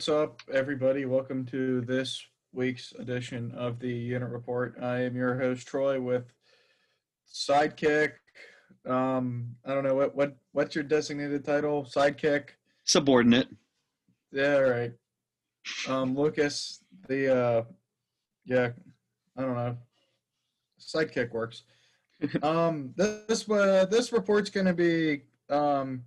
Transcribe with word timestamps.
What's 0.00 0.08
up, 0.08 0.40
everybody? 0.50 1.04
Welcome 1.04 1.44
to 1.48 1.82
this 1.82 2.24
week's 2.54 2.94
edition 2.98 3.52
of 3.52 3.78
the 3.78 3.92
Unit 3.92 4.30
Report. 4.30 4.74
I 4.80 5.02
am 5.02 5.14
your 5.14 5.38
host 5.38 5.68
Troy 5.68 6.00
with 6.00 6.24
sidekick. 7.30 8.12
Um, 8.86 9.56
I 9.62 9.74
don't 9.74 9.84
know 9.84 9.94
what 9.94 10.16
what 10.16 10.38
what's 10.52 10.74
your 10.74 10.84
designated 10.84 11.44
title? 11.44 11.84
Sidekick. 11.84 12.44
Subordinate. 12.84 13.48
Yeah, 14.32 14.54
all 14.54 14.70
right. 14.70 14.92
Um, 15.86 16.16
Lucas, 16.16 16.82
the 17.06 17.36
uh, 17.36 17.62
yeah, 18.46 18.70
I 19.36 19.42
don't 19.42 19.54
know. 19.54 19.76
Sidekick 20.80 21.30
works. 21.30 21.64
um, 22.42 22.94
this 22.96 23.46
uh, 23.50 23.84
this 23.90 24.14
report's 24.14 24.48
going 24.48 24.64
to 24.64 24.72
be 24.72 25.24
um 25.50 26.04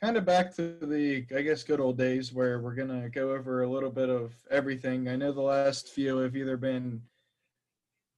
kind 0.00 0.16
of 0.16 0.24
back 0.24 0.54
to 0.56 0.76
the 0.80 1.26
i 1.36 1.42
guess 1.42 1.62
good 1.62 1.80
old 1.80 1.98
days 1.98 2.32
where 2.32 2.60
we're 2.60 2.74
going 2.74 3.02
to 3.02 3.08
go 3.10 3.32
over 3.32 3.62
a 3.62 3.68
little 3.68 3.90
bit 3.90 4.08
of 4.08 4.32
everything. 4.50 5.08
I 5.08 5.16
know 5.16 5.32
the 5.32 5.42
last 5.42 5.88
few 5.88 6.18
have 6.18 6.36
either 6.36 6.56
been 6.56 7.02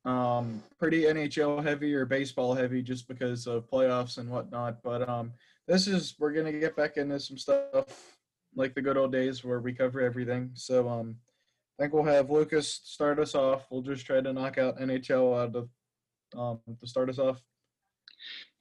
um, 0.04 0.62
pretty 0.78 1.02
nhl 1.02 1.62
heavy 1.62 1.94
or 1.94 2.04
baseball 2.04 2.54
heavy 2.54 2.82
just 2.82 3.08
because 3.08 3.46
of 3.46 3.70
playoffs 3.70 4.18
and 4.18 4.28
whatnot 4.28 4.82
but 4.82 5.08
um, 5.08 5.32
this 5.66 5.86
is 5.86 6.14
we're 6.18 6.32
going 6.32 6.52
to 6.52 6.58
get 6.58 6.76
back 6.76 6.96
into 6.96 7.18
some 7.20 7.38
stuff 7.38 8.16
like 8.54 8.74
the 8.74 8.82
good 8.82 8.96
old 8.96 9.12
days 9.12 9.44
where 9.44 9.60
we 9.60 9.72
cover 9.72 10.00
everything. 10.00 10.50
So 10.54 10.88
um, 10.88 11.16
i 11.78 11.82
think 11.82 11.94
we'll 11.94 12.04
have 12.04 12.30
lucas 12.30 12.80
start 12.84 13.18
us 13.18 13.34
off. 13.34 13.66
We'll 13.70 13.82
just 13.82 14.06
try 14.06 14.20
to 14.20 14.32
knock 14.32 14.58
out 14.58 14.78
nhl 14.78 15.42
out 15.42 15.56
of 15.56 15.68
um, 16.36 16.60
to 16.80 16.86
start 16.86 17.10
us 17.10 17.18
off 17.18 17.40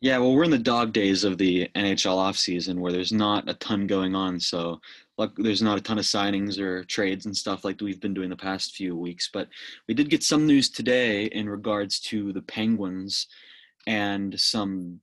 yeah, 0.02 0.18
well, 0.18 0.34
we're 0.34 0.46
in 0.46 0.52
the 0.52 0.58
dog 0.58 0.94
days 0.94 1.24
of 1.24 1.38
the 1.38 1.70
NHL 1.76 2.18
offseason 2.18 2.80
where 2.80 2.92
there's 2.92 3.14
not 3.14 3.48
a 3.48 3.54
ton 3.54 3.86
going 3.86 4.16
on. 4.16 4.40
So, 4.40 4.82
like, 5.20 5.30
there's 5.36 5.62
not 5.62 5.78
a 5.78 5.82
ton 5.82 6.00
of 6.00 6.06
signings 6.06 6.58
or 6.58 6.84
trades 6.86 7.28
and 7.28 7.38
stuff 7.38 7.64
like 7.64 7.80
we've 7.80 8.02
been 8.02 8.16
doing 8.16 8.32
the 8.32 8.36
past 8.36 8.76
few 8.76 8.96
weeks. 8.96 9.30
But 9.32 9.48
we 9.88 9.94
did 9.94 10.10
get 10.10 10.24
some 10.24 10.48
news 10.48 10.72
today 10.72 11.26
in 11.26 11.48
regards 11.48 12.00
to 12.02 12.34
the 12.34 12.42
Penguins 12.42 13.28
and 13.86 14.40
some 14.40 15.00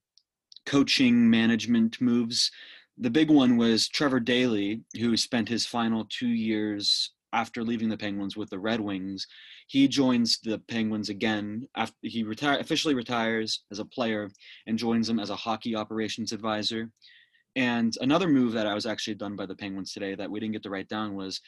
coaching 0.67 1.31
management 1.31 2.01
moves. 2.01 2.51
The 2.99 3.11
big 3.11 3.31
one 3.31 3.57
was 3.57 3.89
Trevor 3.89 4.19
Daley, 4.19 4.83
who 4.99 5.17
spent 5.17 5.49
his 5.49 5.65
final 5.65 6.07
two 6.11 6.27
years 6.27 7.13
after 7.33 7.63
leaving 7.63 7.89
the 7.89 7.97
Penguins 7.97 8.37
with 8.37 8.51
the 8.51 8.59
Red 8.59 8.81
Wings 8.81 9.29
he 9.69 9.87
joins 9.87 10.41
the 10.43 10.59
Penguins 10.59 11.11
again 11.11 11.69
after 11.77 11.95
he 12.03 12.23
retire 12.23 12.59
officially 12.59 12.95
retires 12.95 13.65
as 13.71 13.79
a 13.79 13.85
player 13.85 14.31
and 14.67 14.79
joins 14.79 15.07
them 15.07 15.21
as 15.21 15.31
a 15.31 15.37
hockey 15.37 15.77
operations 15.77 16.33
advisor. 16.33 16.91
And 17.55 17.95
another 18.01 18.29
move 18.29 18.53
that 18.55 18.67
I 18.67 18.75
was 18.75 18.87
actually 18.87 19.17
done 19.17 19.37
by 19.37 19.45
the 19.45 19.55
Penguins 19.55 19.93
today 19.93 20.15
that 20.15 20.31
we 20.31 20.41
didn't 20.41 20.55
get 20.55 20.63
to 20.63 20.71
write 20.71 20.89
down 20.89 21.15
was 21.15 21.41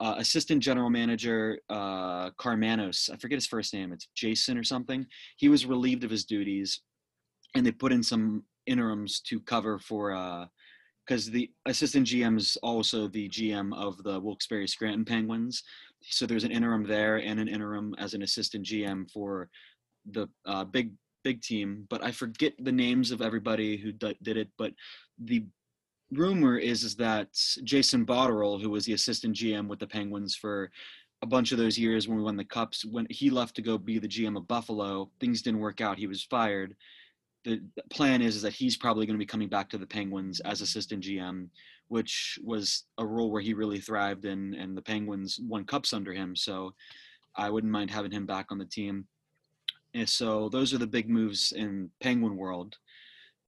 uh, 0.00 0.16
assistant 0.18 0.60
general 0.60 0.90
manager 0.90 1.58
uh, 1.70 2.30
Karmanos. 2.30 3.10
I 3.12 3.16
forget 3.16 3.36
his 3.36 3.46
first 3.46 3.72
name. 3.72 3.92
It's 3.92 4.08
Jason 4.14 4.58
or 4.58 4.64
something. 4.64 5.06
He 5.36 5.48
was 5.48 5.66
relieved 5.66 6.02
of 6.02 6.10
his 6.10 6.24
duties, 6.24 6.80
and 7.54 7.64
they 7.64 7.72
put 7.72 7.92
in 7.92 8.02
some 8.02 8.42
interims 8.66 9.20
to 9.20 9.40
cover 9.40 9.78
for 9.78 10.10
because 11.06 11.28
uh, 11.28 11.32
the 11.32 11.50
assistant 11.66 12.06
GM 12.06 12.38
is 12.38 12.56
also 12.62 13.08
the 13.08 13.28
GM 13.28 13.76
of 13.76 14.02
the 14.02 14.18
Wilkes-Barre 14.20 14.66
Scranton 14.66 15.04
Penguins 15.04 15.62
so 16.02 16.26
there's 16.26 16.44
an 16.44 16.50
interim 16.50 16.86
there 16.86 17.16
and 17.16 17.40
an 17.40 17.48
interim 17.48 17.94
as 17.98 18.14
an 18.14 18.22
assistant 18.22 18.64
GM 18.64 19.10
for 19.10 19.48
the 20.10 20.28
uh, 20.46 20.64
big 20.64 20.92
big 21.24 21.42
team. 21.42 21.86
But 21.90 22.02
I 22.02 22.12
forget 22.12 22.54
the 22.58 22.72
names 22.72 23.10
of 23.10 23.20
everybody 23.22 23.76
who 23.76 23.92
d- 23.92 24.18
did 24.22 24.36
it. 24.36 24.48
But 24.56 24.72
the 25.18 25.44
rumor 26.12 26.56
is 26.56 26.84
is 26.84 26.96
that 26.96 27.28
Jason 27.64 28.06
Botterill, 28.06 28.60
who 28.60 28.70
was 28.70 28.84
the 28.84 28.94
assistant 28.94 29.36
GM 29.36 29.68
with 29.68 29.78
the 29.78 29.86
Penguins 29.86 30.34
for 30.34 30.70
a 31.22 31.26
bunch 31.26 31.52
of 31.52 31.58
those 31.58 31.78
years 31.78 32.06
when 32.06 32.16
we 32.16 32.22
won 32.22 32.36
the 32.36 32.44
cups, 32.44 32.84
when 32.84 33.06
he 33.10 33.28
left 33.28 33.56
to 33.56 33.62
go 33.62 33.76
be 33.76 33.98
the 33.98 34.08
GM 34.08 34.36
of 34.36 34.46
Buffalo, 34.46 35.10
things 35.20 35.42
didn't 35.42 35.60
work 35.60 35.80
out. 35.80 35.98
He 35.98 36.06
was 36.06 36.22
fired. 36.22 36.76
The 37.44 37.60
plan 37.90 38.22
is, 38.22 38.36
is 38.36 38.42
that 38.42 38.52
he's 38.52 38.76
probably 38.76 39.06
going 39.06 39.14
to 39.14 39.22
be 39.22 39.26
coming 39.26 39.48
back 39.48 39.68
to 39.70 39.78
the 39.78 39.86
Penguins 39.86 40.40
as 40.40 40.60
assistant 40.60 41.02
GM 41.02 41.48
which 41.88 42.38
was 42.44 42.84
a 42.98 43.06
role 43.06 43.30
where 43.30 43.42
he 43.42 43.54
really 43.54 43.80
thrived 43.80 44.24
in, 44.24 44.54
and 44.54 44.76
the 44.76 44.82
Penguins 44.82 45.40
won 45.42 45.64
cups 45.64 45.92
under 45.92 46.12
him. 46.12 46.36
So 46.36 46.74
I 47.36 47.50
wouldn't 47.50 47.72
mind 47.72 47.90
having 47.90 48.12
him 48.12 48.26
back 48.26 48.46
on 48.50 48.58
the 48.58 48.64
team. 48.64 49.06
And 49.94 50.08
so 50.08 50.48
those 50.48 50.74
are 50.74 50.78
the 50.78 50.86
big 50.86 51.08
moves 51.08 51.52
in 51.52 51.90
Penguin 52.00 52.36
world. 52.36 52.76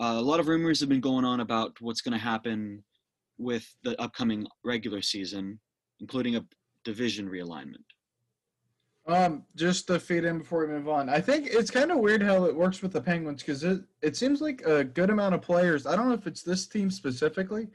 Uh, 0.00 0.16
a 0.16 0.22
lot 0.22 0.40
of 0.40 0.48
rumors 0.48 0.80
have 0.80 0.88
been 0.88 1.00
going 1.00 1.24
on 1.24 1.40
about 1.40 1.78
what's 1.80 2.00
going 2.00 2.18
to 2.18 2.24
happen 2.24 2.82
with 3.36 3.74
the 3.82 4.00
upcoming 4.00 4.46
regular 4.64 5.02
season, 5.02 5.60
including 6.00 6.36
a 6.36 6.44
division 6.84 7.28
realignment. 7.28 7.84
Um, 9.06 9.44
just 9.56 9.86
to 9.88 9.98
feed 9.98 10.24
in 10.24 10.38
before 10.38 10.66
we 10.66 10.72
move 10.72 10.88
on, 10.88 11.08
I 11.08 11.20
think 11.20 11.48
it's 11.48 11.70
kind 11.70 11.90
of 11.90 11.98
weird 11.98 12.22
how 12.22 12.44
it 12.44 12.54
works 12.54 12.80
with 12.80 12.92
the 12.92 13.00
Penguins 13.00 13.42
because 13.42 13.64
it 13.64 13.82
it 14.02 14.16
seems 14.16 14.40
like 14.40 14.62
a 14.62 14.84
good 14.84 15.10
amount 15.10 15.34
of 15.34 15.42
players. 15.42 15.86
I 15.86 15.96
don't 15.96 16.08
know 16.08 16.14
if 16.14 16.26
it's 16.26 16.42
this 16.42 16.66
team 16.66 16.90
specifically, 16.90 17.68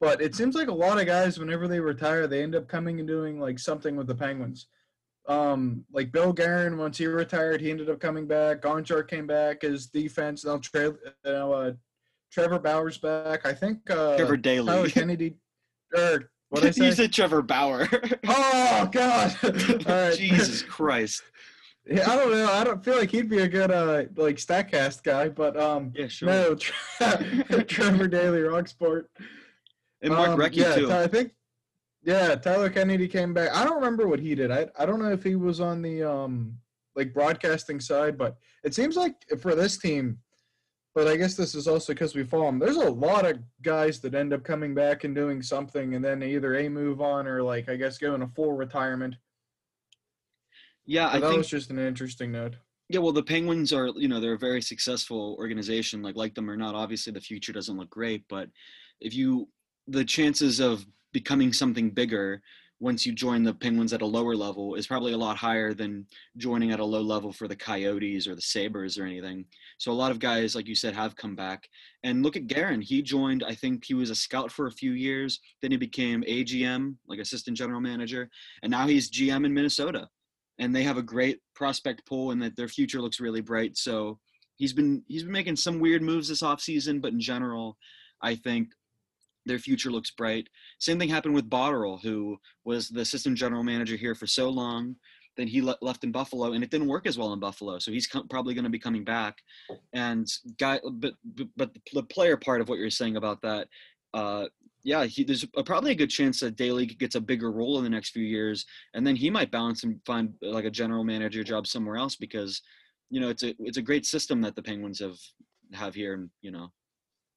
but 0.00 0.22
it 0.22 0.34
seems 0.34 0.54
like 0.54 0.68
a 0.68 0.74
lot 0.74 0.98
of 0.98 1.06
guys, 1.06 1.38
whenever 1.38 1.68
they 1.68 1.78
retire, 1.78 2.26
they 2.26 2.42
end 2.42 2.54
up 2.54 2.66
coming 2.66 2.98
and 2.98 3.06
doing 3.06 3.38
like 3.38 3.58
something 3.58 3.96
with 3.96 4.06
the 4.06 4.14
Penguins. 4.14 4.66
Um, 5.28 5.84
like 5.92 6.10
Bill 6.10 6.32
Guerin, 6.32 6.78
once 6.78 6.98
he 6.98 7.06
retired, 7.06 7.60
he 7.60 7.70
ended 7.70 7.90
up 7.90 8.00
coming 8.00 8.26
back. 8.26 8.62
Gonchar 8.62 9.06
came 9.06 9.26
back 9.26 9.62
as 9.62 9.86
defense. 9.86 10.44
Now, 10.44 10.56
Tre- 10.56 10.92
uh, 11.24 11.72
Trevor 12.32 12.58
Bauer's 12.58 12.98
back. 12.98 13.46
I 13.46 13.52
think 13.52 13.88
uh, 13.90 14.16
Trevor 14.16 14.38
Daley. 14.38 14.66
Tyler 14.66 14.88
Kennedy. 14.88 15.36
Or 15.94 16.30
what 16.48 16.64
I 16.64 16.70
say? 16.72 16.86
you 16.86 16.92
said 16.92 17.12
Trevor 17.12 17.42
Bauer. 17.42 17.86
oh 18.26 18.88
God! 18.90 19.36
Jesus 20.16 20.62
Christ. 20.62 21.22
Yeah, 21.86 22.10
I 22.10 22.16
don't 22.16 22.30
know. 22.30 22.52
I 22.52 22.64
don't 22.64 22.84
feel 22.84 22.96
like 22.96 23.10
he'd 23.10 23.28
be 23.28 23.38
a 23.38 23.48
good 23.48 23.70
uh 23.70 24.04
like 24.16 24.36
Statcast 24.36 25.02
guy, 25.02 25.28
but 25.28 25.58
um 25.58 25.92
yeah, 25.94 26.08
sure. 26.08 26.28
no, 26.28 26.54
Trevor 27.64 28.08
Daley, 28.08 28.40
Rocksport. 28.40 29.06
And 30.02 30.14
Mark 30.14 30.30
um, 30.30 30.38
Recchi 30.38 30.56
yeah, 30.56 30.74
too. 30.74 30.92
I 30.92 31.06
think 31.06 31.32
yeah, 32.02 32.34
Tyler 32.34 32.70
Kennedy 32.70 33.08
came 33.08 33.34
back. 33.34 33.54
I 33.54 33.64
don't 33.64 33.76
remember 33.76 34.08
what 34.08 34.20
he 34.20 34.34
did. 34.34 34.50
I 34.50 34.68
I 34.78 34.86
don't 34.86 35.00
know 35.00 35.12
if 35.12 35.22
he 35.22 35.34
was 35.34 35.60
on 35.60 35.82
the 35.82 36.02
um 36.02 36.56
like 36.96 37.12
broadcasting 37.14 37.80
side, 37.80 38.16
but 38.16 38.36
it 38.64 38.74
seems 38.74 38.96
like 38.96 39.14
for 39.40 39.54
this 39.54 39.78
team, 39.78 40.18
but 40.94 41.06
I 41.06 41.16
guess 41.16 41.34
this 41.34 41.54
is 41.54 41.68
also 41.68 41.92
because 41.92 42.14
we 42.14 42.24
follow 42.24 42.46
them. 42.46 42.58
There's 42.58 42.76
a 42.76 42.90
lot 42.90 43.24
of 43.24 43.38
guys 43.62 44.00
that 44.00 44.14
end 44.14 44.32
up 44.32 44.44
coming 44.44 44.74
back 44.74 45.04
and 45.04 45.14
doing 45.14 45.42
something, 45.42 45.94
and 45.94 46.04
then 46.04 46.22
either 46.22 46.56
a 46.56 46.68
move 46.68 47.00
on 47.00 47.26
or 47.26 47.42
like 47.42 47.68
I 47.68 47.76
guess 47.76 47.98
going 47.98 48.22
a 48.22 48.28
full 48.28 48.52
retirement. 48.52 49.16
Yeah, 50.86 51.10
so 51.10 51.16
I 51.16 51.20
that 51.20 51.26
think 51.28 51.38
was 51.38 51.48
just 51.48 51.70
an 51.70 51.78
interesting 51.78 52.32
note. 52.32 52.56
Yeah, 52.88 52.98
well, 52.98 53.12
the 53.12 53.22
Penguins 53.22 53.72
are 53.72 53.88
you 53.88 54.08
know 54.08 54.20
they're 54.20 54.32
a 54.32 54.38
very 54.38 54.62
successful 54.62 55.36
organization. 55.38 56.02
Like 56.02 56.16
like 56.16 56.34
them 56.34 56.50
or 56.50 56.56
not, 56.56 56.74
obviously 56.74 57.12
the 57.12 57.20
future 57.20 57.52
doesn't 57.52 57.76
look 57.76 57.90
great, 57.90 58.24
but 58.28 58.48
if 59.00 59.14
you 59.14 59.48
the 59.90 60.04
chances 60.04 60.60
of 60.60 60.86
becoming 61.12 61.52
something 61.52 61.90
bigger 61.90 62.42
once 62.78 63.04
you 63.04 63.12
join 63.12 63.42
the 63.42 63.52
Penguins 63.52 63.92
at 63.92 64.00
a 64.00 64.06
lower 64.06 64.34
level 64.34 64.74
is 64.74 64.86
probably 64.86 65.12
a 65.12 65.18
lot 65.18 65.36
higher 65.36 65.74
than 65.74 66.06
joining 66.38 66.70
at 66.72 66.80
a 66.80 66.84
low 66.84 67.02
level 67.02 67.30
for 67.30 67.46
the 67.46 67.56
Coyotes 67.56 68.26
or 68.26 68.34
the 68.34 68.40
Sabres 68.40 68.96
or 68.96 69.04
anything. 69.04 69.44
So 69.76 69.92
a 69.92 70.00
lot 70.00 70.10
of 70.10 70.18
guys, 70.18 70.54
like 70.54 70.66
you 70.66 70.74
said, 70.74 70.94
have 70.94 71.14
come 71.14 71.36
back. 71.36 71.68
And 72.04 72.22
look 72.22 72.36
at 72.36 72.46
Guerin. 72.46 72.80
He 72.80 73.02
joined, 73.02 73.44
I 73.46 73.54
think 73.54 73.84
he 73.84 73.92
was 73.92 74.08
a 74.08 74.14
scout 74.14 74.50
for 74.50 74.66
a 74.66 74.72
few 74.72 74.92
years. 74.92 75.40
Then 75.60 75.72
he 75.72 75.76
became 75.76 76.22
AGM, 76.22 76.94
like 77.06 77.18
assistant 77.18 77.56
general 77.56 77.82
manager. 77.82 78.30
And 78.62 78.70
now 78.70 78.86
he's 78.86 79.10
GM 79.10 79.44
in 79.44 79.52
Minnesota. 79.52 80.08
And 80.58 80.74
they 80.74 80.82
have 80.84 80.96
a 80.96 81.02
great 81.02 81.40
prospect 81.54 82.06
pool 82.06 82.30
and 82.30 82.40
that 82.40 82.56
their 82.56 82.68
future 82.68 83.02
looks 83.02 83.20
really 83.20 83.42
bright. 83.42 83.76
So 83.76 84.18
he's 84.56 84.72
been 84.72 85.02
he's 85.06 85.22
been 85.24 85.32
making 85.32 85.56
some 85.56 85.80
weird 85.80 86.02
moves 86.02 86.28
this 86.28 86.42
offseason, 86.42 87.02
but 87.02 87.12
in 87.12 87.20
general, 87.20 87.76
I 88.22 88.36
think 88.36 88.68
their 89.50 89.58
future 89.58 89.90
looks 89.90 90.12
bright. 90.12 90.48
Same 90.78 90.98
thing 90.98 91.08
happened 91.08 91.34
with 91.34 91.50
Botterill, 91.50 92.00
who 92.00 92.38
was 92.64 92.88
the 92.88 93.00
assistant 93.00 93.36
general 93.36 93.64
manager 93.64 93.96
here 93.96 94.14
for 94.14 94.26
so 94.26 94.48
long. 94.48 94.94
Then 95.36 95.48
he 95.48 95.60
le- 95.60 95.76
left 95.82 96.04
in 96.04 96.12
Buffalo, 96.12 96.52
and 96.52 96.62
it 96.62 96.70
didn't 96.70 96.86
work 96.86 97.06
as 97.06 97.18
well 97.18 97.32
in 97.32 97.40
Buffalo. 97.40 97.78
So 97.80 97.90
he's 97.90 98.06
com- 98.06 98.28
probably 98.28 98.54
going 98.54 98.64
to 98.64 98.70
be 98.70 98.78
coming 98.78 99.04
back. 99.04 99.38
And 99.92 100.26
guy, 100.58 100.80
but 100.92 101.14
but 101.56 101.70
the 101.92 102.04
player 102.04 102.36
part 102.36 102.60
of 102.60 102.68
what 102.68 102.78
you're 102.78 102.90
saying 102.90 103.16
about 103.16 103.42
that, 103.42 103.66
uh, 104.14 104.46
yeah, 104.84 105.04
he, 105.04 105.24
there's 105.24 105.44
a, 105.56 105.64
probably 105.64 105.92
a 105.92 105.96
good 105.96 106.10
chance 106.10 106.40
that 106.40 106.56
Daley 106.56 106.86
gets 106.86 107.16
a 107.16 107.20
bigger 107.20 107.50
role 107.50 107.78
in 107.78 107.84
the 107.84 107.90
next 107.90 108.10
few 108.10 108.24
years, 108.24 108.64
and 108.94 109.06
then 109.06 109.16
he 109.16 109.30
might 109.30 109.50
bounce 109.50 109.82
and 109.82 110.00
find 110.06 110.32
like 110.42 110.64
a 110.64 110.70
general 110.70 111.04
manager 111.04 111.42
job 111.42 111.66
somewhere 111.66 111.96
else 111.96 112.16
because, 112.16 112.62
you 113.10 113.20
know, 113.20 113.28
it's 113.28 113.42
a 113.42 113.54
it's 113.58 113.78
a 113.78 113.82
great 113.82 114.06
system 114.06 114.40
that 114.42 114.54
the 114.54 114.62
Penguins 114.62 115.00
have 115.00 115.18
have 115.72 115.94
here, 115.94 116.14
and 116.14 116.30
you 116.40 116.50
know, 116.50 116.70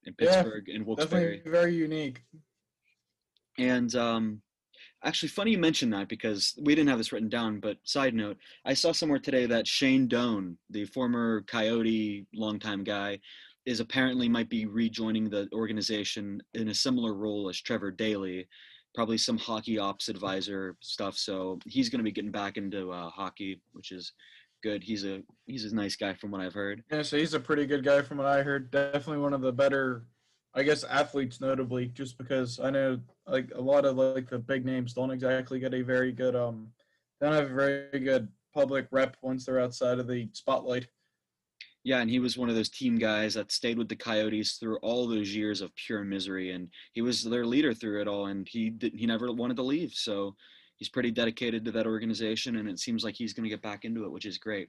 in 0.06 0.14
Pittsburgh 0.14 0.64
yeah, 0.66 0.76
and 0.76 0.86
Wilkes-Barre. 0.86 1.42
Very 1.46 1.74
unique. 1.74 2.22
And 3.58 3.94
um, 3.94 4.42
actually, 5.04 5.28
funny 5.28 5.52
you 5.52 5.58
mentioned 5.58 5.92
that 5.92 6.08
because 6.08 6.54
we 6.60 6.74
didn't 6.74 6.88
have 6.88 6.98
this 6.98 7.12
written 7.12 7.28
down. 7.28 7.60
But 7.60 7.78
side 7.84 8.14
note, 8.14 8.36
I 8.64 8.74
saw 8.74 8.92
somewhere 8.92 9.18
today 9.18 9.46
that 9.46 9.66
Shane 9.66 10.08
Doan, 10.08 10.56
the 10.70 10.84
former 10.86 11.42
Coyote 11.42 12.26
longtime 12.34 12.84
guy, 12.84 13.20
is 13.66 13.80
apparently 13.80 14.28
might 14.28 14.50
be 14.50 14.66
rejoining 14.66 15.30
the 15.30 15.48
organization 15.52 16.42
in 16.54 16.68
a 16.68 16.74
similar 16.74 17.14
role 17.14 17.48
as 17.48 17.60
Trevor 17.60 17.90
Daley, 17.90 18.46
probably 18.94 19.16
some 19.16 19.38
hockey 19.38 19.78
ops 19.78 20.08
advisor 20.08 20.76
stuff. 20.80 21.16
So 21.16 21.58
he's 21.66 21.88
going 21.88 22.00
to 22.00 22.04
be 22.04 22.12
getting 22.12 22.30
back 22.30 22.56
into 22.56 22.92
uh, 22.92 23.08
hockey, 23.08 23.60
which 23.72 23.90
is 23.90 24.12
good. 24.64 24.82
He's 24.82 25.04
a 25.04 25.22
he's 25.46 25.70
a 25.70 25.74
nice 25.74 25.94
guy 25.94 26.14
from 26.14 26.30
what 26.30 26.40
I've 26.40 26.54
heard. 26.54 26.82
Yeah, 26.90 27.02
so 27.02 27.18
he's 27.18 27.34
a 27.34 27.40
pretty 27.40 27.66
good 27.66 27.84
guy 27.84 28.02
from 28.02 28.16
what 28.18 28.26
I 28.26 28.42
heard. 28.42 28.70
Definitely 28.70 29.18
one 29.18 29.34
of 29.34 29.42
the 29.42 29.52
better, 29.52 30.06
I 30.54 30.62
guess, 30.62 30.82
athletes, 30.84 31.40
notably, 31.40 31.88
just 31.88 32.16
because 32.16 32.58
I 32.58 32.70
know 32.70 32.98
like 33.28 33.52
a 33.54 33.60
lot 33.60 33.84
of 33.84 33.96
like 33.96 34.28
the 34.28 34.38
big 34.38 34.64
names 34.64 34.94
don't 34.94 35.10
exactly 35.10 35.60
get 35.60 35.74
a 35.74 35.82
very 35.82 36.12
good 36.12 36.34
um, 36.34 36.68
don't 37.20 37.34
have 37.34 37.50
a 37.50 37.54
very 37.54 38.00
good 38.00 38.28
public 38.54 38.88
rep 38.90 39.16
once 39.20 39.44
they're 39.44 39.60
outside 39.60 39.98
of 39.98 40.08
the 40.08 40.28
spotlight. 40.32 40.88
Yeah, 41.84 42.00
and 42.00 42.08
he 42.08 42.18
was 42.18 42.38
one 42.38 42.48
of 42.48 42.54
those 42.54 42.70
team 42.70 42.96
guys 42.96 43.34
that 43.34 43.52
stayed 43.52 43.76
with 43.76 43.90
the 43.90 43.96
Coyotes 43.96 44.54
through 44.54 44.78
all 44.78 45.06
those 45.06 45.36
years 45.36 45.60
of 45.60 45.76
pure 45.76 46.02
misery, 46.02 46.52
and 46.52 46.70
he 46.94 47.02
was 47.02 47.22
their 47.22 47.44
leader 47.44 47.74
through 47.74 48.00
it 48.00 48.08
all. 48.08 48.26
And 48.26 48.48
he 48.48 48.70
didn't, 48.70 48.98
he 48.98 49.04
never 49.04 49.30
wanted 49.30 49.56
to 49.56 49.62
leave, 49.62 49.92
so 49.92 50.34
he's 50.76 50.88
pretty 50.88 51.10
dedicated 51.10 51.64
to 51.64 51.72
that 51.72 51.86
organization, 51.86 52.56
and 52.56 52.68
it 52.68 52.78
seems 52.78 53.04
like 53.04 53.14
he's 53.14 53.32
going 53.32 53.44
to 53.44 53.50
get 53.50 53.62
back 53.62 53.84
into 53.84 54.04
it, 54.04 54.12
which 54.12 54.26
is 54.26 54.38
great. 54.38 54.68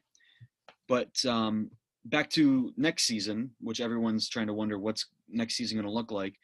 But 0.87 1.23
um, 1.25 1.71
back 2.05 2.29
to 2.31 2.73
next 2.77 3.03
season, 3.03 3.51
which 3.59 3.81
everyone's 3.81 4.29
trying 4.29 4.47
to 4.47 4.53
wonder 4.53 4.77
what's 4.77 5.07
next 5.29 5.55
season 5.55 5.77
going 5.77 5.87
to 5.87 5.91
look 5.91 6.11
like. 6.11 6.35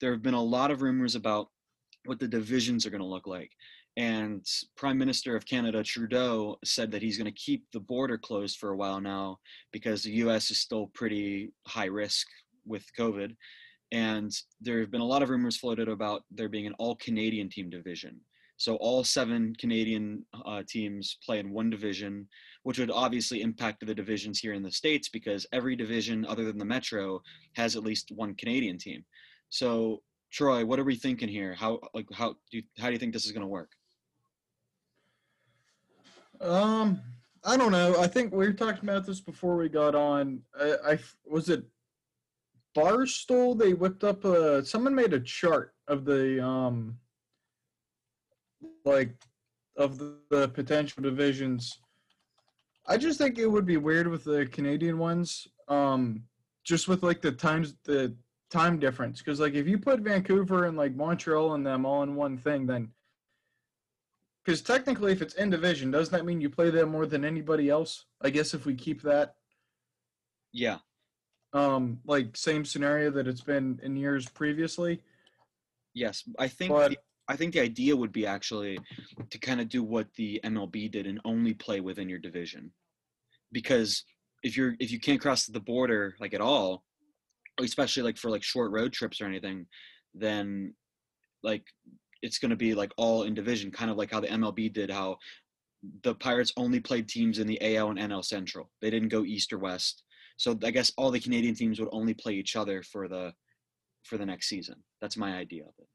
There 0.00 0.12
have 0.12 0.22
been 0.22 0.34
a 0.34 0.42
lot 0.42 0.70
of 0.70 0.82
rumors 0.82 1.14
about 1.14 1.48
what 2.06 2.18
the 2.18 2.28
divisions 2.28 2.86
are 2.86 2.90
going 2.90 3.02
to 3.02 3.06
look 3.06 3.26
like. 3.26 3.50
And 3.96 4.46
Prime 4.76 4.96
Minister 4.96 5.36
of 5.36 5.44
Canada, 5.44 5.82
Trudeau, 5.82 6.58
said 6.64 6.90
that 6.92 7.02
he's 7.02 7.18
going 7.18 7.26
to 7.26 7.38
keep 7.38 7.66
the 7.72 7.80
border 7.80 8.16
closed 8.16 8.58
for 8.58 8.70
a 8.70 8.76
while 8.76 9.00
now 9.00 9.38
because 9.72 10.02
the 10.02 10.12
US 10.12 10.50
is 10.50 10.60
still 10.60 10.86
pretty 10.94 11.52
high 11.66 11.86
risk 11.86 12.26
with 12.64 12.86
COVID. 12.98 13.36
And 13.92 14.32
there 14.60 14.80
have 14.80 14.90
been 14.90 15.00
a 15.00 15.06
lot 15.06 15.22
of 15.22 15.28
rumors 15.28 15.56
floated 15.56 15.88
about 15.88 16.22
there 16.30 16.48
being 16.48 16.66
an 16.66 16.74
all 16.78 16.94
Canadian 16.96 17.48
team 17.48 17.68
division. 17.68 18.20
So 18.60 18.76
all 18.76 19.02
seven 19.02 19.54
Canadian 19.58 20.22
uh, 20.44 20.62
teams 20.68 21.16
play 21.24 21.38
in 21.38 21.50
one 21.50 21.70
division, 21.70 22.28
which 22.62 22.78
would 22.78 22.90
obviously 22.90 23.40
impact 23.40 23.86
the 23.86 23.94
divisions 23.94 24.38
here 24.38 24.52
in 24.52 24.62
the 24.62 24.70
states 24.70 25.08
because 25.08 25.46
every 25.50 25.74
division 25.74 26.26
other 26.26 26.44
than 26.44 26.58
the 26.58 26.66
Metro 26.66 27.22
has 27.54 27.74
at 27.74 27.84
least 27.84 28.12
one 28.14 28.34
Canadian 28.34 28.76
team. 28.76 29.02
So 29.48 30.02
Troy, 30.30 30.62
what 30.66 30.78
are 30.78 30.84
we 30.84 30.94
thinking 30.94 31.30
here? 31.30 31.54
How 31.54 31.80
like 31.94 32.04
how 32.12 32.34
do 32.50 32.58
you, 32.58 32.62
how 32.78 32.88
do 32.88 32.92
you 32.92 32.98
think 32.98 33.14
this 33.14 33.24
is 33.24 33.32
going 33.32 33.40
to 33.40 33.48
work? 33.48 33.70
Um, 36.42 37.00
I 37.42 37.56
don't 37.56 37.72
know. 37.72 37.96
I 37.98 38.08
think 38.08 38.30
we 38.30 38.44
were 38.44 38.52
talking 38.52 38.86
about 38.86 39.06
this 39.06 39.20
before 39.20 39.56
we 39.56 39.70
got 39.70 39.94
on. 39.94 40.42
I, 40.60 40.74
I 40.86 40.98
was 41.24 41.48
it 41.48 41.64
Barstool. 42.76 43.58
They 43.58 43.72
whipped 43.72 44.04
up 44.04 44.26
a. 44.26 44.62
Someone 44.66 44.94
made 44.94 45.14
a 45.14 45.20
chart 45.20 45.72
of 45.88 46.04
the 46.04 46.44
um, 46.44 46.98
like, 48.84 49.14
of 49.76 49.98
the, 49.98 50.16
the 50.30 50.48
potential 50.48 51.02
divisions. 51.02 51.78
I 52.86 52.96
just 52.96 53.18
think 53.18 53.38
it 53.38 53.46
would 53.46 53.66
be 53.66 53.76
weird 53.76 54.08
with 54.08 54.24
the 54.24 54.46
Canadian 54.46 54.98
ones. 54.98 55.46
Um, 55.68 56.24
just 56.64 56.88
with 56.88 57.02
like 57.02 57.20
the 57.22 57.32
times 57.32 57.74
the 57.84 58.14
time 58.50 58.78
difference, 58.78 59.18
because 59.18 59.40
like 59.40 59.54
if 59.54 59.66
you 59.66 59.78
put 59.78 60.00
Vancouver 60.00 60.66
and 60.66 60.76
like 60.76 60.94
Montreal 60.94 61.54
and 61.54 61.64
them 61.66 61.86
all 61.86 62.02
in 62.02 62.14
one 62.16 62.36
thing, 62.36 62.66
then 62.66 62.90
because 64.44 64.60
technically, 64.60 65.12
if 65.12 65.22
it's 65.22 65.34
in 65.34 65.50
division, 65.50 65.90
doesn't 65.90 66.12
that 66.12 66.24
mean 66.24 66.40
you 66.40 66.50
play 66.50 66.70
them 66.70 66.90
more 66.90 67.06
than 67.06 67.24
anybody 67.24 67.70
else? 67.70 68.06
I 68.20 68.30
guess 68.30 68.54
if 68.54 68.66
we 68.66 68.74
keep 68.74 69.02
that, 69.02 69.36
Yeah, 70.52 70.78
um, 71.52 72.00
like 72.04 72.36
same 72.36 72.64
scenario 72.64 73.10
that 73.12 73.28
it's 73.28 73.42
been 73.42 73.78
in 73.82 73.96
years 73.96 74.28
previously. 74.28 75.00
yes. 75.94 76.24
I 76.38 76.48
think 76.48 76.72
But 76.72 76.90
the, 76.90 76.96
I 77.30 77.36
think 77.36 77.52
the 77.52 77.60
idea 77.60 77.96
would 77.96 78.10
be 78.10 78.26
actually 78.26 78.76
to 79.30 79.38
kind 79.38 79.60
of 79.60 79.68
do 79.68 79.84
what 79.84 80.08
the 80.16 80.40
MLB 80.44 80.90
did 80.90 81.06
and 81.06 81.20
only 81.24 81.54
play 81.54 81.80
within 81.80 82.08
your 82.08 82.18
division, 82.18 82.72
because 83.52 84.04
if 84.42 84.56
you're 84.56 84.74
if 84.80 84.90
you 84.90 84.98
can't 84.98 85.20
cross 85.20 85.46
the 85.46 85.60
border 85.60 86.16
like 86.18 86.34
at 86.34 86.40
all, 86.40 86.82
especially 87.60 88.02
like 88.02 88.18
for 88.18 88.32
like 88.32 88.42
short 88.42 88.72
road 88.72 88.92
trips 88.92 89.20
or 89.20 89.26
anything, 89.26 89.64
then 90.12 90.74
like 91.44 91.62
it's 92.20 92.38
going 92.38 92.50
to 92.50 92.56
be 92.56 92.74
like 92.74 92.92
all 92.96 93.22
in 93.22 93.32
division, 93.32 93.70
kind 93.70 93.92
of 93.92 93.96
like 93.96 94.10
how 94.10 94.18
the 94.18 94.26
MLB 94.26 94.72
did. 94.72 94.90
How 94.90 95.16
the 96.02 96.16
Pirates 96.16 96.52
only 96.56 96.80
played 96.80 97.08
teams 97.08 97.38
in 97.38 97.46
the 97.46 97.76
AL 97.76 97.90
and 97.90 97.98
NL 97.98 98.24
Central. 98.24 98.72
They 98.82 98.90
didn't 98.90 99.08
go 99.08 99.24
East 99.24 99.52
or 99.52 99.58
West. 99.58 100.02
So 100.36 100.58
I 100.64 100.72
guess 100.72 100.92
all 100.96 101.12
the 101.12 101.20
Canadian 101.20 101.54
teams 101.54 101.78
would 101.78 101.90
only 101.92 102.14
play 102.14 102.32
each 102.32 102.56
other 102.56 102.82
for 102.82 103.06
the 103.06 103.32
for 104.02 104.18
the 104.18 104.26
next 104.26 104.48
season. 104.48 104.82
That's 105.00 105.16
my 105.16 105.36
idea 105.36 105.62
of 105.62 105.74
it. 105.78 105.86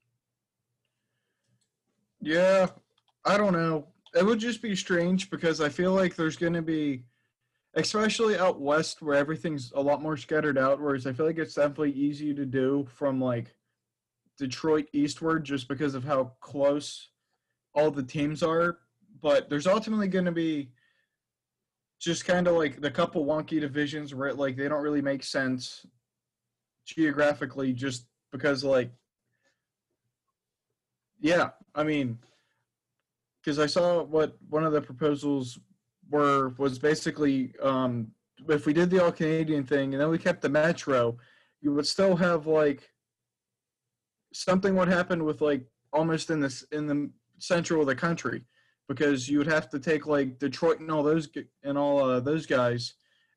Yeah, 2.20 2.66
I 3.24 3.36
don't 3.36 3.52
know. 3.52 3.88
It 4.14 4.24
would 4.24 4.38
just 4.38 4.62
be 4.62 4.74
strange 4.74 5.30
because 5.30 5.60
I 5.60 5.68
feel 5.68 5.92
like 5.92 6.14
there's 6.14 6.36
going 6.36 6.54
to 6.54 6.62
be, 6.62 7.04
especially 7.74 8.38
out 8.38 8.60
west 8.60 9.02
where 9.02 9.16
everything's 9.16 9.72
a 9.74 9.80
lot 9.80 10.02
more 10.02 10.16
scattered 10.16 10.58
out. 10.58 10.80
Whereas 10.80 11.06
I 11.06 11.12
feel 11.12 11.26
like 11.26 11.38
it's 11.38 11.54
definitely 11.54 11.92
easy 11.92 12.32
to 12.34 12.46
do 12.46 12.86
from 12.90 13.20
like 13.20 13.54
Detroit 14.38 14.86
eastward 14.92 15.44
just 15.44 15.68
because 15.68 15.94
of 15.94 16.04
how 16.04 16.32
close 16.40 17.10
all 17.74 17.90
the 17.90 18.02
teams 18.02 18.42
are. 18.42 18.78
But 19.20 19.50
there's 19.50 19.66
ultimately 19.66 20.08
going 20.08 20.24
to 20.24 20.32
be 20.32 20.70
just 22.00 22.24
kind 22.24 22.46
of 22.46 22.54
like 22.54 22.80
the 22.80 22.90
couple 22.90 23.24
wonky 23.24 23.60
divisions 23.60 24.14
where 24.14 24.28
it, 24.28 24.36
like 24.36 24.56
they 24.56 24.68
don't 24.68 24.82
really 24.82 25.02
make 25.02 25.22
sense 25.22 25.86
geographically 26.86 27.72
just 27.72 28.06
because 28.32 28.62
like 28.62 28.90
yeah 31.26 31.50
i 31.74 31.82
mean 31.82 32.18
because 33.40 33.58
i 33.58 33.66
saw 33.66 34.02
what 34.02 34.36
one 34.48 34.64
of 34.64 34.72
the 34.72 34.80
proposals 34.80 35.58
were 36.10 36.50
was 36.58 36.78
basically 36.78 37.52
um 37.62 38.08
if 38.48 38.66
we 38.66 38.72
did 38.72 38.90
the 38.90 39.02
all 39.02 39.12
canadian 39.12 39.64
thing 39.64 39.92
and 39.92 40.00
then 40.00 40.08
we 40.08 40.18
kept 40.18 40.40
the 40.42 40.48
metro 40.48 41.16
you 41.60 41.72
would 41.72 41.86
still 41.86 42.14
have 42.16 42.46
like 42.46 42.90
something 44.32 44.76
would 44.76 44.88
happen 44.88 45.24
with 45.24 45.40
like 45.40 45.64
almost 45.92 46.30
in 46.30 46.40
this 46.40 46.62
in 46.72 46.86
the 46.86 47.10
central 47.38 47.80
of 47.80 47.86
the 47.86 47.94
country 47.94 48.42
because 48.88 49.28
you 49.28 49.38
would 49.38 49.46
have 49.46 49.68
to 49.70 49.78
take 49.78 50.06
like 50.06 50.38
Detroit 50.38 50.80
and 50.80 50.90
all 50.90 51.02
those 51.02 51.28
and 51.64 51.76
all 51.76 51.98
uh, 52.04 52.20
those 52.20 52.46
guys, 52.46 52.94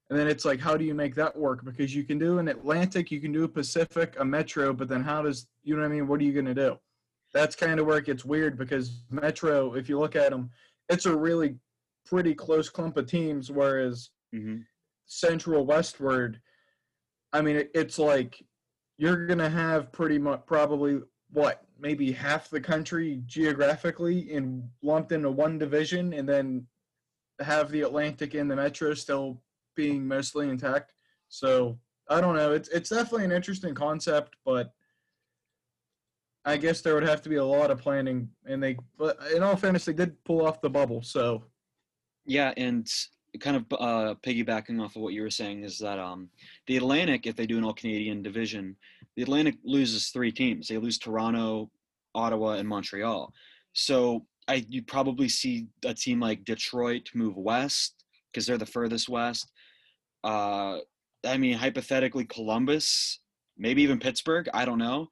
and 0.10 0.20
then 0.20 0.28
it's 0.28 0.46
like 0.46 0.60
how 0.60 0.78
do 0.78 0.86
you 0.86 0.94
make 0.94 1.16
that 1.16 1.36
work? 1.36 1.66
Because 1.66 1.96
you 1.96 2.04
can 2.04 2.20
do 2.20 2.40
an 2.40 2.48
Atlantic, 2.48 3.12
you 3.12 3.20
can 3.20 3.32
do 3.32 3.44
a 3.44 3.48
Pacific, 3.48 4.16
a 4.20 4.26
Metro, 4.26 4.74
but 4.74 4.88
then 4.88 5.02
how 5.02 5.22
does 5.22 5.48
you 5.64 5.76
know 5.76 5.82
what 5.82 5.88
I 5.88 5.94
mean? 5.94 6.08
What 6.08 6.20
are 6.20 6.24
you 6.24 6.34
gonna 6.34 6.54
do? 6.54 6.78
That's 7.34 7.56
kind 7.56 7.80
of 7.80 7.86
where 7.86 7.98
it 7.98 8.06
gets 8.06 8.26
weird 8.26 8.58
because 8.58 9.04
Metro, 9.10 9.74
if 9.76 9.88
you 9.88 10.00
look 10.00 10.16
at 10.16 10.32
them, 10.32 10.50
it's 10.90 11.06
a 11.06 11.16
really 11.16 11.56
pretty 12.06 12.34
close 12.34 12.70
clump 12.70 12.98
of 12.98 13.06
teams, 13.08 13.52
whereas 13.52 14.10
hmm 14.34 14.58
Central 15.12 15.66
Westward, 15.66 16.40
I 17.34 17.42
mean, 17.42 17.56
it, 17.56 17.72
it's 17.74 17.98
like 17.98 18.46
you're 19.00 19.26
gonna 19.26 19.50
have 19.50 19.92
pretty 19.92 20.20
much 20.20 20.46
probably 20.46 21.00
what 21.32 21.64
maybe 21.80 22.12
half 22.12 22.50
the 22.50 22.62
country 22.62 23.24
geographically 23.26 24.32
in 24.32 24.70
lumped 24.84 25.12
into 25.12 25.32
one 25.32 25.58
division, 25.58 26.14
and 26.14 26.30
then 26.30 26.68
have 27.40 27.72
the 27.72 27.82
Atlantic 27.82 28.34
and 28.36 28.52
the 28.52 28.56
Metro 28.56 28.94
still 28.94 29.42
being 29.76 30.08
mostly 30.08 30.50
intact. 30.50 30.94
So 31.30 31.80
I 32.10 32.22
don't 32.22 32.36
know. 32.36 32.52
It's 32.54 32.70
it's 32.70 32.90
definitely 32.90 33.26
an 33.26 33.32
interesting 33.32 33.74
concept, 33.74 34.36
but 34.46 34.74
I 36.46 36.58
guess 36.58 36.82
there 36.82 36.94
would 36.94 37.04
have 37.04 37.22
to 37.24 37.30
be 37.30 37.36
a 37.36 37.44
lot 37.44 37.72
of 37.72 37.80
planning, 37.80 38.30
and 38.46 38.62
they. 38.62 38.78
But 38.98 39.18
in 39.36 39.44
all 39.44 39.56
fairness, 39.56 39.86
they 39.86 39.94
did 39.94 40.24
pull 40.24 40.46
off 40.46 40.62
the 40.62 40.70
bubble, 40.70 41.02
so 41.02 41.44
Yeah, 42.26 42.54
and 42.58 42.88
kind 43.40 43.58
of 43.58 43.66
uh, 43.80 44.16
piggybacking 44.26 44.82
off 44.82 44.96
of 44.96 45.02
what 45.02 45.14
you 45.14 45.22
were 45.22 45.30
saying 45.30 45.64
is 45.64 45.78
that 45.78 46.00
um, 46.00 46.30
the 46.68 46.78
Atlantic, 46.78 47.28
if 47.28 47.36
they 47.36 47.46
do 47.46 47.58
an 47.58 47.64
all 47.64 47.74
Canadian 47.74 48.24
division, 48.24 48.76
the 49.16 49.22
Atlantic 49.22 49.56
loses 49.64 50.10
three 50.10 50.32
teams. 50.32 50.68
They 50.68 50.78
lose 50.78 50.98
Toronto, 50.98 51.70
Ottawa, 52.16 52.54
and 52.54 52.68
Montreal. 52.68 53.34
So 53.74 54.26
I 54.48 54.66
you 54.68 54.82
probably 54.82 55.30
see 55.30 55.68
a 55.86 55.94
team 55.94 56.20
like 56.20 56.46
Detroit 56.46 57.10
move 57.14 57.38
west 57.38 58.06
because 58.32 58.46
they're 58.46 58.58
the 58.58 58.66
furthest 58.66 59.10
west. 59.10 59.52
Uh, 60.24 60.80
I 61.26 61.38
mean, 61.38 61.58
hypothetically, 61.58 62.26
Columbus, 62.26 63.20
maybe 63.58 63.84
even 63.84 64.00
Pittsburgh. 64.00 64.50
I 64.54 64.66
don't 64.66 64.80
know, 64.80 65.08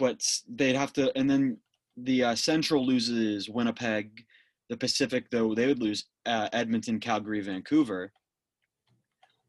but 0.00 0.26
they'd 0.48 0.74
have 0.74 0.94
to. 0.94 1.16
And 1.16 1.30
then 1.30 1.58
the 1.98 2.24
uh, 2.24 2.34
Central 2.34 2.84
loses 2.84 3.50
Winnipeg. 3.50 4.24
The 4.70 4.76
Pacific, 4.76 5.26
though, 5.30 5.54
they 5.54 5.66
would 5.66 5.82
lose 5.82 6.06
uh, 6.24 6.48
Edmonton, 6.54 6.98
Calgary, 6.98 7.42
Vancouver. 7.42 8.10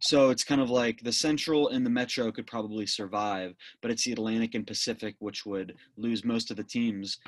So 0.02 0.30
it's 0.30 0.44
kind 0.44 0.60
of 0.60 0.70
like 0.70 1.00
the 1.02 1.14
Central 1.14 1.70
and 1.70 1.86
the 1.86 1.90
Metro 1.90 2.32
could 2.32 2.48
probably 2.48 2.86
survive, 2.86 3.54
but 3.82 3.92
it's 3.92 4.04
the 4.04 4.12
Atlantic 4.12 4.56
and 4.56 4.68
Pacific 4.68 5.16
which 5.20 5.46
would 5.46 5.76
lose 5.96 6.26
most 6.26 6.52
of 6.52 6.58
the 6.58 6.64
teams. 6.64 7.20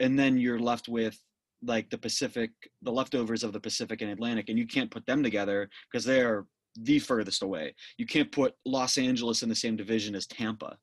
And 0.00 0.18
then 0.18 0.36
you're 0.36 0.58
left 0.58 0.88
with 0.88 1.18
like 1.62 1.88
the 1.88 1.96
Pacific, 1.96 2.50
the 2.82 2.92
leftovers 2.92 3.42
of 3.42 3.52
the 3.52 3.60
Pacific 3.60 4.02
and 4.02 4.10
Atlantic, 4.10 4.48
and 4.48 4.58
you 4.58 4.66
can't 4.66 4.90
put 4.90 5.06
them 5.06 5.22
together 5.22 5.70
because 5.90 6.04
they're 6.04 6.44
the 6.74 6.98
furthest 6.98 7.42
away. 7.42 7.74
You 7.96 8.06
can't 8.06 8.30
put 8.30 8.54
Los 8.66 8.98
Angeles 8.98 9.42
in 9.42 9.48
the 9.48 9.54
same 9.54 9.76
division 9.76 10.14
as 10.14 10.26
Tampa. 10.26 10.76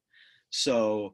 So 0.50 1.14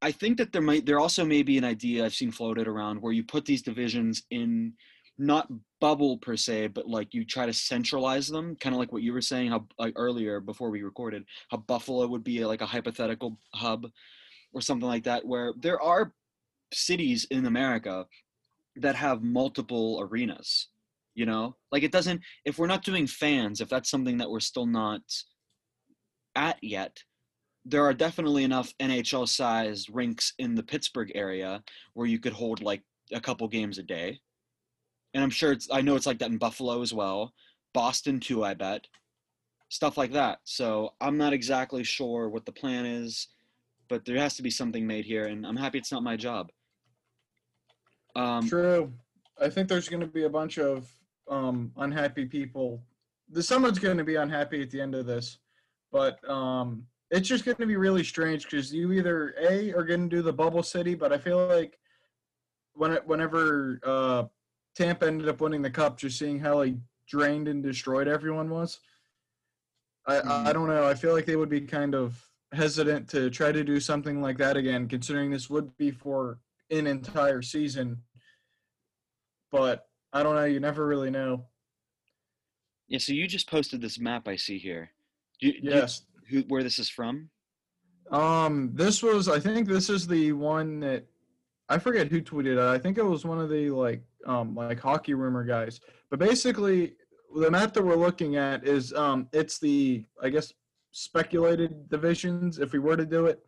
I 0.00 0.12
think 0.12 0.38
that 0.38 0.52
there 0.52 0.62
might 0.62 0.86
there 0.86 1.00
also 1.00 1.24
may 1.24 1.42
be 1.42 1.58
an 1.58 1.64
idea 1.64 2.04
I've 2.04 2.14
seen 2.14 2.30
floated 2.30 2.68
around 2.68 3.00
where 3.00 3.12
you 3.12 3.24
put 3.24 3.44
these 3.44 3.62
divisions 3.62 4.22
in 4.30 4.74
not 5.18 5.48
bubble 5.80 6.18
per 6.18 6.36
se, 6.36 6.68
but 6.68 6.86
like 6.88 7.12
you 7.12 7.24
try 7.24 7.44
to 7.44 7.52
centralize 7.52 8.28
them, 8.28 8.54
kind 8.56 8.74
of 8.74 8.78
like 8.78 8.92
what 8.92 9.02
you 9.02 9.12
were 9.12 9.20
saying 9.20 9.50
how 9.50 9.66
like 9.78 9.94
earlier 9.96 10.40
before 10.40 10.70
we 10.70 10.82
recorded, 10.82 11.24
how 11.50 11.56
Buffalo 11.56 12.06
would 12.06 12.22
be 12.22 12.44
like 12.44 12.60
a 12.60 12.66
hypothetical 12.66 13.36
hub 13.52 13.86
or 14.52 14.60
something 14.60 14.88
like 14.88 15.04
that, 15.04 15.26
where 15.26 15.52
there 15.58 15.80
are 15.82 16.12
cities 16.72 17.26
in 17.30 17.46
America 17.46 18.06
that 18.76 18.94
have 18.94 19.22
multiple 19.22 19.98
arenas. 20.00 20.68
You 21.14 21.26
know, 21.26 21.56
like 21.72 21.82
it 21.82 21.90
doesn't. 21.90 22.20
If 22.44 22.58
we're 22.58 22.68
not 22.68 22.84
doing 22.84 23.08
fans, 23.08 23.60
if 23.60 23.68
that's 23.68 23.90
something 23.90 24.18
that 24.18 24.30
we're 24.30 24.38
still 24.38 24.66
not 24.66 25.02
at 26.36 26.62
yet, 26.62 27.02
there 27.64 27.84
are 27.84 27.94
definitely 27.94 28.44
enough 28.44 28.72
NHL 28.80 29.28
sized 29.28 29.88
rinks 29.92 30.32
in 30.38 30.54
the 30.54 30.62
Pittsburgh 30.62 31.12
area 31.14 31.62
where 31.94 32.06
you 32.06 32.18
could 32.18 32.32
hold 32.32 32.62
like 32.62 32.82
a 33.12 33.20
couple 33.20 33.46
games 33.48 33.78
a 33.78 33.82
day. 33.82 34.20
And 35.14 35.22
I'm 35.22 35.30
sure 35.30 35.52
it's 35.52 35.68
I 35.70 35.80
know 35.80 35.96
it's 35.96 36.06
like 36.06 36.18
that 36.18 36.30
in 36.30 36.38
Buffalo 36.38 36.82
as 36.82 36.92
well. 36.92 37.32
Boston 37.74 38.20
too, 38.20 38.44
I 38.44 38.54
bet. 38.54 38.86
Stuff 39.68 39.98
like 39.98 40.12
that. 40.12 40.38
So 40.44 40.94
I'm 41.00 41.18
not 41.18 41.32
exactly 41.32 41.84
sure 41.84 42.28
what 42.28 42.46
the 42.46 42.52
plan 42.52 42.86
is, 42.86 43.28
but 43.88 44.04
there 44.04 44.16
has 44.16 44.36
to 44.36 44.42
be 44.42 44.50
something 44.50 44.86
made 44.86 45.04
here 45.04 45.26
and 45.26 45.46
I'm 45.46 45.56
happy 45.56 45.78
it's 45.78 45.92
not 45.92 46.02
my 46.02 46.16
job. 46.16 46.50
Um, 48.16 48.48
True. 48.48 48.92
I 49.40 49.48
think 49.48 49.68
there's 49.68 49.88
going 49.88 50.00
to 50.00 50.06
be 50.06 50.24
a 50.24 50.30
bunch 50.30 50.58
of 50.58 50.90
um, 51.30 51.72
unhappy 51.76 52.24
people. 52.24 52.82
The 53.30 53.42
someone's 53.42 53.78
going 53.78 53.98
to 53.98 54.04
be 54.04 54.16
unhappy 54.16 54.62
at 54.62 54.70
the 54.70 54.80
end 54.80 54.94
of 54.94 55.06
this, 55.06 55.38
but 55.92 56.28
um, 56.28 56.84
it's 57.10 57.28
just 57.28 57.44
going 57.44 57.56
to 57.56 57.66
be 57.66 57.76
really 57.76 58.04
strange 58.04 58.44
because 58.44 58.72
you 58.72 58.92
either 58.92 59.34
a 59.40 59.72
are 59.72 59.84
going 59.84 60.08
to 60.08 60.16
do 60.16 60.22
the 60.22 60.32
bubble 60.32 60.62
city, 60.62 60.94
but 60.94 61.12
I 61.12 61.18
feel 61.18 61.46
like 61.46 61.78
when 62.74 62.92
it, 62.92 63.06
whenever 63.06 63.80
uh, 63.82 64.24
Tampa 64.76 65.06
ended 65.06 65.28
up 65.28 65.40
winning 65.40 65.62
the 65.62 65.70
cup, 65.70 65.98
just 65.98 66.18
seeing 66.18 66.38
how 66.38 66.56
like 66.56 66.74
drained 67.08 67.48
and 67.48 67.62
destroyed 67.62 68.08
everyone 68.08 68.50
was. 68.50 68.80
I, 70.06 70.14
mm. 70.14 70.18
I 70.18 70.22
mm-hmm. 70.22 70.52
don't 70.52 70.68
know. 70.68 70.86
I 70.86 70.94
feel 70.94 71.12
like 71.12 71.26
they 71.26 71.36
would 71.36 71.48
be 71.48 71.62
kind 71.62 71.94
of 71.94 72.22
hesitant 72.52 73.08
to 73.10 73.30
try 73.30 73.52
to 73.52 73.64
do 73.64 73.80
something 73.80 74.22
like 74.22 74.38
that 74.38 74.56
again, 74.56 74.88
considering 74.88 75.30
this 75.30 75.50
would 75.50 75.76
be 75.76 75.90
for 75.90 76.38
an 76.70 76.86
entire 76.86 77.42
season. 77.42 78.02
But 79.50 79.86
I 80.12 80.22
don't 80.22 80.34
know. 80.34 80.44
You 80.44 80.60
never 80.60 80.86
really 80.86 81.10
know. 81.10 81.46
Yeah. 82.86 82.98
So 82.98 83.12
you 83.12 83.26
just 83.26 83.50
posted 83.50 83.80
this 83.80 83.98
map 83.98 84.28
I 84.28 84.36
see 84.36 84.58
here. 84.58 84.90
You, 85.40 85.54
yes. 85.62 86.02
Who, 86.30 86.40
where 86.48 86.62
this 86.62 86.78
is 86.78 86.88
from? 86.88 87.30
Um, 88.10 88.70
this 88.74 89.02
was. 89.02 89.28
I 89.28 89.38
think 89.38 89.68
this 89.68 89.90
is 89.90 90.06
the 90.06 90.32
one 90.32 90.80
that 90.80 91.04
I 91.68 91.78
forget 91.78 92.08
who 92.08 92.22
tweeted 92.22 92.52
it. 92.52 92.58
I 92.58 92.78
think 92.78 92.98
it 92.98 93.04
was 93.04 93.24
one 93.24 93.38
of 93.38 93.50
the 93.50 93.70
like 93.70 94.02
um 94.26 94.54
like 94.54 94.80
hockey 94.80 95.14
rumor 95.14 95.44
guys. 95.44 95.80
But 96.10 96.18
basically, 96.18 96.94
the 97.36 97.50
map 97.50 97.74
that 97.74 97.84
we're 97.84 97.96
looking 97.96 98.36
at 98.36 98.66
is 98.66 98.92
um 98.94 99.28
it's 99.32 99.58
the 99.58 100.04
I 100.22 100.30
guess 100.30 100.52
speculated 100.92 101.88
divisions 101.88 102.58
if 102.58 102.72
we 102.72 102.78
were 102.78 102.96
to 102.96 103.06
do 103.06 103.26
it, 103.26 103.40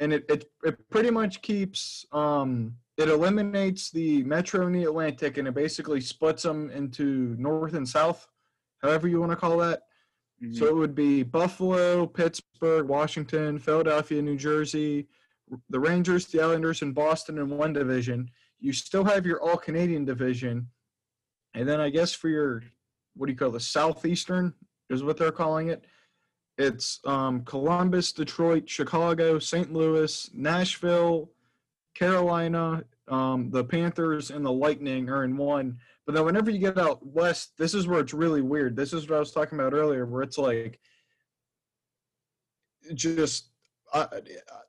and 0.00 0.12
it 0.12 0.24
it, 0.28 0.50
it 0.64 0.90
pretty 0.90 1.10
much 1.10 1.42
keeps 1.42 2.04
um 2.12 2.74
it 2.96 3.08
eliminates 3.08 3.90
the 3.90 4.22
Metro 4.24 4.66
and 4.66 4.74
the 4.74 4.84
Atlantic, 4.84 5.38
and 5.38 5.48
it 5.48 5.54
basically 5.54 6.00
splits 6.00 6.42
them 6.42 6.70
into 6.70 7.34
North 7.38 7.74
and 7.74 7.88
South, 7.88 8.26
however 8.82 9.08
you 9.08 9.20
want 9.20 9.32
to 9.32 9.36
call 9.36 9.56
that. 9.58 9.82
Mm-hmm. 10.42 10.54
So 10.54 10.66
it 10.66 10.76
would 10.76 10.94
be 10.94 11.22
Buffalo, 11.22 12.06
Pittsburgh, 12.06 12.88
Washington, 12.88 13.58
Philadelphia, 13.58 14.22
New 14.22 14.36
Jersey, 14.36 15.06
the 15.68 15.80
Rangers, 15.80 16.26
the 16.26 16.40
Islanders, 16.40 16.82
and 16.82 16.94
Boston 16.94 17.38
in 17.38 17.50
one 17.50 17.72
division. 17.72 18.30
You 18.58 18.72
still 18.72 19.04
have 19.04 19.26
your 19.26 19.42
All 19.42 19.56
Canadian 19.56 20.04
division, 20.04 20.68
and 21.54 21.68
then 21.68 21.80
I 21.80 21.90
guess 21.90 22.12
for 22.12 22.28
your 22.28 22.62
what 23.16 23.26
do 23.26 23.32
you 23.32 23.38
call 23.38 23.50
the 23.50 23.60
Southeastern 23.60 24.54
is 24.88 25.02
what 25.02 25.16
they're 25.16 25.32
calling 25.32 25.68
it. 25.68 25.84
It's 26.58 27.00
um, 27.06 27.42
Columbus, 27.44 28.12
Detroit, 28.12 28.68
Chicago, 28.68 29.38
St. 29.38 29.72
Louis, 29.72 30.30
Nashville, 30.34 31.30
Carolina, 31.94 32.84
um, 33.08 33.50
the 33.50 33.64
Panthers, 33.64 34.30
and 34.30 34.44
the 34.44 34.52
Lightning 34.52 35.08
are 35.08 35.24
in 35.24 35.36
one. 35.36 35.78
But 36.10 36.16
then 36.16 36.24
whenever 36.24 36.50
you 36.50 36.58
get 36.58 36.76
out 36.76 37.06
west, 37.06 37.52
this 37.56 37.72
is 37.72 37.86
where 37.86 38.00
it's 38.00 38.12
really 38.12 38.42
weird. 38.42 38.74
This 38.74 38.92
is 38.92 39.08
what 39.08 39.14
I 39.14 39.20
was 39.20 39.30
talking 39.30 39.60
about 39.60 39.74
earlier, 39.74 40.06
where 40.06 40.22
it's 40.22 40.38
like 40.38 40.80
just 42.94 43.50
I, 43.94 44.08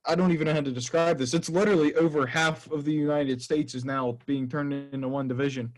I 0.06 0.14
don't 0.14 0.32
even 0.34 0.46
know 0.46 0.54
how 0.54 0.62
to 0.62 0.72
describe 0.72 1.18
this. 1.18 1.34
It's 1.34 1.50
literally 1.50 1.96
over 1.96 2.28
half 2.28 2.70
of 2.70 2.86
the 2.86 2.94
United 2.94 3.42
States 3.42 3.74
is 3.74 3.84
now 3.84 4.20
being 4.28 4.48
turned 4.48 4.72
into 4.94 5.08
one 5.08 5.28
division, 5.28 5.74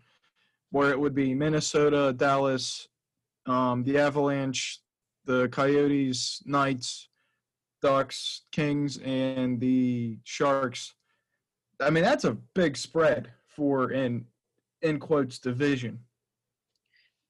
where 0.71 0.89
it 0.89 0.99
would 0.99 1.15
be 1.15 1.33
Minnesota, 1.33 2.11
Dallas, 2.11 2.89
um, 3.45 3.85
the 3.85 3.97
Avalanche, 3.97 4.81
the 5.23 5.47
Coyotes, 5.47 6.43
Knights, 6.45 7.07
Ducks, 7.81 8.41
Kings, 8.51 8.97
and 8.97 9.61
the 9.61 10.17
Sharks 10.25 10.93
I 11.79 11.89
mean, 11.89 12.03
that's 12.03 12.23
a 12.23 12.37
big 12.53 12.77
spread 12.77 13.29
for 13.47 13.91
an 13.91 14.25
in 14.83 14.99
quotes 14.99 15.39
division. 15.39 15.99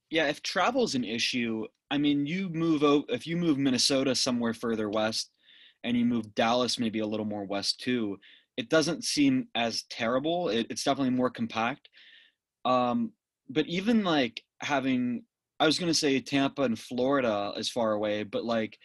Yeah, 0.09 0.27
if 0.27 0.41
travel's 0.43 0.95
an 0.95 1.03
issue, 1.03 1.65
I 1.89 1.97
mean, 1.97 2.25
you 2.25 2.49
move 2.49 2.83
if 3.09 3.25
you 3.25 3.37
move 3.37 3.57
Minnesota 3.57 4.13
somewhere 4.13 4.53
further 4.53 4.89
west, 4.89 5.31
and 5.83 5.97
you 5.97 6.05
move 6.05 6.33
Dallas 6.35 6.79
maybe 6.79 6.99
a 6.99 7.05
little 7.05 7.25
more 7.25 7.45
west 7.45 7.79
too, 7.79 8.19
it 8.57 8.69
doesn't 8.69 9.03
seem 9.03 9.47
as 9.55 9.83
terrible. 9.89 10.49
It, 10.49 10.67
it's 10.69 10.83
definitely 10.83 11.11
more 11.11 11.29
compact. 11.29 11.89
Um, 12.65 13.11
but 13.49 13.65
even 13.67 14.03
like 14.03 14.41
having, 14.61 15.23
I 15.59 15.65
was 15.65 15.79
gonna 15.79 15.93
say 15.93 16.19
Tampa 16.19 16.63
and 16.63 16.79
Florida 16.79 17.53
is 17.57 17.69
far 17.69 17.93
away, 17.93 18.23
but 18.23 18.45
like, 18.45 18.77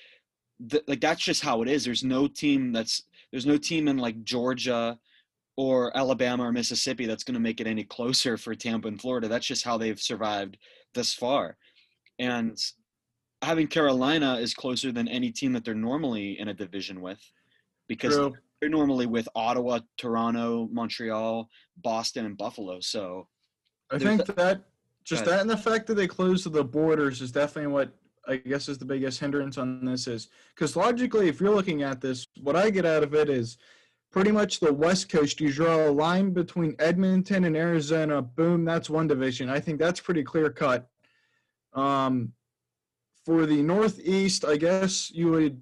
like 0.88 1.00
that's 1.00 1.22
just 1.22 1.42
how 1.42 1.62
it 1.62 1.68
is. 1.68 1.84
There's 1.84 2.04
no 2.04 2.26
team 2.26 2.72
that's 2.72 3.02
there's 3.30 3.46
no 3.46 3.58
team 3.58 3.88
in 3.88 3.98
like 3.98 4.24
Georgia 4.24 4.98
or 5.58 5.94
Alabama 5.96 6.44
or 6.44 6.52
Mississippi 6.52 7.04
that's 7.04 7.24
going 7.24 7.34
to 7.34 7.40
make 7.40 7.60
it 7.60 7.66
any 7.66 7.82
closer 7.82 8.36
for 8.36 8.54
Tampa 8.54 8.86
and 8.86 9.00
Florida. 9.00 9.26
That's 9.26 9.44
just 9.44 9.64
how 9.64 9.76
they've 9.76 9.98
survived 9.98 10.56
thus 10.94 11.12
far. 11.12 11.56
And 12.20 12.56
having 13.42 13.66
Carolina 13.66 14.36
is 14.36 14.54
closer 14.54 14.92
than 14.92 15.08
any 15.08 15.32
team 15.32 15.52
that 15.54 15.64
they're 15.64 15.74
normally 15.74 16.38
in 16.38 16.46
a 16.46 16.54
division 16.54 17.00
with 17.00 17.18
because 17.88 18.14
True. 18.14 18.36
they're 18.60 18.70
normally 18.70 19.06
with 19.06 19.28
Ottawa, 19.34 19.80
Toronto, 19.96 20.68
Montreal, 20.70 21.48
Boston, 21.78 22.24
and 22.24 22.36
Buffalo. 22.36 22.78
So 22.78 23.26
I 23.90 23.98
think 23.98 24.26
that 24.26 24.62
just 25.02 25.24
that 25.24 25.40
and 25.40 25.50
the 25.50 25.56
fact 25.56 25.88
that 25.88 25.94
they 25.94 26.06
closed 26.06 26.48
the 26.52 26.62
borders 26.62 27.20
is 27.20 27.32
definitely 27.32 27.72
what 27.72 27.90
I 28.28 28.36
guess 28.36 28.68
is 28.68 28.78
the 28.78 28.84
biggest 28.84 29.18
hindrance 29.18 29.58
on 29.58 29.84
this 29.84 30.06
is 30.06 30.28
because 30.54 30.76
logically, 30.76 31.26
if 31.26 31.40
you're 31.40 31.54
looking 31.54 31.82
at 31.82 32.00
this, 32.00 32.28
what 32.42 32.54
I 32.54 32.70
get 32.70 32.86
out 32.86 33.02
of 33.02 33.12
it 33.14 33.28
is 33.28 33.58
pretty 34.10 34.32
much 34.32 34.60
the 34.60 34.72
West 34.72 35.08
Coast. 35.08 35.40
You 35.40 35.52
draw 35.52 35.88
a 35.88 35.90
line 35.90 36.30
between 36.30 36.74
Edmonton 36.78 37.44
and 37.44 37.56
Arizona. 37.56 38.22
Boom, 38.22 38.64
that's 38.64 38.90
one 38.90 39.06
division. 39.06 39.48
I 39.48 39.60
think 39.60 39.78
that's 39.78 40.00
pretty 40.00 40.22
clear 40.22 40.50
cut. 40.50 40.88
Um, 41.74 42.32
for 43.24 43.44
the 43.46 43.62
Northeast, 43.62 44.44
I 44.44 44.56
guess 44.56 45.10
you 45.10 45.30
would 45.30 45.60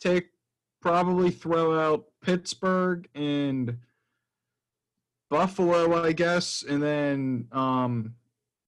take 0.00 0.28
probably 0.82 1.30
throw 1.30 1.78
out 1.80 2.04
Pittsburgh 2.20 3.08
and 3.14 3.78
Buffalo, 5.30 6.04
I 6.04 6.12
guess, 6.12 6.62
and 6.68 6.82
then 6.82 7.48
um, 7.52 8.14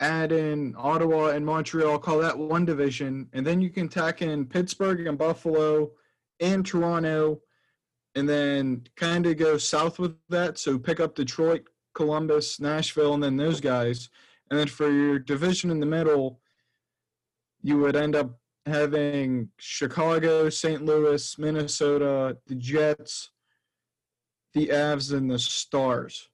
add 0.01 0.33
in 0.33 0.75
Ottawa 0.79 1.29
and 1.29 1.45
Montreal. 1.45 1.99
Call 1.99 2.19
that 2.21 2.39
one 2.39 2.65
division, 2.65 3.29
and 3.35 3.47
then 3.47 3.61
you 3.61 3.69
can 3.69 3.89
tack 3.89 4.23
in 4.23 4.47
Pittsburgh 4.47 5.07
and 5.07 5.19
Buffalo 5.19 5.91
and 6.41 6.65
Toronto 6.65 7.41
and 8.17 8.27
then 8.27 8.83
kind 8.97 9.27
of 9.27 9.37
go 9.37 9.59
south 9.59 9.99
with 9.99 10.17
that. 10.31 10.59
So 10.59 10.79
pick 10.79 11.01
up 11.01 11.15
Detroit, 11.15 11.69
Columbus, 11.95 12.59
Nashville, 12.59 13.15
and 13.15 13.23
then 13.23 13.37
those 13.37 13.61
guys. 13.61 14.09
And 14.51 14.59
then 14.59 14.69
for 14.69 14.91
your 14.91 15.19
division 15.19 15.71
in 15.71 15.81
the 15.81 15.87
middle, 15.87 16.41
you 17.63 17.79
would 17.79 17.95
end 17.95 18.17
up 18.17 18.39
having 18.65 19.51
Chicago, 19.59 20.49
St. 20.49 20.83
Louis, 20.83 21.39
Minnesota, 21.39 22.39
the 22.47 22.55
Jets, 22.55 23.31
the 24.55 24.69
Avs, 24.69 25.13
and 25.13 25.31
the 25.31 25.39
Stars. 25.39 26.31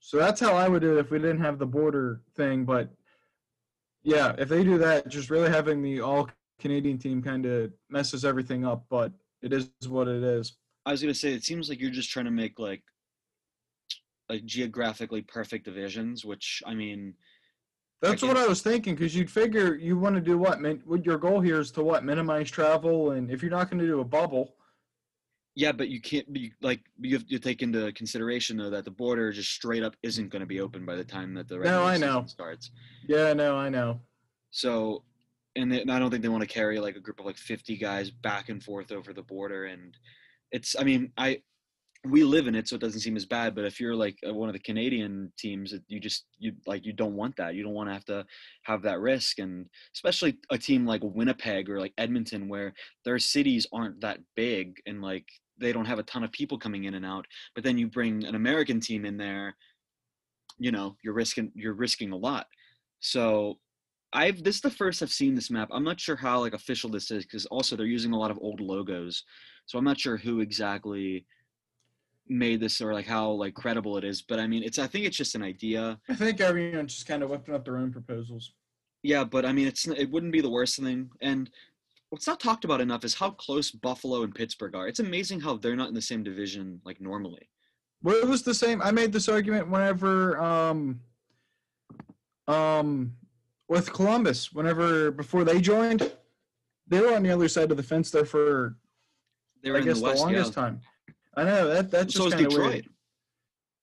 So 0.00 0.18
that's 0.18 0.40
how 0.40 0.54
I 0.54 0.68
would 0.68 0.82
do 0.82 0.98
it 0.98 1.00
if 1.00 1.10
we 1.10 1.18
didn't 1.18 1.40
have 1.40 1.58
the 1.58 1.66
border 1.66 2.20
thing. 2.36 2.64
But 2.64 2.90
yeah, 4.02 4.34
if 4.36 4.48
they 4.50 4.64
do 4.64 4.76
that, 4.78 5.08
just 5.08 5.30
really 5.30 5.50
having 5.50 5.80
the 5.80 6.02
all 6.02 6.28
Canadian 6.58 6.98
team 6.98 7.22
kind 7.22 7.46
of 7.46 7.72
messes 7.88 8.24
everything 8.24 8.66
up. 8.66 8.84
But 8.90 9.12
it 9.40 9.52
is 9.52 9.70
what 9.88 10.08
it 10.08 10.22
is. 10.22 10.52
I 10.84 10.90
was 10.92 11.00
gonna 11.02 11.14
say 11.14 11.32
it 11.32 11.44
seems 11.44 11.68
like 11.68 11.80
you're 11.80 11.90
just 11.90 12.10
trying 12.10 12.24
to 12.26 12.30
make 12.30 12.58
like 12.58 12.82
like 14.28 14.44
geographically 14.44 15.22
perfect 15.22 15.64
divisions, 15.64 16.24
which 16.24 16.62
I 16.66 16.74
mean. 16.74 17.14
That's 18.00 18.24
I 18.24 18.26
what 18.26 18.36
I 18.36 18.48
was 18.48 18.62
thinking 18.62 18.96
because 18.96 19.14
you'd 19.14 19.30
figure 19.30 19.76
you 19.76 19.96
want 19.96 20.16
to 20.16 20.20
do 20.20 20.36
what? 20.36 20.58
What 20.86 21.06
your 21.06 21.18
goal 21.18 21.40
here 21.40 21.60
is 21.60 21.70
to 21.72 21.84
what? 21.84 22.04
Minimize 22.04 22.50
travel, 22.50 23.12
and 23.12 23.30
if 23.30 23.42
you're 23.42 23.50
not 23.50 23.70
going 23.70 23.78
to 23.78 23.86
do 23.86 24.00
a 24.00 24.04
bubble. 24.04 24.56
Yeah, 25.54 25.70
but 25.70 25.88
you 25.88 26.00
can't 26.00 26.32
be 26.32 26.52
like 26.62 26.80
you 26.98 27.14
have 27.14 27.26
to 27.28 27.38
take 27.38 27.62
into 27.62 27.92
consideration 27.92 28.56
though 28.56 28.70
that 28.70 28.84
the 28.86 28.90
border 28.90 29.30
just 29.30 29.50
straight 29.52 29.82
up 29.84 29.94
isn't 30.02 30.30
going 30.30 30.40
to 30.40 30.46
be 30.46 30.60
open 30.60 30.84
by 30.86 30.96
the 30.96 31.04
time 31.04 31.34
that 31.34 31.46
the 31.46 31.58
No, 31.58 31.84
I 31.84 31.94
season 31.94 32.08
know. 32.08 32.24
starts. 32.26 32.70
Yeah, 33.06 33.34
no, 33.34 33.56
I 33.56 33.68
know. 33.68 34.00
So, 34.50 35.04
and, 35.54 35.70
they, 35.70 35.82
and 35.82 35.92
I 35.92 35.98
don't 35.98 36.10
think 36.10 36.22
they 36.22 36.28
want 36.28 36.42
to 36.42 36.48
carry 36.48 36.80
like 36.80 36.96
a 36.96 37.00
group 37.00 37.20
of 37.20 37.26
like 37.26 37.36
50 37.36 37.76
guys 37.76 38.10
back 38.10 38.48
and 38.48 38.62
forth 38.62 38.90
over 38.90 39.12
the 39.12 39.22
border. 39.22 39.66
And 39.66 39.96
it's, 40.52 40.76
I 40.78 40.84
mean, 40.84 41.12
I, 41.16 41.40
we 42.04 42.24
live 42.24 42.48
in 42.48 42.54
it, 42.54 42.66
so 42.68 42.74
it 42.74 42.80
doesn't 42.80 43.00
seem 43.00 43.16
as 43.16 43.26
bad. 43.26 43.54
But 43.54 43.64
if 43.64 43.80
you're 43.80 43.94
like 43.94 44.18
uh, 44.28 44.34
one 44.34 44.48
of 44.48 44.52
the 44.52 44.58
Canadian 44.58 45.32
teams, 45.38 45.72
you 45.86 46.00
just, 46.00 46.24
you 46.38 46.52
like, 46.66 46.84
you 46.84 46.92
don't 46.92 47.14
want 47.14 47.36
that. 47.36 47.54
You 47.54 47.62
don't 47.62 47.74
want 47.74 47.88
to 47.88 47.94
have 47.94 48.04
to 48.06 48.26
have 48.62 48.82
that 48.82 49.00
risk. 49.00 49.38
And 49.38 49.66
especially 49.94 50.38
a 50.50 50.58
team 50.58 50.84
like 50.84 51.00
Winnipeg 51.04 51.70
or 51.70 51.78
like 51.78 51.92
Edmonton, 51.98 52.48
where 52.48 52.74
their 53.04 53.18
cities 53.18 53.66
aren't 53.72 54.00
that 54.00 54.18
big 54.34 54.76
and 54.86 55.00
like 55.00 55.26
they 55.58 55.72
don't 55.72 55.84
have 55.86 56.00
a 56.00 56.04
ton 56.04 56.24
of 56.24 56.32
people 56.32 56.58
coming 56.58 56.84
in 56.84 56.94
and 56.94 57.06
out. 57.06 57.24
But 57.54 57.62
then 57.62 57.78
you 57.78 57.86
bring 57.86 58.24
an 58.24 58.34
American 58.34 58.80
team 58.80 59.04
in 59.04 59.16
there, 59.16 59.54
you 60.58 60.72
know, 60.72 60.96
you're 61.04 61.14
risking, 61.14 61.52
you're 61.54 61.74
risking 61.74 62.10
a 62.12 62.16
lot. 62.16 62.46
So 62.98 63.58
I've 64.12 64.42
this 64.42 64.56
is 64.56 64.60
the 64.60 64.70
first 64.70 65.02
I've 65.02 65.12
seen 65.12 65.34
this 65.34 65.50
map. 65.50 65.68
I'm 65.70 65.84
not 65.84 66.00
sure 66.00 66.16
how 66.16 66.40
like 66.40 66.52
official 66.54 66.90
this 66.90 67.10
is 67.10 67.24
because 67.24 67.46
also 67.46 67.76
they're 67.76 67.86
using 67.86 68.12
a 68.12 68.18
lot 68.18 68.30
of 68.30 68.38
old 68.40 68.60
logos, 68.60 69.24
so 69.66 69.78
I'm 69.78 69.84
not 69.84 70.00
sure 70.00 70.16
who 70.16 70.40
exactly 70.40 71.24
made 72.28 72.60
this 72.60 72.80
or 72.80 72.92
like 72.92 73.06
how 73.06 73.30
like 73.30 73.54
credible 73.54 73.96
it 73.98 74.04
is. 74.04 74.22
But 74.22 74.38
I 74.38 74.46
mean, 74.46 74.62
it's 74.62 74.78
I 74.78 74.86
think 74.86 75.06
it's 75.06 75.16
just 75.16 75.34
an 75.34 75.42
idea. 75.42 75.98
I 76.08 76.14
think 76.14 76.40
everyone's 76.40 76.94
just 76.94 77.06
kind 77.06 77.22
of 77.22 77.30
whipping 77.30 77.54
up 77.54 77.64
their 77.64 77.76
own 77.76 77.92
proposals. 77.92 78.52
Yeah, 79.02 79.24
but 79.24 79.44
I 79.44 79.52
mean, 79.52 79.66
it's 79.66 79.86
it 79.86 80.10
wouldn't 80.10 80.32
be 80.32 80.40
the 80.40 80.50
worst 80.50 80.78
thing. 80.80 81.10
And 81.20 81.50
what's 82.10 82.26
not 82.26 82.40
talked 82.40 82.64
about 82.64 82.80
enough 82.80 83.04
is 83.04 83.14
how 83.14 83.30
close 83.30 83.70
Buffalo 83.70 84.22
and 84.22 84.34
Pittsburgh 84.34 84.74
are. 84.74 84.86
It's 84.86 85.00
amazing 85.00 85.40
how 85.40 85.56
they're 85.56 85.76
not 85.76 85.88
in 85.88 85.94
the 85.94 86.02
same 86.02 86.22
division 86.22 86.80
like 86.84 87.00
normally. 87.00 87.48
Well, 88.02 88.16
it 88.16 88.28
was 88.28 88.42
the 88.42 88.54
same. 88.54 88.82
I 88.82 88.90
made 88.90 89.12
this 89.12 89.28
argument 89.28 89.70
whenever, 89.70 90.38
um, 90.40 91.00
um, 92.48 93.12
with 93.68 93.92
Columbus. 93.92 94.52
Whenever 94.52 95.10
before 95.10 95.44
they 95.44 95.60
joined, 95.60 96.12
they 96.88 97.00
were 97.00 97.14
on 97.14 97.22
the 97.22 97.30
other 97.30 97.48
side 97.48 97.70
of 97.70 97.76
the 97.76 97.82
fence 97.82 98.10
there 98.10 98.24
for 98.24 98.76
They 99.62 99.70
were 99.70 99.76
I 99.76 99.80
in 99.80 99.86
guess 99.86 99.96
the 99.96 100.00
the, 100.00 100.06
West, 100.06 100.18
yeah. 100.20 100.24
longest 100.26 100.52
time. 100.54 100.80
I 101.36 101.44
know 101.44 101.68
that 101.68 101.90
that's 101.90 102.14
so 102.14 102.24
just 102.24 102.36
is 102.36 102.42
of 102.46 102.48
Detroit. 102.50 102.70
weird. 102.72 102.88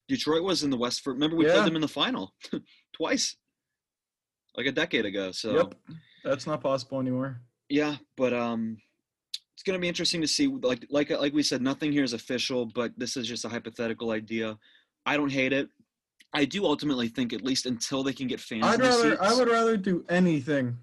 Detroit 0.07 0.43
was 0.43 0.63
in 0.63 0.69
the 0.69 0.77
West 0.77 1.01
for. 1.01 1.13
Remember 1.13 1.35
we 1.35 1.45
Yeah. 1.45 1.53
played 1.53 1.65
them 1.67 1.75
in 1.75 1.81
the 1.81 1.87
final 1.87 2.33
twice, 2.93 3.35
like 4.55 4.65
a 4.65 4.71
decade 4.71 5.05
ago. 5.05 5.31
So. 5.31 5.55
Yep, 5.55 5.75
that's 6.23 6.45
not 6.47 6.61
possible 6.61 6.99
anymore. 6.99 7.41
yeah 7.69 7.95
but 8.17 8.33
um 8.33 8.75
it's 9.53 9.63
going 9.63 9.77
to 9.77 9.81
be 9.81 9.87
interesting 9.87 10.19
to 10.21 10.27
see 10.27 10.47
like 10.47 10.85
like 10.89 11.09
like 11.11 11.33
we 11.33 11.43
said 11.43 11.61
nothing 11.61 11.91
here 11.93 12.03
is 12.03 12.13
official 12.13 12.65
but 12.65 12.91
this 12.97 13.15
is 13.15 13.25
just 13.27 13.45
a 13.45 13.49
hypothetical 13.49 14.11
idea 14.11 14.57
i 15.05 15.15
don't 15.15 15.31
hate 15.31 15.53
it 15.53 15.69
i 16.33 16.43
do 16.45 16.65
ultimately 16.65 17.07
think 17.07 17.31
at 17.31 17.41
least 17.41 17.65
until 17.67 18.03
they 18.03 18.11
can 18.13 18.27
get 18.27 18.39
fans 18.41 18.65
I'd 18.65 18.79
the 18.79 18.83
rather 18.85 19.23
I 19.23 19.33
would 19.33 19.47
rather 19.49 19.77
do 19.77 20.03
anything. 20.09 20.77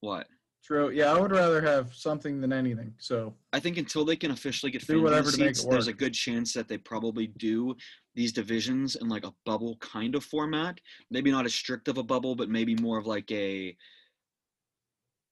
what 0.00 0.26
True. 0.64 0.90
Yeah, 0.90 1.12
I 1.12 1.20
would 1.20 1.30
rather 1.30 1.60
have 1.60 1.94
something 1.94 2.40
than 2.40 2.52
anything. 2.52 2.94
So 2.98 3.34
i 3.52 3.60
think 3.60 3.76
until 3.76 4.04
they 4.04 4.16
can 4.16 4.32
officially 4.32 4.72
get 4.72 4.86
Do 4.86 5.02
whatever 5.02 5.30
to 5.30 5.38
make 5.38 5.50
it 5.50 5.56
seats 5.56 5.68
there's 5.70 5.86
a 5.86 5.92
good 5.92 6.12
chance 6.12 6.52
that 6.54 6.68
they 6.68 6.78
probably 6.78 7.28
do 7.28 7.76
these 8.14 8.32
divisions 8.32 8.96
in 8.96 9.08
like 9.08 9.24
a 9.24 9.32
bubble 9.46 9.76
kind 9.76 10.14
of 10.14 10.24
format 10.24 10.80
maybe 11.10 11.30
not 11.30 11.44
as 11.44 11.54
strict 11.54 11.86
of 11.88 11.98
a 11.98 12.02
bubble 12.02 12.34
but 12.34 12.48
maybe 12.48 12.74
more 12.76 12.98
of 12.98 13.06
like 13.06 13.30
a 13.30 13.76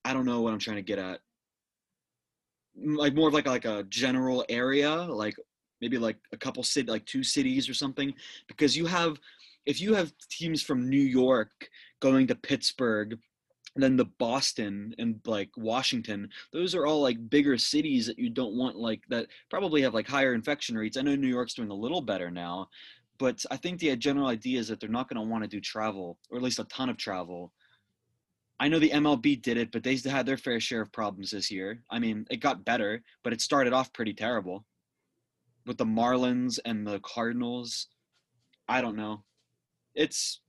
i 0.04 0.12
don't 0.12 0.24
know 0.24 0.40
what 0.40 0.52
i'm 0.52 0.58
trying 0.58 0.76
to 0.76 0.82
get 0.82 0.98
at 0.98 1.20
like 2.76 3.14
more 3.14 3.28
of 3.28 3.34
like 3.34 3.46
a, 3.46 3.50
like 3.50 3.64
a 3.64 3.84
general 3.84 4.44
area 4.48 4.90
like 4.90 5.34
maybe 5.80 5.98
like 5.98 6.16
a 6.32 6.36
couple 6.36 6.62
city 6.62 6.90
like 6.90 7.04
two 7.06 7.24
cities 7.24 7.68
or 7.68 7.74
something 7.74 8.14
because 8.46 8.76
you 8.76 8.86
have 8.86 9.18
if 9.66 9.80
you 9.80 9.94
have 9.94 10.12
teams 10.30 10.62
from 10.62 10.88
new 10.88 11.02
york 11.20 11.68
going 12.00 12.26
to 12.26 12.34
pittsburgh 12.34 13.18
and 13.74 13.82
then 13.82 13.96
the 13.96 14.04
boston 14.04 14.94
and 14.98 15.20
like 15.26 15.50
washington 15.56 16.28
those 16.52 16.74
are 16.74 16.86
all 16.86 17.00
like 17.00 17.30
bigger 17.30 17.56
cities 17.56 18.06
that 18.06 18.18
you 18.18 18.30
don't 18.30 18.56
want 18.56 18.76
like 18.76 19.02
that 19.08 19.26
probably 19.50 19.82
have 19.82 19.94
like 19.94 20.08
higher 20.08 20.34
infection 20.34 20.76
rates 20.76 20.96
i 20.96 21.02
know 21.02 21.14
new 21.14 21.28
york's 21.28 21.54
doing 21.54 21.70
a 21.70 21.74
little 21.74 22.00
better 22.00 22.30
now 22.30 22.68
but 23.18 23.44
i 23.50 23.56
think 23.56 23.78
the 23.78 23.94
general 23.96 24.28
idea 24.28 24.58
is 24.58 24.68
that 24.68 24.80
they're 24.80 24.88
not 24.88 25.08
going 25.08 25.22
to 25.22 25.30
want 25.30 25.42
to 25.42 25.48
do 25.48 25.60
travel 25.60 26.18
or 26.30 26.36
at 26.36 26.42
least 26.42 26.58
a 26.58 26.64
ton 26.64 26.88
of 26.88 26.96
travel 26.96 27.52
I 28.60 28.68
know 28.68 28.78
the 28.78 28.90
MLB 28.90 29.42
did 29.42 29.56
it, 29.56 29.72
but 29.72 29.82
they 29.82 29.96
had 29.96 30.24
their 30.24 30.36
fair 30.36 30.60
share 30.60 30.82
of 30.82 30.92
problems 30.92 31.32
this 31.32 31.50
year. 31.50 31.82
I 31.90 31.98
mean, 31.98 32.24
it 32.30 32.36
got 32.36 32.64
better, 32.64 33.02
but 33.24 33.32
it 33.32 33.40
started 33.40 33.72
off 33.72 33.92
pretty 33.92 34.14
terrible 34.14 34.64
with 35.66 35.78
the 35.78 35.84
Marlins 35.84 36.60
and 36.64 36.86
the 36.86 37.00
Cardinals. 37.00 37.88
I 38.68 38.80
don't 38.80 38.94
know. 38.94 39.24
It's 39.96 40.42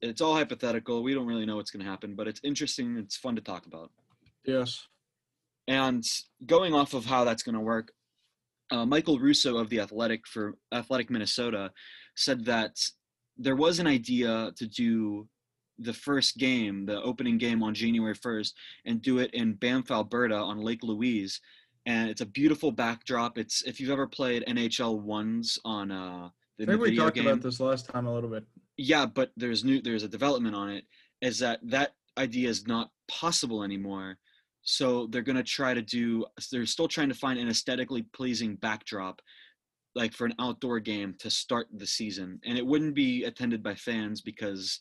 it's 0.00 0.20
all 0.20 0.34
hypothetical. 0.34 1.02
We 1.02 1.14
don't 1.14 1.26
really 1.26 1.46
know 1.46 1.56
what's 1.56 1.70
going 1.70 1.84
to 1.84 1.90
happen, 1.90 2.14
but 2.14 2.28
it's 2.28 2.40
interesting. 2.44 2.96
It's 2.96 3.16
fun 3.16 3.36
to 3.36 3.42
talk 3.42 3.66
about. 3.66 3.90
yes, 4.44 4.86
And 5.66 6.04
going 6.46 6.74
off 6.74 6.94
of 6.94 7.04
how 7.04 7.24
that's 7.24 7.42
going 7.42 7.54
to 7.54 7.60
work, 7.60 7.92
uh, 8.70 8.84
Michael 8.84 9.18
Russo 9.18 9.56
of 9.56 9.70
the 9.70 9.80
Athletic 9.80 10.26
for 10.26 10.56
Athletic 10.72 11.10
Minnesota 11.10 11.72
said 12.16 12.44
that 12.44 12.76
there 13.36 13.56
was 13.56 13.78
an 13.78 13.86
idea 13.86 14.52
to 14.56 14.66
do 14.66 15.28
the 15.78 15.92
first 15.92 16.36
game, 16.38 16.86
the 16.86 17.00
opening 17.02 17.38
game 17.38 17.62
on 17.62 17.72
January 17.72 18.14
1st, 18.14 18.52
and 18.84 19.00
do 19.00 19.18
it 19.18 19.32
in 19.32 19.54
Banff, 19.54 19.90
Alberta 19.90 20.34
on 20.34 20.58
Lake 20.58 20.82
Louise. 20.82 21.40
And 21.86 22.10
it's 22.10 22.20
a 22.20 22.26
beautiful 22.26 22.72
backdrop. 22.72 23.38
It's 23.38 23.62
if 23.62 23.80
you've 23.80 23.90
ever 23.90 24.06
played 24.06 24.44
NHL 24.46 25.00
ones 25.00 25.58
on 25.64 25.90
uh, 25.90 26.28
the, 26.58 26.64
I 26.64 26.66
think 26.66 26.80
we 26.80 26.96
talked 26.96 27.14
game 27.14 27.26
about 27.26 27.40
this 27.40 27.60
last 27.60 27.88
time 27.88 28.06
a 28.06 28.12
little 28.12 28.28
bit. 28.28 28.44
Yeah 28.78 29.04
but 29.04 29.30
there's 29.36 29.64
new 29.64 29.82
there's 29.82 30.04
a 30.04 30.08
development 30.08 30.54
on 30.54 30.70
it 30.70 30.84
is 31.20 31.38
that 31.38 31.60
that 31.62 31.92
idea 32.18 32.48
is 32.48 32.66
not 32.66 32.90
possible 33.08 33.62
anymore. 33.62 34.18
So 34.62 35.06
they're 35.06 35.22
going 35.22 35.36
to 35.36 35.42
try 35.42 35.72
to 35.72 35.82
do 35.82 36.26
they're 36.52 36.66
still 36.66 36.88
trying 36.88 37.08
to 37.08 37.14
find 37.14 37.38
an 37.38 37.48
aesthetically 37.48 38.02
pleasing 38.12 38.56
backdrop 38.56 39.22
like 39.94 40.12
for 40.12 40.26
an 40.26 40.34
outdoor 40.38 40.80
game 40.80 41.14
to 41.20 41.30
start 41.30 41.68
the 41.74 41.86
season. 41.86 42.38
And 42.44 42.58
it 42.58 42.66
wouldn't 42.66 42.94
be 42.94 43.24
attended 43.24 43.62
by 43.62 43.74
fans 43.74 44.20
because 44.20 44.80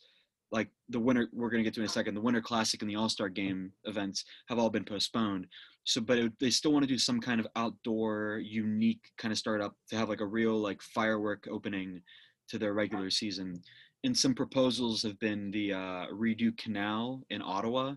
like 0.52 0.70
the 0.90 1.00
winter 1.00 1.30
we're 1.34 1.50
going 1.50 1.64
to 1.64 1.64
get 1.64 1.74
to 1.76 1.82
in 1.82 1.86
a 1.86 1.90
second 1.90 2.16
the 2.16 2.22
winter 2.22 2.42
classic 2.42 2.82
and 2.82 2.90
the 2.90 2.96
all-star 2.96 3.28
game 3.28 3.72
events 3.86 4.24
have 4.50 4.60
all 4.60 4.70
been 4.70 4.84
postponed. 4.84 5.48
So 5.86 6.02
but 6.02 6.18
it, 6.18 6.34
they 6.40 6.50
still 6.50 6.74
want 6.74 6.84
to 6.84 6.88
do 6.88 6.98
some 6.98 7.22
kind 7.22 7.40
of 7.40 7.48
outdoor 7.56 8.42
unique 8.44 9.12
kind 9.18 9.32
of 9.32 9.38
startup 9.38 9.74
to 9.90 9.96
have 9.96 10.10
like 10.10 10.22
a 10.22 10.26
real 10.26 10.58
like 10.58 10.82
firework 10.82 11.48
opening 11.50 12.02
to 12.50 12.58
their 12.58 12.74
regular 12.74 13.10
season 13.10 13.62
and 14.04 14.18
some 14.18 14.34
proposals 14.34 15.04
have 15.04 15.20
been 15.20 15.52
the 15.52 15.74
uh, 15.74 16.06
Rideau 16.12 16.52
canal 16.58 17.24
in 17.30 17.42
ottawa 17.42 17.96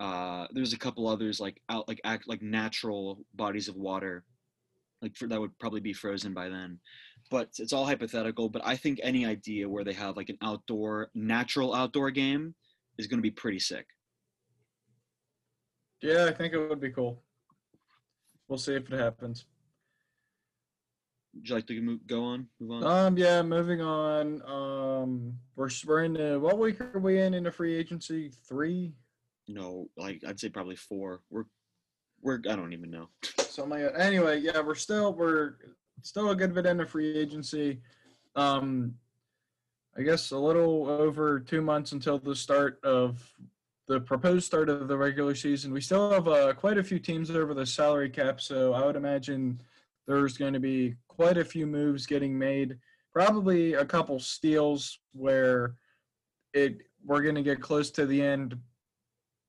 uh, 0.00 0.46
there's 0.52 0.72
a 0.72 0.78
couple 0.78 1.06
others 1.06 1.40
like 1.40 1.60
out 1.68 1.86
like 1.88 2.00
act 2.04 2.28
like 2.28 2.42
natural 2.42 3.24
bodies 3.34 3.68
of 3.68 3.76
water 3.76 4.24
like 5.00 5.16
for, 5.16 5.26
that 5.28 5.40
would 5.40 5.56
probably 5.58 5.80
be 5.80 5.92
frozen 5.92 6.32
by 6.32 6.48
then 6.48 6.78
but 7.30 7.48
it's 7.58 7.72
all 7.72 7.86
hypothetical 7.86 8.48
but 8.48 8.62
i 8.64 8.76
think 8.76 8.98
any 9.02 9.24
idea 9.24 9.68
where 9.68 9.84
they 9.84 9.92
have 9.92 10.16
like 10.16 10.28
an 10.28 10.38
outdoor 10.42 11.10
natural 11.14 11.74
outdoor 11.74 12.10
game 12.10 12.54
is 12.98 13.06
going 13.06 13.18
to 13.18 13.22
be 13.22 13.30
pretty 13.30 13.58
sick 13.58 13.86
Yeah, 16.02 16.24
I 16.24 16.32
think 16.32 16.52
it 16.52 16.58
would 16.58 16.80
be 16.80 16.90
cool. 16.90 17.22
We'll 18.48 18.58
see 18.58 18.74
if 18.74 18.92
it 18.92 18.98
happens. 18.98 19.44
Would 21.34 21.48
you 21.48 21.54
like 21.54 21.66
to 21.66 21.80
move, 21.80 22.06
go 22.06 22.24
on 22.24 22.46
move 22.60 22.82
on 22.82 23.06
Um, 23.06 23.18
yeah, 23.18 23.42
moving 23.42 23.80
on. 23.80 24.42
Um, 24.46 25.34
we're 25.56 25.70
we're 25.86 26.04
in 26.04 26.12
the 26.14 26.38
what 26.38 26.58
week 26.58 26.80
are 26.80 26.98
we 26.98 27.20
in 27.20 27.34
in 27.34 27.44
the 27.44 27.52
free 27.52 27.74
agency? 27.74 28.30
Three, 28.48 28.92
no 29.48 29.88
like 29.96 30.22
i'd 30.26 30.38
say 30.38 30.48
probably 30.48 30.76
four 30.76 31.20
we're 31.28 31.44
we're 32.20 32.38
i 32.48 32.54
don't 32.54 32.72
even 32.72 32.90
know 32.90 33.08
So 33.52 33.66
that. 33.66 34.00
Anyway, 34.00 34.40
yeah, 34.40 34.60
we're 34.60 34.74
still 34.74 35.12
we're 35.12 35.56
still 36.00 36.30
a 36.30 36.34
good 36.34 36.54
bit 36.54 36.64
in 36.64 36.78
the 36.78 36.86
free 36.86 37.14
agency. 37.18 37.80
Um, 38.34 38.94
I 39.94 40.00
guess 40.00 40.30
a 40.30 40.38
little 40.38 40.88
over 40.88 41.38
two 41.38 41.60
months 41.60 41.92
until 41.92 42.18
the 42.18 42.34
start 42.34 42.80
of 42.82 43.30
the 43.88 44.00
proposed 44.00 44.46
start 44.46 44.70
of 44.70 44.88
the 44.88 44.96
regular 44.96 45.34
season. 45.34 45.70
We 45.70 45.82
still 45.82 46.10
have 46.12 46.28
uh, 46.28 46.54
quite 46.54 46.78
a 46.78 46.82
few 46.82 46.98
teams 46.98 47.30
over 47.30 47.52
the 47.52 47.66
salary 47.66 48.08
cap, 48.08 48.40
so 48.40 48.72
I 48.72 48.86
would 48.86 48.96
imagine 48.96 49.60
there's 50.06 50.38
going 50.38 50.54
to 50.54 50.60
be 50.60 50.94
quite 51.16 51.36
a 51.38 51.44
few 51.44 51.66
moves 51.66 52.06
getting 52.06 52.38
made. 52.38 52.78
Probably 53.12 53.74
a 53.74 53.84
couple 53.84 54.18
steals 54.18 54.98
where 55.12 55.74
it 56.54 56.78
we're 57.04 57.22
going 57.22 57.34
to 57.34 57.42
get 57.42 57.60
close 57.60 57.90
to 57.92 58.06
the 58.06 58.22
end, 58.22 58.56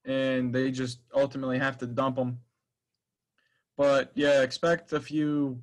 and 0.06 0.54
they 0.54 0.72
just 0.72 1.00
ultimately 1.16 1.60
have 1.60 1.78
to 1.78 1.86
dump 1.88 2.16
them. 2.18 2.40
But 3.78 4.12
yeah, 4.16 4.42
expect 4.42 4.92
a 4.94 5.00
few 5.00 5.62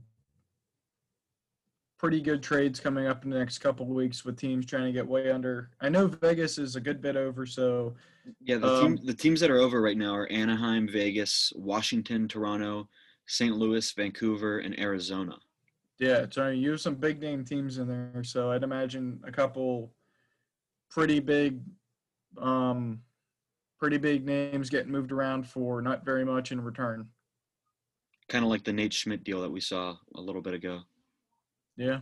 pretty 1.98 2.22
good 2.22 2.42
trades 2.42 2.80
coming 2.80 3.06
up 3.06 3.24
in 3.24 3.30
the 3.30 3.38
next 3.38 3.58
couple 3.58 3.84
of 3.84 3.92
weeks 3.92 4.24
with 4.24 4.38
teams 4.38 4.64
trying 4.64 4.86
to 4.86 4.92
get 4.92 5.06
way 5.06 5.30
under. 5.30 5.70
I 5.80 5.90
know 5.90 6.06
Vegas 6.06 6.56
is 6.56 6.74
a 6.76 6.80
good 6.80 7.02
bit 7.02 7.14
over, 7.16 7.44
so 7.44 7.94
Yeah, 8.40 8.56
the, 8.56 8.66
Um, 8.66 8.96
team, 8.96 9.06
the 9.06 9.14
teams 9.14 9.40
that 9.40 9.50
are 9.50 9.58
over 9.58 9.82
right 9.82 9.98
now 9.98 10.14
are 10.14 10.26
Anaheim, 10.28 10.88
Vegas, 10.88 11.52
Washington, 11.54 12.26
Toronto, 12.26 12.88
St. 13.26 13.54
Louis, 13.54 13.92
Vancouver, 13.92 14.60
and 14.60 14.78
Arizona. 14.78 15.38
Yeah, 16.00 16.24
so 16.30 16.48
you 16.48 16.70
have 16.70 16.80
some 16.80 16.94
big 16.94 17.20
name 17.20 17.44
teams 17.44 17.76
in 17.76 17.86
there. 17.86 18.24
So 18.24 18.50
I'd 18.50 18.62
imagine 18.62 19.20
a 19.22 19.30
couple 19.30 19.92
pretty 20.90 21.20
big, 21.20 21.60
um, 22.40 23.02
pretty 23.78 23.98
big 23.98 24.24
names 24.24 24.70
getting 24.70 24.90
moved 24.90 25.12
around 25.12 25.46
for 25.46 25.82
not 25.82 26.06
very 26.06 26.24
much 26.24 26.52
in 26.52 26.60
return. 26.62 27.06
Kind 28.30 28.44
of 28.44 28.50
like 28.50 28.64
the 28.64 28.72
Nate 28.72 28.94
Schmidt 28.94 29.24
deal 29.24 29.42
that 29.42 29.52
we 29.52 29.60
saw 29.60 29.94
a 30.14 30.20
little 30.20 30.40
bit 30.40 30.54
ago. 30.54 30.80
Yeah. 31.76 31.98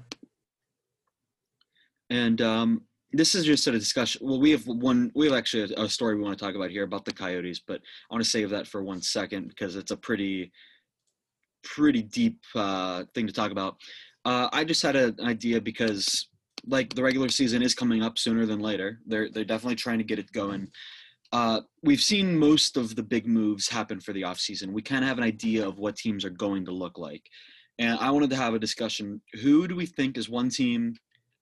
And 2.09 2.41
um, 2.41 2.83
this 3.13 3.35
is 3.35 3.45
just 3.45 3.67
a 3.67 3.73
discussion. 3.73 4.21
Well, 4.25 4.41
we 4.41 4.53
have 4.53 4.67
one. 4.67 5.11
We 5.17 5.27
have 5.27 5.37
actually 5.37 5.75
a, 5.75 5.83
a 5.83 5.89
story 5.89 6.15
we 6.15 6.23
want 6.23 6.39
to 6.39 6.45
talk 6.45 6.55
about 6.55 6.71
here 6.71 6.85
about 6.85 7.05
the 7.05 7.13
Coyotes, 7.13 7.61
but 7.67 7.81
I 8.11 8.15
want 8.15 8.23
to 8.23 8.31
save 8.31 8.51
that 8.51 8.69
for 8.69 8.83
one 8.83 9.03
second 9.03 9.49
because 9.49 9.75
it's 9.75 9.91
a 9.91 9.97
pretty, 9.97 10.53
pretty 11.63 12.03
deep 12.03 12.39
uh, 12.55 13.05
thing 13.15 13.27
to 13.27 13.33
talk 13.33 13.51
about. 13.51 13.77
Uh, 14.25 14.49
I 14.53 14.65
just 14.65 14.83
had 14.83 14.97
an 14.97 15.17
idea 15.21 15.61
because, 15.61 16.29
like, 16.67 16.95
the 16.95 17.03
regular 17.03 17.29
season 17.29 17.63
is 17.63 17.75
coming 17.75 18.03
up 18.03 18.19
sooner 18.19 18.47
than 18.47 18.61
later. 18.61 19.01
They're 19.07 19.31
they're 19.31 19.45
definitely 19.45 19.77
trying 19.77 19.99
to 19.99 20.05
get 20.05 20.19
it 20.19 20.33
going. 20.33 20.69
Uh, 21.33 21.61
we've 21.83 22.01
seen 22.01 22.39
most 22.39 22.77
of 22.77 22.97
the 22.97 23.03
big 23.03 23.27
moves 23.27 23.69
happen 23.69 24.01
for 24.01 24.13
the 24.13 24.23
offseason. 24.23 24.73
We 24.73 24.83
kind 24.83 25.05
of 25.05 25.09
have 25.09 25.19
an 25.19 25.25
idea 25.25 25.67
of 25.67 25.79
what 25.79 25.97
teams 25.97 26.25
are 26.25 26.31
going 26.31 26.65
to 26.65 26.73
look 26.73 26.99
like. 26.99 27.23
And 27.79 27.99
I 28.01 28.11
wanted 28.11 28.31
to 28.31 28.37
have 28.37 28.55
a 28.55 28.59
discussion. 28.59 29.21
Who 29.43 29.69
do 29.69 29.77
we 29.77 29.87
think 29.87 30.17
is 30.17 30.29
one 30.29 30.49
team 30.49 30.97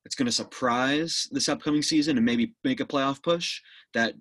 that's 0.05 0.17
going 0.17 0.27
to 0.27 0.33
surprise 0.33 1.29
this 1.31 1.49
upcoming 1.49 1.83
season 1.83 2.17
and 2.17 2.27
maybe 2.27 2.55
make 2.65 2.81
a 2.81 2.85
playoff 2.85 3.23
push 3.23 3.61
that 3.95 4.15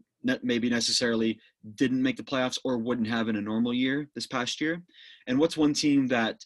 maybe 0.44 0.70
necessarily 0.70 1.40
didn't 1.76 2.02
make 2.02 2.18
the 2.18 2.24
playoffs 2.24 2.60
or 2.64 2.78
wouldn't 2.78 3.08
have 3.08 3.28
in 3.28 3.36
a 3.36 3.42
normal 3.42 3.74
year 3.74 4.08
this 4.14 4.28
past 4.28 4.62
year? 4.62 4.82
And 5.28 5.40
what's 5.40 5.58
one 5.58 5.74
team 5.74 6.08
that 6.08 6.44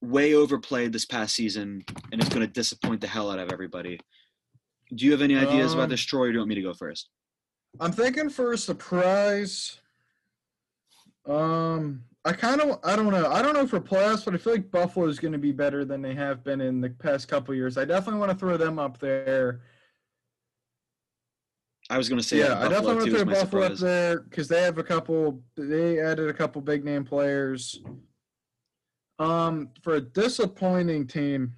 way 0.00 0.34
overplayed 0.34 0.92
this 0.92 1.04
past 1.04 1.34
season 1.34 1.84
and 2.12 2.22
is 2.22 2.28
going 2.28 2.46
to 2.46 2.52
disappoint 2.52 3.00
the 3.00 3.06
hell 3.06 3.30
out 3.30 3.38
of 3.38 3.52
everybody? 3.52 3.98
Do 4.94 5.04
you 5.04 5.12
have 5.12 5.22
any 5.22 5.36
ideas 5.36 5.72
um, 5.72 5.78
about 5.78 5.88
this, 5.90 6.00
Troy, 6.00 6.26
or 6.26 6.28
do 6.28 6.32
you 6.34 6.38
want 6.40 6.48
me 6.48 6.54
to 6.56 6.62
go 6.62 6.74
first? 6.74 7.10
I'm 7.78 7.92
thinking 7.92 8.28
for 8.28 8.52
a 8.52 8.58
surprise. 8.58 9.78
Um, 11.28 12.02
I 12.24 12.32
kind 12.32 12.60
of 12.60 12.80
I 12.82 12.96
don't 12.96 13.10
know 13.10 13.30
I 13.30 13.40
don't 13.40 13.54
know 13.54 13.66
for 13.66 13.80
playoffs, 13.80 14.24
but 14.24 14.34
I 14.34 14.38
feel 14.38 14.54
like 14.54 14.70
Buffalo 14.70 15.06
is 15.06 15.18
going 15.18 15.32
to 15.32 15.38
be 15.38 15.52
better 15.52 15.84
than 15.84 16.02
they 16.02 16.14
have 16.14 16.42
been 16.42 16.60
in 16.60 16.80
the 16.80 16.90
past 16.90 17.28
couple 17.28 17.54
years. 17.54 17.78
I 17.78 17.84
definitely 17.84 18.20
want 18.20 18.32
to 18.32 18.38
throw 18.38 18.56
them 18.56 18.78
up 18.78 18.98
there. 18.98 19.60
I 21.90 21.98
was 21.98 22.08
going 22.08 22.20
to 22.20 22.26
say 22.26 22.38
yeah, 22.38 22.56
I 22.60 22.68
definitely 22.68 22.94
want 22.94 23.04
to 23.06 23.10
throw 23.10 23.24
Buffalo 23.24 23.62
up 23.64 23.72
there 23.78 24.20
because 24.20 24.46
they 24.46 24.62
have 24.62 24.78
a 24.78 24.84
couple. 24.84 25.42
They 25.56 25.98
added 25.98 26.28
a 26.28 26.32
couple 26.32 26.62
big 26.62 26.84
name 26.84 27.04
players. 27.04 27.80
Um, 29.18 29.70
for 29.82 29.96
a 29.96 30.00
disappointing 30.00 31.08
team. 31.08 31.56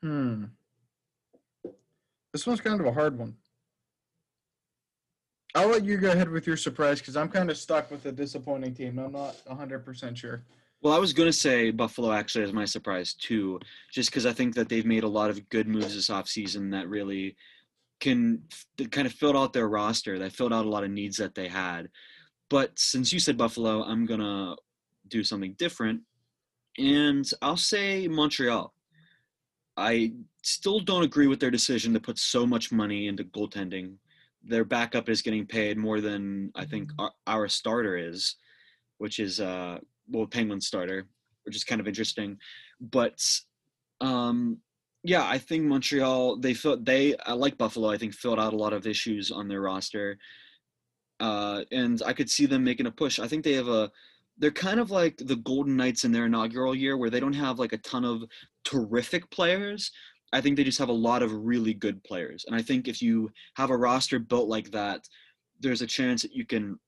Hmm. 0.00 0.44
This 2.32 2.46
one's 2.46 2.60
kind 2.60 2.80
of 2.80 2.86
a 2.86 2.92
hard 2.92 3.18
one. 3.18 3.34
I'll 5.56 5.68
let 5.68 5.84
you 5.84 5.96
go 5.96 6.12
ahead 6.12 6.30
with 6.30 6.46
your 6.46 6.56
surprise 6.56 7.00
because 7.00 7.16
I'm 7.16 7.28
kind 7.28 7.50
of 7.50 7.58
stuck 7.58 7.90
with 7.90 8.06
a 8.06 8.12
disappointing 8.12 8.74
team. 8.74 8.98
I'm 8.98 9.12
not 9.12 9.34
100% 9.50 10.16
sure. 10.16 10.44
Well, 10.80 10.94
I 10.94 10.98
was 10.98 11.12
going 11.12 11.28
to 11.28 11.32
say 11.32 11.70
Buffalo 11.70 12.12
actually 12.12 12.44
as 12.44 12.52
my 12.52 12.64
surprise 12.64 13.14
too, 13.14 13.58
just 13.92 14.10
because 14.10 14.26
I 14.26 14.32
think 14.32 14.54
that 14.54 14.68
they've 14.68 14.86
made 14.86 15.02
a 15.02 15.08
lot 15.08 15.30
of 15.30 15.48
good 15.48 15.66
moves 15.66 15.94
this 15.94 16.08
offseason 16.08 16.70
that 16.70 16.88
really 16.88 17.36
can 18.00 18.42
kind 18.92 19.06
of 19.06 19.12
filled 19.12 19.36
out 19.36 19.52
their 19.52 19.68
roster, 19.68 20.18
that 20.20 20.32
filled 20.32 20.52
out 20.52 20.66
a 20.66 20.68
lot 20.68 20.84
of 20.84 20.90
needs 20.90 21.16
that 21.16 21.34
they 21.34 21.48
had. 21.48 21.88
But 22.48 22.78
since 22.78 23.12
you 23.12 23.18
said 23.18 23.36
Buffalo, 23.36 23.82
I'm 23.82 24.06
going 24.06 24.20
to 24.20 24.56
do 25.08 25.24
something 25.24 25.54
different. 25.58 26.02
And 26.78 27.28
I'll 27.42 27.56
say 27.56 28.06
Montreal. 28.06 28.72
I 29.76 30.12
still 30.42 30.78
don't 30.78 31.02
agree 31.02 31.26
with 31.26 31.40
their 31.40 31.50
decision 31.50 31.92
to 31.94 32.00
put 32.00 32.18
so 32.18 32.46
much 32.46 32.70
money 32.70 33.08
into 33.08 33.24
goaltending 33.24 33.94
their 34.44 34.64
backup 34.64 35.08
is 35.08 35.22
getting 35.22 35.46
paid 35.46 35.76
more 35.76 36.00
than 36.00 36.50
I 36.54 36.64
think 36.64 36.90
mm-hmm. 36.92 37.00
our, 37.00 37.12
our 37.26 37.48
starter 37.48 37.96
is, 37.96 38.36
which 38.98 39.18
is 39.18 39.40
uh 39.40 39.78
well 40.10 40.26
Penguin 40.26 40.60
starter, 40.60 41.06
which 41.44 41.56
is 41.56 41.64
kind 41.64 41.80
of 41.80 41.88
interesting. 41.88 42.38
But 42.80 43.22
um 44.00 44.58
yeah, 45.04 45.26
I 45.26 45.38
think 45.38 45.64
Montreal 45.64 46.38
they 46.38 46.54
felt 46.54 46.84
they 46.84 47.16
I 47.26 47.32
like 47.32 47.58
Buffalo. 47.58 47.90
I 47.90 47.98
think 47.98 48.14
filled 48.14 48.40
out 48.40 48.52
a 48.52 48.56
lot 48.56 48.72
of 48.72 48.86
issues 48.86 49.30
on 49.30 49.48
their 49.48 49.60
roster, 49.60 50.18
uh, 51.20 51.62
and 51.70 52.02
I 52.04 52.12
could 52.12 52.28
see 52.28 52.46
them 52.46 52.64
making 52.64 52.86
a 52.86 52.90
push. 52.90 53.18
I 53.18 53.28
think 53.28 53.44
they 53.44 53.54
have 53.54 53.68
a 53.68 53.90
they're 54.38 54.50
kind 54.50 54.80
of 54.80 54.90
like 54.90 55.16
the 55.18 55.36
Golden 55.36 55.76
Knights 55.76 56.04
in 56.04 56.12
their 56.12 56.26
inaugural 56.26 56.74
year, 56.74 56.96
where 56.96 57.10
they 57.10 57.20
don't 57.20 57.32
have 57.32 57.58
like 57.58 57.72
a 57.72 57.78
ton 57.78 58.04
of 58.04 58.24
terrific 58.64 59.28
players, 59.30 59.90
I 60.32 60.40
think 60.40 60.56
they 60.56 60.64
just 60.64 60.78
have 60.78 60.90
a 60.90 60.92
lot 60.92 61.22
of 61.22 61.32
really 61.32 61.74
good 61.74 62.02
players. 62.04 62.44
And 62.46 62.54
I 62.54 62.62
think 62.62 62.86
if 62.86 63.00
you 63.00 63.30
have 63.54 63.70
a 63.70 63.76
roster 63.76 64.18
built 64.18 64.48
like 64.48 64.70
that, 64.72 65.08
there's 65.60 65.82
a 65.82 65.86
chance 65.86 66.22
that 66.22 66.32
you 66.34 66.44
can 66.44 66.78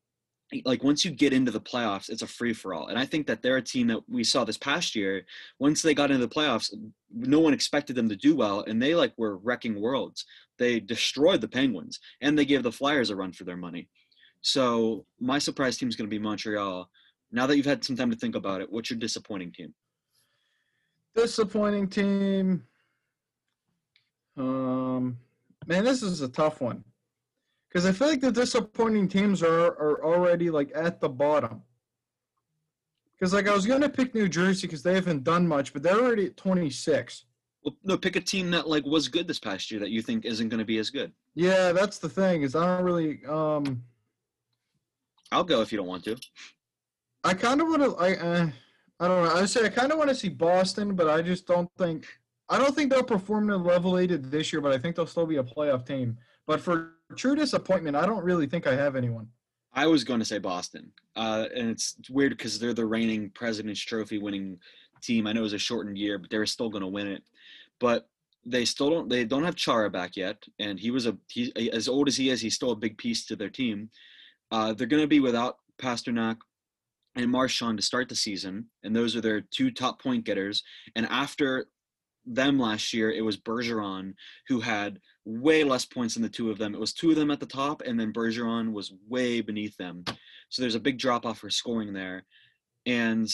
like 0.65 0.83
once 0.83 1.05
you 1.05 1.11
get 1.11 1.33
into 1.33 1.51
the 1.51 1.61
playoffs, 1.61 2.09
it's 2.09 2.23
a 2.23 2.27
free 2.27 2.53
for 2.53 2.75
all. 2.75 2.89
And 2.89 2.99
I 2.99 3.07
think 3.07 3.27
that 3.27 3.43
they're 3.43 3.59
a 3.59 3.63
team 3.63 3.87
that 3.89 4.01
we 4.09 4.25
saw 4.25 4.45
this 4.45 4.59
past 4.59 4.95
year. 4.97 5.25
Once 5.59 5.83
they 5.83 5.95
got 5.95 6.11
into 6.11 6.27
the 6.27 6.35
playoffs, 6.35 6.75
no 7.13 7.41
one 7.41 7.55
expected 7.55 7.95
them 7.95 8.09
to 8.09 8.17
do 8.17 8.35
well, 8.35 8.63
and 8.63 8.83
they 8.83 8.95
like 8.95 9.13
were 9.17 9.37
wrecking 9.37 9.81
worlds. 9.81 10.25
They 10.59 10.81
destroyed 10.81 11.41
the 11.41 11.49
Penguins, 11.49 12.01
and 12.21 12.39
they 12.39 12.45
gave 12.45 12.63
the 12.63 12.73
Flyers 12.73 13.11
a 13.11 13.17
run 13.17 13.33
for 13.33 13.45
their 13.45 13.57
money. 13.57 13.89
So 14.43 15.07
my 15.21 15.39
surprise 15.39 15.77
team 15.77 15.89
is 15.89 15.97
going 15.97 16.09
to 16.09 16.15
be 16.15 16.23
Montreal. 16.23 16.89
Now 17.33 17.47
that 17.47 17.57
you've 17.57 17.67
had 17.67 17.85
some 17.85 17.97
time 17.97 18.11
to 18.11 18.17
think 18.17 18.35
about 18.35 18.61
it, 18.61 18.71
what's 18.71 18.91
your 18.91 18.99
disappointing 18.99 19.53
team? 19.53 19.73
Disappointing 21.15 21.89
team. 21.89 22.65
Um, 24.37 25.19
man, 25.67 25.85
this 25.85 26.03
is 26.03 26.23
a 26.23 26.29
tough 26.29 26.61
one 26.61 26.85
because 27.71 27.87
I 27.87 27.93
feel 27.93 28.09
like 28.09 28.21
the 28.21 28.33
disappointing 28.33 29.09
teams 29.09 29.43
are 29.43 29.67
are 29.67 30.05
already 30.05 30.51
like 30.51 30.73
at 30.75 31.01
the 31.01 31.09
bottom. 31.09 31.63
Because 33.19 33.33
like 33.33 33.49
I 33.49 33.55
was 33.55 33.67
gonna 33.67 33.89
pick 33.89 34.15
New 34.15 34.29
Jersey 34.29 34.67
because 34.67 34.83
they 34.83 34.95
haven't 34.95 35.25
done 35.25 35.47
much, 35.47 35.73
but 35.73 35.83
they're 35.83 36.01
already 36.01 36.27
at 36.27 36.37
26. 36.37 37.27
Well, 37.63 37.77
no, 37.85 37.97
pick 37.99 38.17
a 38.17 38.21
team 38.21 38.51
that 38.53 38.69
like 38.69 38.85
was 38.87 39.09
good 39.09 39.29
this 39.29 39.39
past 39.39 39.71
year 39.71 39.81
that 39.81 39.91
you 39.91 40.03
think 40.03 40.25
isn't 40.25 40.49
going 40.49 40.61
to 40.61 40.65
be 40.65 40.79
as 40.79 40.89
good. 40.89 41.13
Yeah, 41.35 41.73
that's 41.73 41.99
the 41.99 42.09
thing. 42.09 42.43
Is 42.43 42.57
I 42.57 42.65
don't 42.65 42.85
really. 42.85 43.25
um 43.27 43.83
I'll 45.31 45.45
go 45.45 45.61
if 45.61 45.71
you 45.71 45.79
don't 45.79 45.87
want 45.87 46.05
to. 46.05 46.17
I 47.23 47.35
kind 47.35 47.61
of 47.61 47.69
want 47.69 47.83
to. 47.83 47.97
I 47.97 48.15
uh, 48.15 48.51
I 48.99 49.09
don't 49.09 49.25
know. 49.25 49.35
I 49.35 49.45
say 49.45 49.65
I 49.65 49.69
kind 49.69 49.93
of 49.93 49.99
want 49.99 50.09
to 50.09 50.15
see 50.15 50.31
Boston, 50.31 50.95
but 50.95 51.09
I 51.09 51.21
just 51.21 51.47
don't 51.47 51.71
think 51.77 52.07
I 52.49 52.59
don't 52.59 52.75
think 52.75 52.91
they'll 52.91 53.05
perform 53.05 53.47
to 53.49 53.53
the 53.53 53.59
level 53.59 53.93
they 53.93 54.07
did 54.07 54.31
this 54.31 54.53
year, 54.53 54.63
but 54.63 54.73
I 54.73 54.79
think 54.79 54.97
they'll 54.97 55.07
still 55.07 55.27
be 55.27 55.37
a 55.37 55.45
playoff 55.45 55.87
team. 55.87 56.17
But 56.47 56.61
for 56.61 56.95
true 57.16 57.35
disappointment, 57.35 57.96
I 57.96 58.07
don't 58.07 58.25
really 58.25 58.46
think 58.46 58.66
I 58.66 58.75
have 58.75 58.96
anyone. 58.96 59.29
I 59.73 59.87
was 59.87 60.05
going 60.05 60.18
to 60.18 60.27
say 60.27 60.38
Boston, 60.38 60.90
uh, 61.14 61.46
and 61.55 61.70
it's, 61.70 61.96
weird 62.11 62.37
because 62.37 62.59
they're 62.59 62.75
the 62.75 62.87
reigning 62.87 63.31
President's 63.31 63.81
Trophy 63.81 64.18
winning 64.18 64.59
team. 65.01 65.27
I 65.27 65.33
know 65.33 65.40
it 65.40 65.44
was 65.44 65.53
a 65.53 65.59
shortened 65.59 65.96
year, 65.96 66.18
but 66.18 66.29
they're 66.29 66.46
still 66.46 66.70
going 66.70 66.83
to 66.83 66.88
win 66.88 67.07
it. 67.07 67.23
But 67.79 68.09
they 68.44 68.64
still 68.64 68.90
don't. 68.90 69.09
They 69.09 69.25
don't 69.25 69.44
have 69.44 69.55
Chara 69.55 69.88
back 69.88 70.16
yet, 70.16 70.42
and 70.59 70.79
he 70.79 70.90
was 70.90 71.07
a 71.07 71.16
he 71.29 71.70
as 71.73 71.88
old 71.88 72.09
as 72.09 72.16
he 72.16 72.31
is. 72.31 72.40
He's 72.40 72.55
still 72.55 72.73
a 72.73 72.77
big 72.77 72.99
piece 72.99 73.27
to 73.27 73.37
their 73.37 73.51
team. 73.51 73.90
Uh, 74.51 74.73
they're 74.73 74.87
going 74.87 75.03
to 75.03 75.07
be 75.07 75.20
without 75.20 75.59
Pastrnak 75.81 76.38
and 77.14 77.31
Marchand 77.31 77.79
to 77.79 77.85
start 77.85 78.09
the 78.09 78.16
season, 78.16 78.66
and 78.83 78.94
those 78.94 79.14
are 79.14 79.20
their 79.20 79.40
two 79.40 79.70
top 79.70 80.03
point 80.03 80.25
getters. 80.25 80.62
And 80.96 81.07
after 81.07 81.66
them 82.27 82.59
last 82.59 82.92
year, 82.92 83.11
it 83.11 83.25
was 83.25 83.37
Bergeron 83.37 84.14
who 84.49 84.61
had 84.61 84.99
way 85.25 85.65
less 85.65 85.85
points 85.85 86.15
than 86.15 86.23
the 86.23 86.29
two 86.29 86.51
of 86.51 86.59
them. 86.59 86.75
It 86.75 86.81
was 86.81 86.93
two 86.93 87.11
of 87.11 87.17
them 87.17 87.31
at 87.31 87.41
the 87.41 87.47
top, 87.47 87.83
and 87.83 87.99
then 87.99 88.13
Bergeron 88.13 88.73
was 88.73 88.93
way 89.09 89.41
beneath 89.41 89.77
them. 89.77 90.05
So 90.49 90.63
there's 90.63 90.75
a 90.75 90.81
big 90.81 90.99
drop 90.99 91.27
off 91.27 91.39
for 91.39 91.51
scoring 91.51 91.93
there. 91.93 92.25
And 92.87 93.29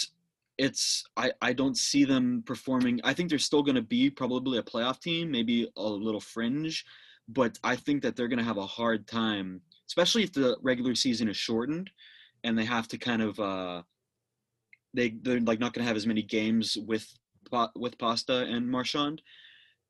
it's 0.59 1.05
I, 1.17 1.33
I 1.43 1.53
don't 1.53 1.77
see 1.77 2.05
them 2.05 2.43
performing. 2.47 3.01
I 3.05 3.13
think 3.13 3.29
they're 3.29 3.39
still 3.39 3.63
going 3.63 3.75
to 3.77 3.83
be 3.83 4.11
probably 4.11 4.59
a 4.59 4.63
playoff 4.63 5.01
team, 5.01 5.31
maybe 5.31 5.71
a 5.77 5.83
little 5.83 6.21
fringe, 6.21 6.85
but 7.29 7.59
I 7.63 7.77
think 7.77 8.03
that 8.03 8.17
they're 8.17 8.29
going 8.29 8.39
to 8.39 8.45
have 8.45 8.57
a 8.57 8.67
hard 8.67 9.07
time, 9.07 9.61
especially 9.89 10.23
if 10.23 10.33
the 10.33 10.57
regular 10.63 10.95
season 10.95 11.29
is 11.29 11.37
shortened 11.37 11.91
and 12.45 12.57
they 12.57 12.65
have 12.65 12.89
to 12.89 12.99
kind 12.99 13.23
of 13.23 13.39
uh, 13.39 13.83
they 14.95 15.11
they're 15.23 15.41
like 15.41 15.61
not 15.61 15.73
going 15.73 15.85
to 15.85 15.89
have 15.89 15.97
as 15.97 16.07
many 16.07 16.23
games 16.23 16.77
with 16.87 17.07
with 17.77 17.99
Pasta 17.99 18.39
and 18.39 18.69
Marchand, 18.69 19.23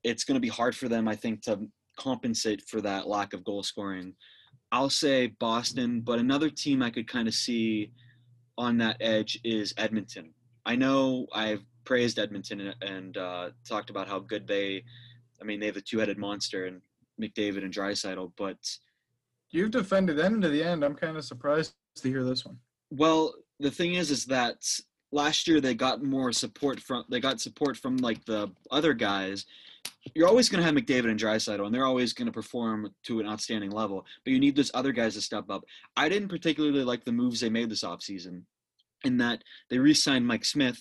it's 0.05 0.25
going 0.25 0.35
to 0.35 0.41
be 0.41 0.49
hard 0.49 0.77
for 0.77 0.89
them, 0.89 1.09
I 1.09 1.17
think, 1.17 1.43
to 1.43 1.61
compensate 1.97 2.63
for 2.69 2.81
that 2.81 3.07
lack 3.07 3.33
of 3.33 3.45
goal 3.45 3.63
scoring. 3.63 4.15
I'll 4.73 4.91
say 4.91 5.29
Boston, 5.29 6.01
but 6.01 6.19
another 6.19 6.51
team 6.51 6.83
I 6.83 6.91
could 6.91 7.09
kind 7.09 7.29
of 7.29 7.35
see 7.35 7.93
on 8.59 8.79
that 8.79 8.97
edge 9.01 9.39
is 9.45 9.75
Edmonton. 9.77 10.33
I 10.65 10.77
know 10.77 11.27
I've 11.33 11.65
praised 11.85 12.19
Edmonton 12.19 12.75
and 12.81 13.17
uh, 13.17 13.51
talked 13.69 13.91
about 13.91 14.09
how 14.09 14.19
good 14.19 14.47
they, 14.47 14.83
I 15.41 15.45
mean, 15.45 15.61
they 15.61 15.67
have 15.67 15.77
a 15.77 15.81
two-headed 15.81 16.19
monster 16.19 16.67
and 16.67 16.81
McDavid 17.21 17.63
and 17.63 17.73
Draisaitl, 17.73 18.33
but 18.37 18.59
you've 19.51 19.71
defended 19.71 20.17
them 20.17 20.41
to 20.41 20.49
the 20.49 20.63
end. 20.63 20.85
I'm 20.85 20.95
kind 20.95 21.17
of 21.17 21.25
surprised 21.25 21.75
to 21.97 22.09
hear 22.09 22.25
this 22.25 22.45
one. 22.45 22.59
Well, 22.91 23.35
the 23.61 23.71
thing 23.71 23.95
is, 23.95 24.11
is 24.11 24.27
that 24.27 24.57
last 25.13 25.47
year 25.49 25.61
they 25.61 25.75
got 25.75 26.03
more 26.03 26.33
support 26.33 26.81
from 26.81 27.05
they 27.09 27.21
got 27.21 27.41
support 27.41 27.77
from 27.77 27.97
like 27.99 28.25
the 28.25 28.51
other 28.71 28.93
guys. 28.93 29.47
You're 30.15 30.29
always 30.29 30.49
going 30.49 30.63
to 30.63 30.67
have 30.67 30.75
McDavid 30.75 31.11
and 31.11 31.21
Draisaitl, 31.21 31.67
and 31.67 31.75
they're 31.75 31.85
always 31.85 32.13
going 32.13 32.27
to 32.27 32.33
perform 32.33 32.91
to 33.05 33.21
an 33.21 33.27
outstanding 33.27 33.71
level. 33.71 34.07
But 34.25 34.33
you 34.33 34.39
need 34.39 34.57
those 34.57 34.71
other 34.73 34.93
guys 34.93 35.15
to 35.15 35.21
step 35.21 35.51
up. 35.51 35.65
I 35.97 36.09
didn't 36.09 36.29
particularly 36.29 36.85
like 36.85 37.05
the 37.05 37.13
moves 37.13 37.41
they 37.41 37.51
made 37.51 37.71
this 37.71 37.85
offseason, 37.85 38.43
in 39.05 39.19
that 39.19 39.43
they 39.69 39.79
re-signed 39.79 40.27
Mike 40.27 40.45
Smith 40.45 40.81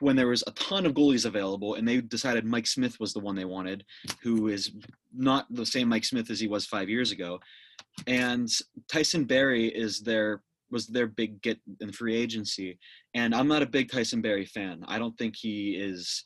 when 0.00 0.14
there 0.14 0.28
was 0.28 0.44
a 0.46 0.50
ton 0.52 0.84
of 0.84 0.92
goalies 0.92 1.24
available, 1.24 1.74
and 1.74 1.88
they 1.88 2.00
decided 2.02 2.44
Mike 2.44 2.66
Smith 2.66 3.00
was 3.00 3.14
the 3.14 3.20
one 3.20 3.34
they 3.34 3.46
wanted, 3.46 3.84
who 4.22 4.48
is 4.48 4.72
not 5.14 5.46
the 5.50 5.64
same 5.64 5.88
Mike 5.88 6.04
Smith 6.04 6.30
as 6.30 6.38
he 6.38 6.48
was 6.48 6.66
five 6.66 6.90
years 6.90 7.12
ago. 7.12 7.40
And 8.06 8.48
Tyson 8.92 9.24
Barrie 9.24 9.68
is 9.68 10.00
their 10.00 10.42
was 10.70 10.88
their 10.88 11.06
big 11.06 11.40
get 11.42 11.58
in 11.80 11.92
free 11.92 12.16
agency. 12.16 12.78
And 13.14 13.34
I'm 13.34 13.48
not 13.48 13.62
a 13.62 13.66
big 13.66 13.90
Tyson 13.90 14.20
Barrie 14.20 14.44
fan. 14.44 14.84
I 14.88 14.98
don't 14.98 15.16
think 15.16 15.36
he 15.36 15.76
is 15.76 16.24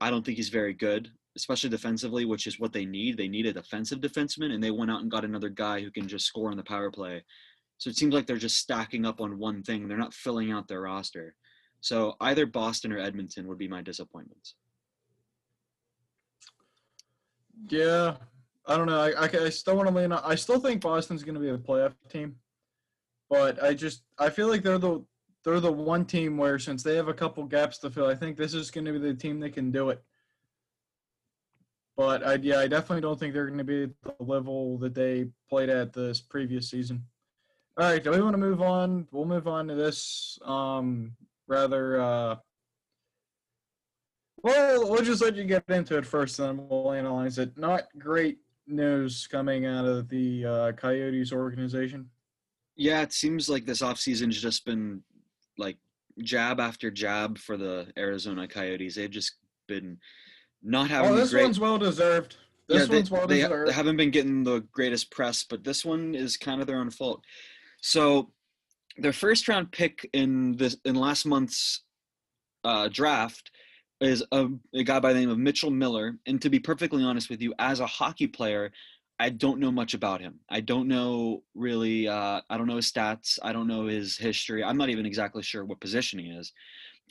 I 0.00 0.10
don't 0.10 0.24
think 0.24 0.36
he's 0.36 0.48
very 0.48 0.72
good, 0.72 1.10
especially 1.38 1.70
defensively, 1.70 2.24
which 2.24 2.48
is 2.48 2.58
what 2.58 2.72
they 2.72 2.84
need. 2.84 3.16
They 3.16 3.28
need 3.28 3.46
a 3.46 3.52
defensive 3.52 4.00
defenseman 4.00 4.52
and 4.52 4.62
they 4.62 4.72
went 4.72 4.90
out 4.90 5.02
and 5.02 5.10
got 5.10 5.24
another 5.24 5.48
guy 5.48 5.80
who 5.80 5.90
can 5.90 6.08
just 6.08 6.26
score 6.26 6.50
on 6.50 6.56
the 6.56 6.64
power 6.64 6.90
play. 6.90 7.22
So 7.78 7.88
it 7.88 7.96
seems 7.96 8.12
like 8.12 8.26
they're 8.26 8.36
just 8.36 8.58
stacking 8.58 9.06
up 9.06 9.20
on 9.20 9.38
one 9.38 9.62
thing. 9.62 9.86
They're 9.86 9.96
not 9.96 10.12
filling 10.12 10.50
out 10.50 10.66
their 10.66 10.80
roster. 10.82 11.36
So 11.80 12.16
either 12.20 12.44
Boston 12.44 12.92
or 12.92 12.98
Edmonton 12.98 13.46
would 13.46 13.56
be 13.56 13.68
my 13.68 13.82
disappointments. 13.82 14.56
Yeah, 17.68 18.16
I 18.66 18.76
don't 18.76 18.86
know. 18.86 19.00
I, 19.00 19.10
I, 19.10 19.44
I 19.44 19.48
still 19.48 19.76
want 19.76 19.88
to 19.88 19.94
lean. 19.94 20.10
On, 20.10 20.20
I 20.24 20.34
still 20.34 20.58
think 20.58 20.80
Boston's 20.82 21.22
going 21.22 21.36
to 21.36 21.40
be 21.40 21.50
a 21.50 21.58
playoff 21.58 21.94
team, 22.08 22.34
but 23.30 23.62
I 23.62 23.74
just 23.74 24.02
I 24.18 24.28
feel 24.28 24.48
like 24.48 24.62
they're 24.64 24.78
the 24.78 25.04
they're 25.44 25.60
the 25.60 25.72
one 25.72 26.04
team 26.04 26.36
where 26.36 26.58
since 26.58 26.82
they 26.82 26.96
have 26.96 27.08
a 27.08 27.14
couple 27.14 27.44
gaps 27.44 27.78
to 27.78 27.90
fill, 27.90 28.06
I 28.06 28.14
think 28.14 28.36
this 28.36 28.54
is 28.54 28.70
going 28.70 28.84
to 28.86 28.92
be 28.92 28.98
the 28.98 29.14
team 29.14 29.38
that 29.40 29.54
can 29.54 29.70
do 29.70 29.90
it. 29.90 30.02
But 31.98 32.24
I 32.24 32.34
yeah, 32.36 32.60
I 32.60 32.68
definitely 32.68 33.00
don't 33.00 33.18
think 33.18 33.34
they're 33.34 33.48
going 33.48 33.58
to 33.58 33.64
be 33.64 33.82
at 33.82 33.90
the 34.04 34.24
level 34.24 34.78
that 34.78 34.94
they 34.94 35.26
played 35.50 35.68
at 35.68 35.92
this 35.92 36.20
previous 36.20 36.70
season. 36.70 37.02
All 37.76 37.90
right, 37.90 38.02
do 38.02 38.12
we 38.12 38.22
want 38.22 38.34
to 38.34 38.38
move 38.38 38.62
on? 38.62 39.08
We'll 39.10 39.24
move 39.24 39.48
on 39.48 39.66
to 39.66 39.74
this 39.74 40.38
um, 40.44 41.12
rather. 41.48 42.00
Uh, 42.00 42.36
well, 44.44 44.88
we'll 44.88 45.02
just 45.02 45.20
let 45.20 45.34
you 45.34 45.42
get 45.42 45.64
into 45.68 45.98
it 45.98 46.06
first, 46.06 46.38
and 46.38 46.60
then 46.60 46.68
we'll 46.68 46.92
analyze 46.92 47.36
it. 47.38 47.58
Not 47.58 47.88
great 47.98 48.38
news 48.68 49.26
coming 49.26 49.66
out 49.66 49.84
of 49.84 50.08
the 50.08 50.44
uh, 50.44 50.72
Coyotes 50.72 51.32
organization. 51.32 52.08
Yeah, 52.76 53.02
it 53.02 53.12
seems 53.12 53.48
like 53.48 53.66
this 53.66 53.82
offseason's 53.82 54.40
just 54.40 54.64
been 54.64 55.02
like 55.56 55.78
jab 56.22 56.60
after 56.60 56.92
jab 56.92 57.38
for 57.38 57.56
the 57.56 57.88
Arizona 57.98 58.46
Coyotes. 58.46 58.94
They've 58.94 59.10
just 59.10 59.32
been 59.66 59.98
not 60.62 60.88
having. 60.90 61.12
Oh, 61.12 61.14
this 61.14 61.30
great... 61.30 61.44
one's 61.44 61.60
well 61.60 61.78
deserved. 61.78 62.36
This 62.68 62.80
yeah, 62.80 62.86
they, 62.86 62.96
one's 62.96 63.10
well 63.10 63.26
they, 63.26 63.42
deserved. 63.42 63.68
they 63.68 63.74
haven't 63.74 63.96
been 63.96 64.10
getting 64.10 64.44
the 64.44 64.60
greatest 64.72 65.10
press, 65.10 65.44
but 65.44 65.64
this 65.64 65.84
one 65.84 66.14
is 66.14 66.36
kind 66.36 66.60
of 66.60 66.66
their 66.66 66.78
own 66.78 66.90
fault. 66.90 67.22
So, 67.80 68.32
their 68.96 69.12
first 69.12 69.48
round 69.48 69.72
pick 69.72 70.08
in 70.12 70.56
this 70.56 70.76
in 70.84 70.94
last 70.94 71.24
month's 71.24 71.82
uh, 72.64 72.88
draft 72.88 73.50
is 74.00 74.24
a, 74.32 74.48
a 74.74 74.82
guy 74.84 75.00
by 75.00 75.12
the 75.12 75.20
name 75.20 75.30
of 75.30 75.38
Mitchell 75.38 75.70
Miller. 75.70 76.18
And 76.26 76.40
to 76.42 76.50
be 76.50 76.58
perfectly 76.60 77.02
honest 77.02 77.30
with 77.30 77.40
you, 77.40 77.54
as 77.58 77.80
a 77.80 77.86
hockey 77.86 78.26
player, 78.26 78.70
I 79.20 79.30
don't 79.30 79.58
know 79.58 79.72
much 79.72 79.94
about 79.94 80.20
him. 80.20 80.38
I 80.48 80.60
don't 80.60 80.86
know 80.86 81.42
really. 81.54 82.06
Uh, 82.06 82.40
I 82.48 82.56
don't 82.56 82.68
know 82.68 82.76
his 82.76 82.90
stats. 82.90 83.38
I 83.42 83.52
don't 83.52 83.66
know 83.66 83.86
his 83.86 84.16
history. 84.16 84.62
I'm 84.62 84.76
not 84.76 84.90
even 84.90 85.06
exactly 85.06 85.42
sure 85.42 85.64
what 85.64 85.80
position 85.80 86.18
he 86.18 86.26
is. 86.26 86.52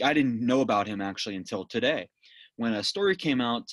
I 0.04 0.14
didn't 0.14 0.46
know 0.46 0.62
about 0.62 0.88
him 0.88 1.02
actually 1.02 1.36
until 1.36 1.66
today, 1.66 2.08
when 2.58 2.74
a 2.74 2.84
story 2.84 3.16
came 3.16 3.40
out 3.40 3.72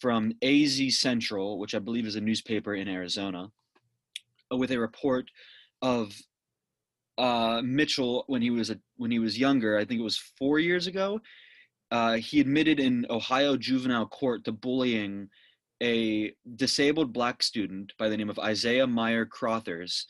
from 0.00 0.32
AZ 0.42 0.98
Central, 0.98 1.58
which 1.58 1.74
I 1.74 1.78
believe 1.78 2.06
is 2.06 2.16
a 2.16 2.20
newspaper 2.20 2.74
in 2.74 2.88
Arizona, 2.88 3.48
with 4.50 4.72
a 4.72 4.80
report 4.80 5.30
of 5.80 6.12
uh, 7.18 7.60
Mitchell 7.64 8.24
when 8.26 8.42
he 8.42 8.50
was 8.50 8.70
a, 8.70 8.78
when 8.96 9.10
he 9.10 9.18
was 9.18 9.38
younger. 9.38 9.78
I 9.78 9.84
think 9.84 10.00
it 10.00 10.04
was 10.04 10.18
four 10.38 10.58
years 10.58 10.86
ago. 10.86 11.20
Uh, 11.90 12.14
he 12.14 12.40
admitted 12.40 12.80
in 12.80 13.06
Ohio 13.10 13.56
juvenile 13.56 14.06
court 14.06 14.44
to 14.44 14.52
bullying 14.52 15.28
a 15.82 16.32
disabled 16.56 17.12
black 17.12 17.42
student 17.42 17.92
by 17.98 18.08
the 18.08 18.16
name 18.16 18.30
of 18.30 18.38
Isaiah 18.38 18.86
Meyer 18.86 19.26
Crothers, 19.26 20.06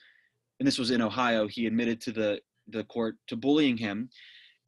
and 0.60 0.66
this 0.66 0.78
was 0.78 0.92
in 0.92 1.02
Ohio. 1.02 1.48
He 1.48 1.66
admitted 1.66 2.00
to 2.02 2.12
the 2.12 2.40
the 2.68 2.84
court 2.84 3.16
to 3.26 3.36
bullying 3.36 3.76
him, 3.76 4.10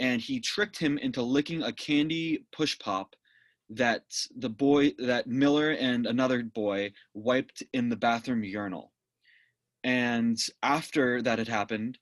and 0.00 0.20
he 0.20 0.40
tricked 0.40 0.76
him 0.76 0.98
into 0.98 1.22
licking 1.22 1.62
a 1.62 1.72
candy 1.72 2.44
push 2.50 2.76
pop 2.80 3.14
that 3.70 4.04
the 4.36 4.48
boy 4.48 4.92
that 4.98 5.26
Miller 5.26 5.70
and 5.72 6.06
another 6.06 6.42
boy 6.42 6.92
wiped 7.14 7.62
in 7.72 7.88
the 7.88 7.96
bathroom 7.96 8.44
urinal. 8.44 8.92
And 9.82 10.38
after 10.62 11.22
that 11.22 11.38
had 11.38 11.48
happened, 11.48 11.98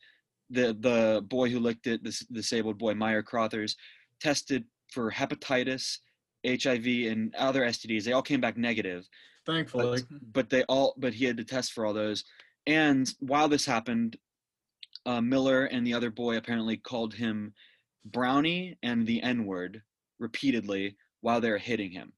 the 0.50 0.76
the 0.78 1.22
boy 1.26 1.48
who 1.50 1.60
licked 1.60 1.86
it, 1.86 2.04
this 2.04 2.20
disabled 2.20 2.78
boy 2.78 2.94
Meyer 2.94 3.22
Crothers, 3.22 3.76
tested 4.20 4.64
for 4.90 5.10
hepatitis, 5.10 5.98
HIV, 6.46 6.86
and 7.10 7.34
other 7.36 7.62
STDs. 7.62 8.04
They 8.04 8.12
all 8.12 8.22
came 8.22 8.40
back 8.40 8.56
negative. 8.56 9.08
Thankfully, 9.44 10.02
But, 10.08 10.32
but 10.32 10.50
they 10.50 10.62
all, 10.64 10.94
but 10.98 11.14
he 11.14 11.24
had 11.24 11.36
to 11.38 11.44
test 11.44 11.72
for 11.72 11.86
all 11.86 11.92
those. 11.92 12.24
And 12.66 13.12
while 13.18 13.48
this 13.48 13.66
happened, 13.66 14.16
uh, 15.06 15.20
Miller 15.20 15.64
and 15.64 15.84
the 15.86 15.94
other 15.94 16.10
boy 16.10 16.36
apparently 16.36 16.76
called 16.76 17.14
him 17.14 17.52
Brownie 18.04 18.76
and 18.82 19.06
the 19.06 19.22
N 19.22 19.44
word 19.44 19.82
repeatedly 20.18 20.96
while 21.22 21.40
they're 21.40 21.58
hitting 21.58 21.90
him. 21.90 22.12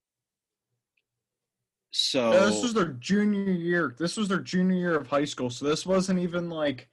So 1.92 2.32
Yeah, 2.32 2.46
this 2.46 2.62
was 2.62 2.74
their 2.74 2.88
junior 2.94 3.52
year. 3.52 3.94
This 3.96 4.16
was 4.16 4.26
their 4.26 4.40
junior 4.40 4.76
year 4.76 4.96
of 4.96 5.06
high 5.06 5.24
school. 5.24 5.48
So 5.48 5.64
this 5.64 5.86
wasn't 5.86 6.18
even 6.18 6.50
like. 6.50 6.88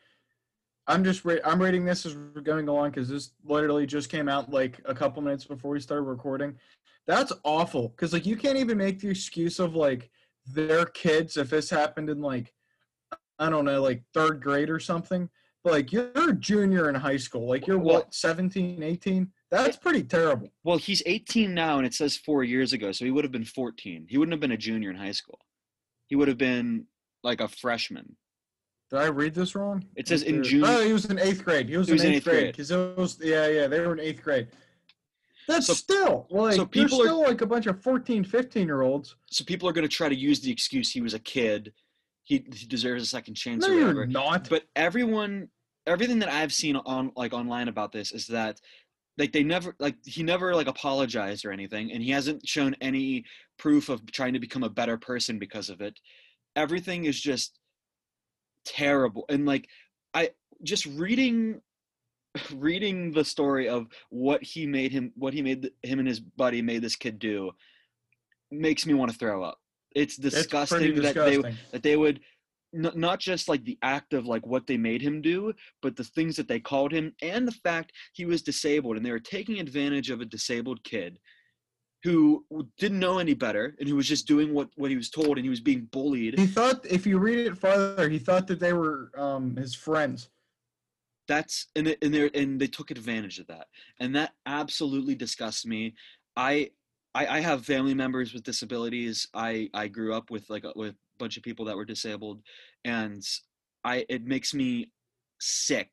I'm 0.87 1.03
just 1.03 1.25
ra- 1.25 1.37
I'm 1.45 1.61
rating 1.61 1.85
this 1.85 2.05
as 2.05 2.15
we're 2.15 2.41
going 2.41 2.67
along 2.67 2.91
because 2.91 3.07
this 3.09 3.31
literally 3.43 3.85
just 3.85 4.09
came 4.09 4.27
out 4.27 4.51
like 4.51 4.79
a 4.85 4.93
couple 4.93 5.21
minutes 5.21 5.45
before 5.45 5.71
we 5.71 5.79
started 5.79 6.03
recording. 6.03 6.55
That's 7.07 7.31
awful 7.43 7.89
because 7.89 8.13
like 8.13 8.25
you 8.25 8.35
can't 8.35 8.57
even 8.57 8.77
make 8.77 8.99
the 8.99 9.09
excuse 9.09 9.59
of 9.59 9.75
like 9.75 10.11
their 10.45 10.85
kids 10.85 11.37
if 11.37 11.49
this 11.49 11.69
happened 11.69 12.09
in 12.09 12.21
like 12.21 12.53
I 13.39 13.49
don't 13.49 13.65
know 13.65 13.81
like 13.81 14.03
third 14.13 14.41
grade 14.41 14.69
or 14.69 14.79
something. 14.79 15.29
But 15.63 15.73
like 15.73 15.91
you're 15.91 16.29
a 16.29 16.33
junior 16.33 16.89
in 16.89 16.95
high 16.95 17.17
school, 17.17 17.47
like 17.47 17.67
you're 17.67 17.77
what 17.77 18.13
17, 18.13 18.83
18. 18.83 19.31
That's 19.51 19.75
pretty 19.77 20.03
terrible. 20.03 20.49
well, 20.63 20.77
he's 20.77 21.03
18 21.05 21.53
now, 21.53 21.77
and 21.77 21.85
it 21.85 21.93
says 21.93 22.15
four 22.15 22.43
years 22.43 22.71
ago, 22.73 22.91
so 22.93 23.03
he 23.05 23.11
would 23.11 23.25
have 23.25 23.31
been 23.33 23.43
14. 23.45 24.07
He 24.09 24.17
wouldn't 24.17 24.31
have 24.33 24.39
been 24.39 24.53
a 24.53 24.57
junior 24.57 24.89
in 24.89 24.95
high 24.95 25.11
school. 25.11 25.39
He 26.07 26.15
would 26.15 26.29
have 26.29 26.37
been 26.37 26.85
like 27.23 27.41
a 27.41 27.47
freshman. 27.49 28.15
Did 28.89 28.99
I 28.99 29.05
read 29.07 29.33
this 29.33 29.53
wrong? 29.55 29.85
It 29.95 30.07
says 30.07 30.23
in 30.23 30.43
June- 30.43 30.63
Oh, 30.65 30.83
he 30.83 30.93
was 30.93 31.05
in 31.05 31.19
eighth 31.19 31.43
grade. 31.45 31.69
He 31.69 31.77
was, 31.77 31.87
He 31.87 31.93
was 31.93 32.03
in 32.03 32.09
in 32.09 32.13
eighth 32.15 32.27
eighth 32.27 32.33
grade 32.33 32.51
because 32.53 32.71
it 32.71 32.97
was 32.97 33.17
yeah 33.21 33.47
yeah 33.47 33.67
they 33.67 33.79
were 33.81 33.93
in 33.93 33.99
eighth 33.99 34.21
grade. 34.23 34.47
That's 35.47 35.67
So- 35.67 35.73
still 35.73 36.27
like 36.29 36.55
so 36.55 36.65
people 36.65 37.01
are- 37.01 37.05
still 37.05 37.21
like 37.21 37.41
a 37.41 37.45
bunch 37.45 37.67
of 37.67 37.81
14, 37.81 38.23
15 38.23 38.65
year 38.67 38.81
olds. 38.81 39.15
So 39.27 39.43
people 39.43 39.67
are 39.67 39.73
going 39.73 39.87
to 39.87 39.93
try 39.93 40.07
to 40.09 40.15
use 40.15 40.39
the 40.41 40.51
excuse 40.51 40.91
he 40.91 41.01
was 41.01 41.13
a 41.13 41.19
kid. 41.19 41.73
He, 42.23 42.45
he 42.53 42.65
deserves 42.65 43.03
a 43.03 43.05
second 43.05 43.35
chance 43.35 43.65
No, 43.67 43.73
or 43.73 43.77
you're 43.93 44.05
not. 44.05 44.49
but 44.49 44.63
everyone 44.75 45.49
everything 45.87 46.19
that 46.19 46.29
i've 46.29 46.53
seen 46.53 46.75
on 46.75 47.11
like 47.15 47.33
online 47.33 47.67
about 47.67 47.91
this 47.91 48.11
is 48.11 48.27
that 48.27 48.61
like 49.17 49.31
they 49.31 49.43
never 49.43 49.75
like 49.79 49.95
he 50.05 50.23
never 50.23 50.55
like 50.55 50.67
apologized 50.67 51.45
or 51.45 51.51
anything 51.51 51.91
and 51.91 52.01
he 52.03 52.11
hasn't 52.11 52.47
shown 52.47 52.75
any 52.81 53.23
proof 53.57 53.89
of 53.89 54.05
trying 54.11 54.33
to 54.33 54.39
become 54.39 54.63
a 54.63 54.69
better 54.69 54.97
person 54.97 55.37
because 55.39 55.69
of 55.69 55.81
it 55.81 55.99
everything 56.55 57.05
is 57.05 57.19
just 57.19 57.59
terrible 58.65 59.25
and 59.29 59.45
like 59.45 59.67
i 60.13 60.29
just 60.63 60.85
reading 60.85 61.61
reading 62.55 63.11
the 63.11 63.25
story 63.25 63.67
of 63.67 63.87
what 64.09 64.43
he 64.43 64.65
made 64.65 64.91
him 64.91 65.11
what 65.15 65.33
he 65.33 65.41
made 65.41 65.69
him 65.83 65.99
and 65.99 66.07
his 66.07 66.19
buddy 66.19 66.61
made 66.61 66.81
this 66.81 66.95
kid 66.95 67.19
do 67.19 67.51
makes 68.51 68.85
me 68.85 68.93
want 68.93 69.11
to 69.11 69.17
throw 69.17 69.43
up 69.43 69.57
it's 69.93 70.17
It's 70.17 70.35
disgusting, 70.35 70.77
pretty 70.77 70.99
that 71.01 71.15
they 71.15 71.31
disgusting. 71.35 71.57
that 71.71 71.83
they 71.83 71.97
would 71.97 72.21
n- 72.73 72.91
not 72.95 73.19
just 73.19 73.47
like 73.49 73.63
the 73.63 73.77
act 73.81 74.13
of 74.13 74.25
like 74.25 74.45
what 74.45 74.67
they 74.67 74.77
made 74.77 75.01
him 75.01 75.21
do 75.21 75.53
but 75.81 75.95
the 75.95 76.03
things 76.03 76.35
that 76.35 76.47
they 76.47 76.59
called 76.59 76.91
him 76.91 77.13
and 77.21 77.47
the 77.47 77.51
fact 77.51 77.91
he 78.13 78.25
was 78.25 78.41
disabled 78.41 78.97
and 78.97 79.05
they 79.05 79.11
were 79.11 79.19
taking 79.19 79.59
advantage 79.59 80.09
of 80.09 80.21
a 80.21 80.25
disabled 80.25 80.83
kid 80.83 81.19
who 82.03 82.43
didn't 82.77 82.99
know 82.99 83.19
any 83.19 83.33
better 83.33 83.75
and 83.79 83.87
who 83.87 83.95
was 83.95 84.07
just 84.07 84.27
doing 84.27 84.53
what 84.53 84.69
what 84.75 84.89
he 84.89 84.97
was 84.97 85.09
told 85.09 85.37
and 85.37 85.45
he 85.45 85.49
was 85.49 85.59
being 85.59 85.87
bullied. 85.91 86.37
He 86.37 86.47
thought 86.47 86.85
if 86.85 87.05
you 87.05 87.19
read 87.19 87.39
it 87.39 87.57
farther, 87.57 88.09
he 88.09 88.19
thought 88.19 88.47
that 88.47 88.59
they 88.59 88.73
were 88.73 89.11
um 89.15 89.55
his 89.55 89.75
friends. 89.75 90.29
that's 91.27 91.67
and 91.75 91.87
they, 91.87 91.95
and 92.01 92.13
they 92.13 92.29
and 92.33 92.59
they 92.59 92.67
took 92.67 92.91
advantage 92.91 93.39
of 93.39 93.47
that 93.47 93.67
and 93.99 94.15
that 94.15 94.33
absolutely 94.45 95.15
disgusts 95.15 95.65
me. 95.65 95.93
I, 96.35 96.71
I 97.13 97.27
i 97.37 97.39
have 97.39 97.65
family 97.65 97.93
members 97.93 98.33
with 98.33 98.43
disabilities. 98.43 99.27
I 99.33 99.69
i 99.73 99.87
grew 99.87 100.13
up 100.13 100.31
with 100.31 100.49
like 100.49 100.65
with 100.75 100.95
bunch 101.21 101.37
of 101.37 101.43
people 101.43 101.65
that 101.65 101.77
were 101.77 101.85
disabled 101.85 102.41
and 102.85 103.23
i 103.85 104.05
it 104.09 104.25
makes 104.25 104.53
me 104.53 104.91
sick 105.39 105.89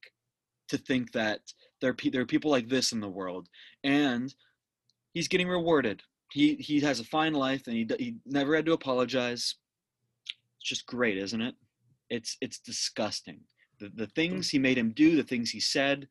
to 0.68 0.78
think 0.78 1.12
that 1.12 1.40
there 1.80 1.90
are, 1.90 1.94
pe- 1.94 2.10
there 2.10 2.22
are 2.22 2.26
people 2.26 2.50
like 2.50 2.68
this 2.68 2.92
in 2.92 3.00
the 3.00 3.08
world, 3.08 3.48
and 3.84 4.34
he's 5.14 5.28
getting 5.28 5.48
rewarded. 5.48 6.02
He 6.32 6.54
he 6.56 6.80
has 6.80 7.00
a 7.00 7.04
fine 7.04 7.32
life, 7.32 7.66
and 7.66 7.76
he 7.76 7.88
he 7.98 8.16
never 8.26 8.54
had 8.54 8.66
to 8.66 8.72
apologize. 8.72 9.54
It's 10.60 10.68
just 10.68 10.86
great, 10.86 11.16
isn't 11.16 11.40
it? 11.40 11.54
It's 12.10 12.36
it's 12.40 12.58
disgusting. 12.58 13.40
The 13.80 13.90
the 13.94 14.04
hmm. 14.04 14.12
things 14.14 14.50
he 14.50 14.58
made 14.58 14.78
him 14.78 14.92
do, 14.92 15.16
the 15.16 15.22
things 15.22 15.50
he 15.50 15.60
said. 15.60 16.08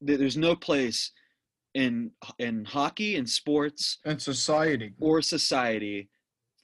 There's 0.00 0.36
no 0.36 0.56
place 0.56 1.12
in 1.74 2.10
in 2.38 2.64
hockey 2.64 3.16
and 3.16 3.28
sports 3.28 3.98
And 4.04 4.20
society. 4.20 4.92
or 5.00 5.22
society 5.22 6.10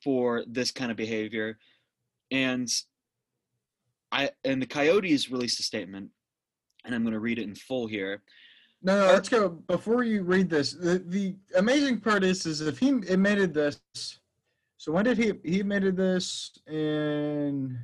for 0.03 0.45
this 0.47 0.71
kind 0.71 0.91
of 0.91 0.97
behavior. 0.97 1.59
And 2.31 2.69
I 4.13 4.31
and 4.45 4.61
the 4.61 4.67
Coyotes 4.67 5.31
released 5.31 5.61
a 5.61 5.63
statement, 5.63 6.11
and 6.85 6.95
I'm 6.95 7.03
going 7.03 7.15
to 7.15 7.21
read 7.21 7.39
it 7.39 7.45
in 7.45 7.55
full 7.55 7.87
here. 7.87 8.23
No, 8.83 8.99
no, 8.99 9.13
let's 9.13 9.29
go. 9.29 9.49
Before 9.49 10.05
you 10.05 10.23
read 10.23 10.49
this, 10.49 10.73
the, 10.73 11.03
the 11.07 11.37
amazing 11.57 12.01
part 12.01 12.25
is, 12.25 12.47
is 12.47 12.63
if 12.63 12.79
he 12.79 12.89
admitted 12.89 13.53
this. 13.53 13.81
So 14.79 14.93
when 14.93 15.05
did 15.05 15.19
he 15.19 15.33
he 15.45 15.61
admitted 15.61 15.97
this 15.97 16.59
in 16.67 17.79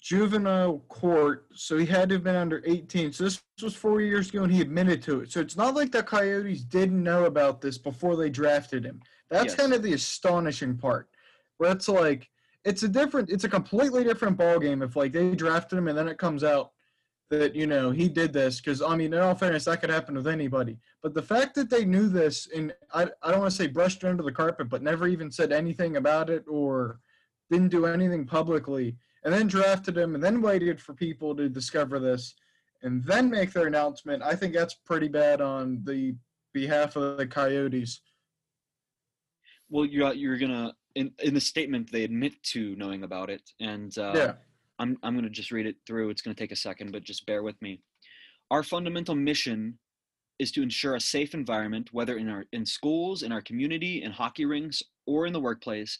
juvenile 0.00 0.80
court? 0.88 1.46
So 1.54 1.78
he 1.78 1.86
had 1.86 2.08
to 2.08 2.16
have 2.16 2.24
been 2.24 2.34
under 2.34 2.60
18. 2.66 3.12
So 3.12 3.24
this 3.24 3.40
was 3.62 3.76
four 3.76 4.00
years 4.00 4.30
ago, 4.30 4.42
and 4.42 4.52
he 4.52 4.60
admitted 4.60 5.00
to 5.04 5.20
it. 5.20 5.30
So 5.30 5.40
it's 5.40 5.56
not 5.56 5.76
like 5.76 5.92
the 5.92 6.02
Coyotes 6.02 6.64
didn't 6.64 7.00
know 7.00 7.26
about 7.26 7.60
this 7.60 7.78
before 7.78 8.16
they 8.16 8.30
drafted 8.30 8.84
him. 8.84 9.00
That's 9.30 9.52
Yes. 9.52 9.54
kind 9.56 9.72
of 9.72 9.82
the 9.82 9.92
astonishing 9.92 10.76
part, 10.76 11.08
where 11.58 11.72
it's 11.72 11.88
like 11.88 12.28
it's 12.64 12.82
a 12.82 12.88
different, 12.88 13.30
it's 13.30 13.44
a 13.44 13.48
completely 13.48 14.04
different 14.04 14.36
ball 14.36 14.58
game 14.58 14.82
if 14.82 14.96
like 14.96 15.12
they 15.12 15.34
drafted 15.34 15.78
him 15.78 15.88
and 15.88 15.96
then 15.96 16.08
it 16.08 16.18
comes 16.18 16.44
out 16.44 16.72
that 17.30 17.54
you 17.54 17.66
know 17.66 17.90
he 17.90 18.08
did 18.08 18.32
this 18.32 18.60
because 18.60 18.80
I 18.80 18.96
mean, 18.96 19.12
in 19.12 19.20
all 19.20 19.34
fairness, 19.34 19.64
that 19.66 19.80
could 19.80 19.90
happen 19.90 20.14
with 20.14 20.26
anybody. 20.26 20.78
But 21.02 21.14
the 21.14 21.22
fact 21.22 21.54
that 21.56 21.70
they 21.70 21.84
knew 21.84 22.08
this 22.08 22.48
and 22.54 22.72
I, 22.92 23.08
I 23.22 23.30
don't 23.30 23.40
want 23.40 23.50
to 23.50 23.56
say 23.56 23.66
brushed 23.66 24.02
it 24.02 24.08
under 24.08 24.22
the 24.22 24.32
carpet, 24.32 24.68
but 24.68 24.82
never 24.82 25.06
even 25.06 25.30
said 25.30 25.52
anything 25.52 25.96
about 25.96 26.30
it 26.30 26.44
or 26.48 27.00
didn't 27.50 27.68
do 27.68 27.86
anything 27.86 28.26
publicly, 28.26 28.96
and 29.24 29.32
then 29.32 29.46
drafted 29.46 29.96
him 29.96 30.14
and 30.14 30.24
then 30.24 30.40
waited 30.42 30.80
for 30.80 30.94
people 30.94 31.34
to 31.36 31.48
discover 31.48 31.98
this 31.98 32.34
and 32.82 33.02
then 33.04 33.28
make 33.28 33.52
their 33.52 33.66
announcement, 33.66 34.22
I 34.22 34.34
think 34.36 34.54
that's 34.54 34.74
pretty 34.74 35.08
bad 35.08 35.40
on 35.40 35.80
the 35.84 36.14
behalf 36.52 36.96
of 36.96 37.16
the 37.18 37.26
Coyotes. 37.26 38.00
Well, 39.70 39.84
you're 39.84 40.12
you're 40.14 40.38
gonna 40.38 40.74
in 40.94 41.12
in 41.22 41.34
the 41.34 41.40
statement 41.40 41.90
they 41.90 42.04
admit 42.04 42.42
to 42.54 42.74
knowing 42.76 43.02
about 43.04 43.30
it, 43.30 43.42
and 43.60 43.96
uh, 43.98 44.12
yeah. 44.14 44.32
I'm 44.78 44.96
I'm 45.02 45.14
gonna 45.14 45.30
just 45.30 45.52
read 45.52 45.66
it 45.66 45.76
through. 45.86 46.10
It's 46.10 46.22
gonna 46.22 46.34
take 46.34 46.52
a 46.52 46.56
second, 46.56 46.92
but 46.92 47.04
just 47.04 47.26
bear 47.26 47.42
with 47.42 47.60
me. 47.60 47.80
Our 48.50 48.62
fundamental 48.62 49.14
mission 49.14 49.78
is 50.38 50.52
to 50.52 50.62
ensure 50.62 50.94
a 50.94 51.00
safe 51.00 51.34
environment, 51.34 51.90
whether 51.92 52.16
in 52.16 52.28
our 52.28 52.46
in 52.52 52.64
schools, 52.64 53.22
in 53.22 53.32
our 53.32 53.42
community, 53.42 54.02
in 54.02 54.10
hockey 54.10 54.44
rinks, 54.44 54.82
or 55.06 55.26
in 55.26 55.32
the 55.32 55.40
workplace, 55.40 55.98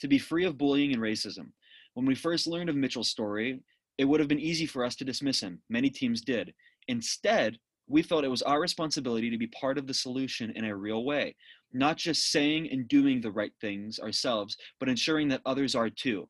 to 0.00 0.08
be 0.08 0.18
free 0.18 0.44
of 0.44 0.58
bullying 0.58 0.92
and 0.92 1.02
racism. 1.02 1.50
When 1.94 2.06
we 2.06 2.14
first 2.14 2.46
learned 2.46 2.70
of 2.70 2.76
Mitchell's 2.76 3.10
story, 3.10 3.60
it 3.96 4.04
would 4.04 4.20
have 4.20 4.28
been 4.28 4.38
easy 4.38 4.66
for 4.66 4.84
us 4.84 4.94
to 4.96 5.04
dismiss 5.04 5.40
him. 5.40 5.60
Many 5.68 5.90
teams 5.90 6.20
did. 6.20 6.54
Instead, 6.86 7.58
we 7.88 8.02
felt 8.02 8.24
it 8.24 8.28
was 8.28 8.42
our 8.42 8.60
responsibility 8.60 9.30
to 9.30 9.38
be 9.38 9.48
part 9.48 9.78
of 9.78 9.86
the 9.86 9.94
solution 9.94 10.52
in 10.54 10.64
a 10.64 10.76
real 10.76 11.04
way, 11.04 11.34
not 11.72 11.96
just 11.96 12.30
saying 12.30 12.68
and 12.70 12.88
doing 12.88 13.20
the 13.20 13.30
right 13.30 13.52
things 13.60 13.98
ourselves, 13.98 14.56
but 14.80 14.88
ensuring 14.88 15.28
that 15.28 15.42
others 15.44 15.74
are 15.74 15.90
too. 15.90 16.28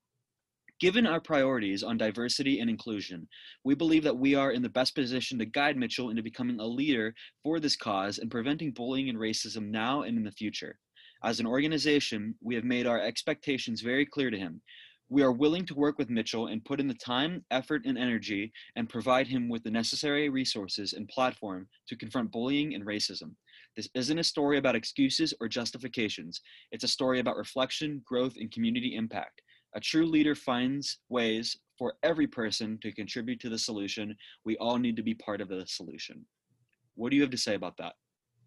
Given 0.81 1.09
our 1.09 1.20
priorities 1.20 1.83
on 1.83 1.98
diversity 1.98 2.61
and 2.61 2.70
inclusion, 2.70 3.27
we 3.64 3.74
believe 3.74 4.05
that 4.05 4.16
we 4.16 4.37
are 4.37 4.53
in 4.53 4.62
the 4.62 4.68
best 4.68 4.94
position 4.94 5.37
to 5.38 5.44
guide 5.44 5.77
Mitchell 5.77 6.11
into 6.11 6.22
becoming 6.22 6.61
a 6.61 6.66
leader 6.66 7.14
for 7.42 7.59
this 7.59 7.74
cause 7.74 8.18
and 8.18 8.31
preventing 8.31 8.70
bullying 8.70 9.09
and 9.09 9.18
racism 9.18 9.70
now 9.70 10.03
and 10.03 10.16
in 10.16 10.22
the 10.22 10.31
future. 10.31 10.79
As 11.24 11.40
an 11.40 11.46
organization, 11.46 12.37
we 12.40 12.55
have 12.55 12.62
made 12.62 12.87
our 12.87 13.01
expectations 13.01 13.81
very 13.81 14.07
clear 14.07 14.31
to 14.31 14.38
him. 14.38 14.62
We 15.09 15.22
are 15.22 15.33
willing 15.33 15.66
to 15.66 15.74
work 15.74 15.98
with 15.98 16.11
Mitchell 16.11 16.46
and 16.46 16.64
put 16.64 16.79
in 16.79 16.87
the 16.87 16.94
time, 16.94 17.44
effort, 17.51 17.83
and 17.85 17.98
energy 17.98 18.53
and 18.77 18.88
provide 18.88 19.27
him 19.27 19.48
with 19.48 19.64
the 19.64 19.70
necessary 19.72 20.29
resources 20.29 20.92
and 20.92 21.09
platform 21.09 21.66
to 21.88 21.96
confront 21.96 22.31
bullying 22.31 22.74
and 22.74 22.85
racism. 22.87 23.35
This 23.78 23.88
isn't 23.94 24.18
a 24.18 24.24
story 24.24 24.58
about 24.58 24.74
excuses 24.74 25.32
or 25.40 25.46
justifications. 25.46 26.40
It's 26.72 26.82
a 26.82 26.88
story 26.88 27.20
about 27.20 27.36
reflection, 27.36 28.02
growth, 28.04 28.34
and 28.36 28.50
community 28.50 28.96
impact. 28.96 29.40
A 29.76 29.78
true 29.78 30.04
leader 30.04 30.34
finds 30.34 30.98
ways 31.10 31.56
for 31.78 31.94
every 32.02 32.26
person 32.26 32.80
to 32.82 32.90
contribute 32.90 33.38
to 33.38 33.48
the 33.48 33.56
solution. 33.56 34.16
We 34.44 34.56
all 34.56 34.78
need 34.78 34.96
to 34.96 35.04
be 35.04 35.14
part 35.14 35.40
of 35.40 35.48
the 35.48 35.64
solution. 35.68 36.26
What 36.96 37.10
do 37.10 37.16
you 37.16 37.22
have 37.22 37.30
to 37.30 37.38
say 37.38 37.54
about 37.54 37.76
that? 37.76 37.92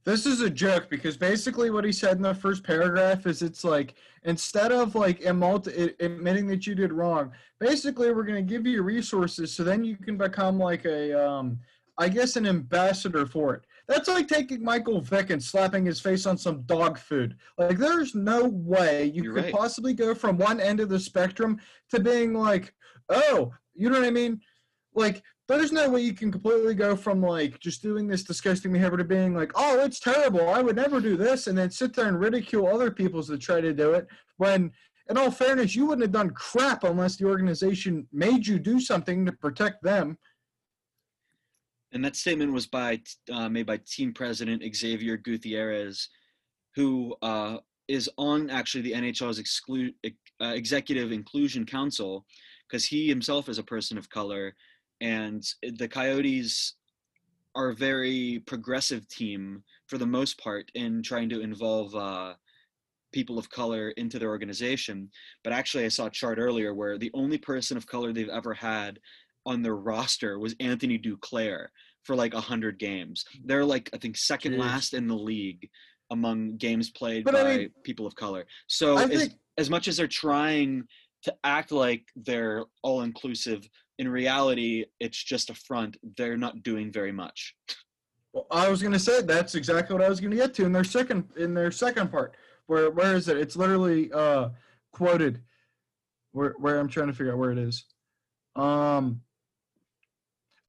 This 0.04 0.26
is 0.26 0.42
a 0.42 0.50
joke 0.50 0.90
because 0.90 1.16
basically 1.16 1.70
what 1.70 1.86
he 1.86 1.94
said 1.94 2.18
in 2.18 2.24
the 2.24 2.36
first 2.36 2.62
paragraph 2.62 3.26
is 3.26 3.42
it's 3.42 3.64
like 3.64 3.94
instead 4.24 4.74
of 4.74 4.96
like 4.96 5.24
admitting 5.24 6.48
that 6.48 6.68
you 6.68 6.76
did 6.76 6.92
wrong, 6.92 7.32
basically 7.58 8.12
we're 8.12 8.24
going 8.24 8.46
to 8.46 8.54
give 8.54 8.68
you 8.68 8.82
resources 8.82 9.56
so 9.56 9.64
then 9.64 9.86
you 9.86 9.96
can 9.96 10.18
become 10.18 10.60
like 10.60 10.84
a 10.84 11.26
um 11.26 11.58
I 11.98 12.10
guess 12.10 12.36
an 12.36 12.48
ambassador 12.48 13.26
for 13.26 13.54
it. 13.54 13.62
That's 13.88 14.08
like 14.08 14.28
taking 14.28 14.64
Michael 14.64 15.02
Vick 15.02 15.30
and 15.30 15.44
slapping 15.44 15.86
his 15.86 16.00
face 16.00 16.26
on 16.26 16.38
some 16.38 16.62
dog 16.64 16.98
food. 16.98 17.36
Like 17.58 17.78
there's 17.78 18.16
no 18.16 18.46
way 18.46 19.06
you 19.06 19.24
You're 19.24 19.34
could 19.34 19.44
right. 19.46 19.54
possibly 19.54 19.94
go 19.94 20.16
from 20.16 20.38
one 20.38 20.60
end 20.60 20.80
of 20.80 20.90
the 20.90 21.00
spectrum 21.00 21.60
to 21.90 22.00
being 22.00 22.34
like, 22.34 22.74
"Oh, 23.10 23.54
you 23.74 23.90
know 23.90 24.00
what 24.00 24.08
I 24.08 24.12
mean?" 24.12 24.40
Like 24.94 25.24
there's 25.58 25.72
no 25.72 25.90
way 25.90 26.02
you 26.02 26.14
can 26.14 26.32
completely 26.32 26.74
go 26.74 26.96
from 26.96 27.22
like 27.22 27.60
just 27.60 27.82
doing 27.82 28.08
this 28.08 28.24
disgusting 28.24 28.72
behavior 28.72 28.98
to 28.98 29.04
being 29.04 29.36
like, 29.36 29.52
oh, 29.56 29.80
it's 29.84 30.00
terrible. 30.00 30.50
I 30.50 30.62
would 30.62 30.76
never 30.76 31.00
do 31.00 31.18
this, 31.18 31.48
and 31.48 31.58
then 31.58 31.70
sit 31.70 31.94
there 31.94 32.08
and 32.08 32.20
ridicule 32.20 32.68
other 32.68 32.92
people's 32.92 33.28
that 33.28 33.42
try 33.42 33.62
to 33.62 33.74
do 33.74 33.94
it. 33.94 34.08
When, 34.38 34.72
in 35.10 35.18
all 35.18 35.32
fairness, 35.32 35.76
you 35.76 35.86
wouldn't 35.86 36.04
have 36.04 36.12
done 36.12 36.32
crap 36.32 36.84
unless 36.84 37.18
the 37.18 37.26
organization 37.26 38.08
made 38.14 38.48
you 38.48 38.60
do 38.60 38.80
something 38.80 39.26
to 39.26 39.32
protect 39.32 39.84
them. 39.84 40.18
And 41.94 42.04
that 42.06 42.16
statement 42.16 42.54
was 42.54 42.68
by 42.68 43.02
uh, 43.32 43.50
made 43.50 43.66
by 43.66 43.80
team 43.86 44.14
president 44.14 44.64
Xavier 44.76 45.18
Gutierrez, 45.18 46.08
who 46.76 47.16
uh, 47.22 47.58
is 47.88 48.10
on 48.18 48.50
actually 48.50 48.82
the 48.82 48.94
NHL's 48.94 49.42
exclu- 49.42 49.94
uh, 50.42 50.46
executive 50.46 51.12
inclusion 51.12 51.66
council, 51.66 52.26
because 52.68 52.86
he 52.86 53.10
himself 53.10 53.50
is 53.50 53.58
a 53.58 53.64
person 53.64 53.98
of 53.98 54.10
color, 54.10 54.56
and 55.02 55.44
the 55.62 55.88
Coyotes 55.88 56.76
are 57.56 57.70
a 57.70 57.76
very 57.76 58.42
progressive 58.46 59.08
team 59.10 59.64
for 59.88 59.98
the 59.98 60.06
most 60.06 60.38
part 60.38 60.72
in 60.74 61.04
trying 61.04 61.28
to 61.28 61.42
involve 61.42 61.94
uh, 61.94 62.34
people 63.12 63.38
of 63.38 63.50
color 63.50 63.90
into 63.92 64.18
their 64.18 64.30
organization. 64.30 65.10
But 65.44 65.52
actually, 65.52 65.86
I 65.86 65.90
saw 65.90 66.06
a 66.06 66.12
chart 66.12 66.38
earlier 66.40 66.74
where 66.74 66.98
the 66.98 67.12
only 67.14 67.38
person 67.38 67.76
of 67.76 67.88
color 67.88 68.14
they've 68.14 68.30
ever 68.30 68.54
had 68.54 69.00
on 69.46 69.62
their 69.62 69.76
roster 69.76 70.40
was 70.40 70.56
Anthony 70.60 70.98
Duclair 71.00 71.68
for 72.04 72.16
like 72.16 72.34
100 72.34 72.80
games. 72.80 73.24
They're 73.46 73.66
like, 73.66 73.90
I 73.94 73.98
think, 73.98 74.18
second 74.18 74.54
Jeez. 74.54 74.60
last 74.60 74.94
in 74.94 75.08
the 75.08 75.16
league 75.16 75.70
among 76.12 76.58
games 76.58 76.90
played 76.92 77.24
But 77.24 77.34
by 77.34 77.42
I 77.42 77.58
mean- 77.58 77.70
people 77.84 78.06
of 78.06 78.16
color. 78.16 78.46
So, 78.68 78.98
I 78.98 79.04
as, 79.04 79.10
think 79.10 79.34
as 79.58 79.70
much 79.70 79.88
as 79.88 79.98
they're 79.98 80.08
trying 80.08 80.84
to 81.24 81.36
act 81.44 81.72
like 81.72 82.04
they're 82.16 82.66
all 82.84 83.02
inclusive, 83.02 83.68
in 84.00 84.08
reality, 84.10 84.86
it's 85.00 85.24
just 85.24 85.50
a 85.50 85.54
front. 85.54 85.98
They're 86.18 86.38
not 86.38 86.64
doing 86.64 86.92
very 86.92 87.12
much. 87.12 87.56
well, 88.34 88.48
I 88.52 88.68
was 88.70 88.82
gonna 88.82 88.98
say 88.98 89.22
that's 89.22 89.54
exactly 89.56 89.96
what 89.96 90.04
I 90.04 90.10
was 90.10 90.20
gonna 90.20 90.36
get 90.36 90.54
to 90.56 90.66
in 90.66 90.72
their 90.72 90.84
second 90.84 91.26
in 91.38 91.54
their 91.54 91.70
second 91.72 92.10
part. 92.12 92.36
Where 92.66 92.90
where 92.90 93.16
is 93.16 93.28
it? 93.28 93.38
It's 93.38 93.56
literally 93.56 94.12
uh 94.12 94.50
quoted. 94.92 95.42
Where 96.32 96.56
where 96.58 96.80
I'm 96.80 96.88
trying 96.88 97.08
to 97.08 97.14
figure 97.14 97.32
out 97.34 97.38
where 97.38 97.52
it 97.52 97.60
is. 97.60 97.86
Um. 98.56 99.22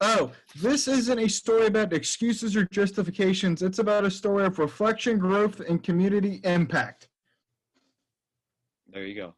Oh, 0.05 0.31
this 0.57 0.87
isn't 0.89 1.17
a 1.17 1.29
story 1.29 1.67
about 1.67 1.93
excuses 1.93 2.57
or 2.57 2.65
justifications. 2.65 3.61
It's 3.61 3.79
about 3.79 4.03
a 4.03 4.11
story 4.11 4.45
of 4.45 4.59
reflection, 4.59 5.17
growth, 5.17 5.61
and 5.61 5.81
community 5.81 6.41
impact. 6.43 7.07
There 8.91 9.05
you 9.05 9.15
go. 9.15 9.33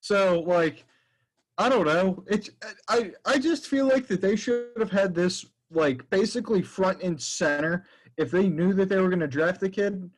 So, 0.00 0.40
like, 0.40 0.84
I 1.58 1.68
don't 1.68 1.86
know. 1.86 2.22
It's 2.28 2.50
I 2.88 3.12
I 3.24 3.38
just 3.38 3.66
feel 3.66 3.86
like 3.86 4.06
that 4.06 4.20
they 4.20 4.36
should 4.36 4.68
have 4.78 4.90
had 4.90 5.14
this 5.14 5.44
like 5.70 6.08
basically 6.10 6.62
front 6.62 7.02
and 7.02 7.20
center 7.20 7.86
if 8.16 8.30
they 8.30 8.48
knew 8.48 8.72
that 8.74 8.88
they 8.88 9.00
were 9.00 9.08
going 9.08 9.20
to 9.20 9.26
draft 9.26 9.60
the 9.60 9.68
kid, 9.68 10.08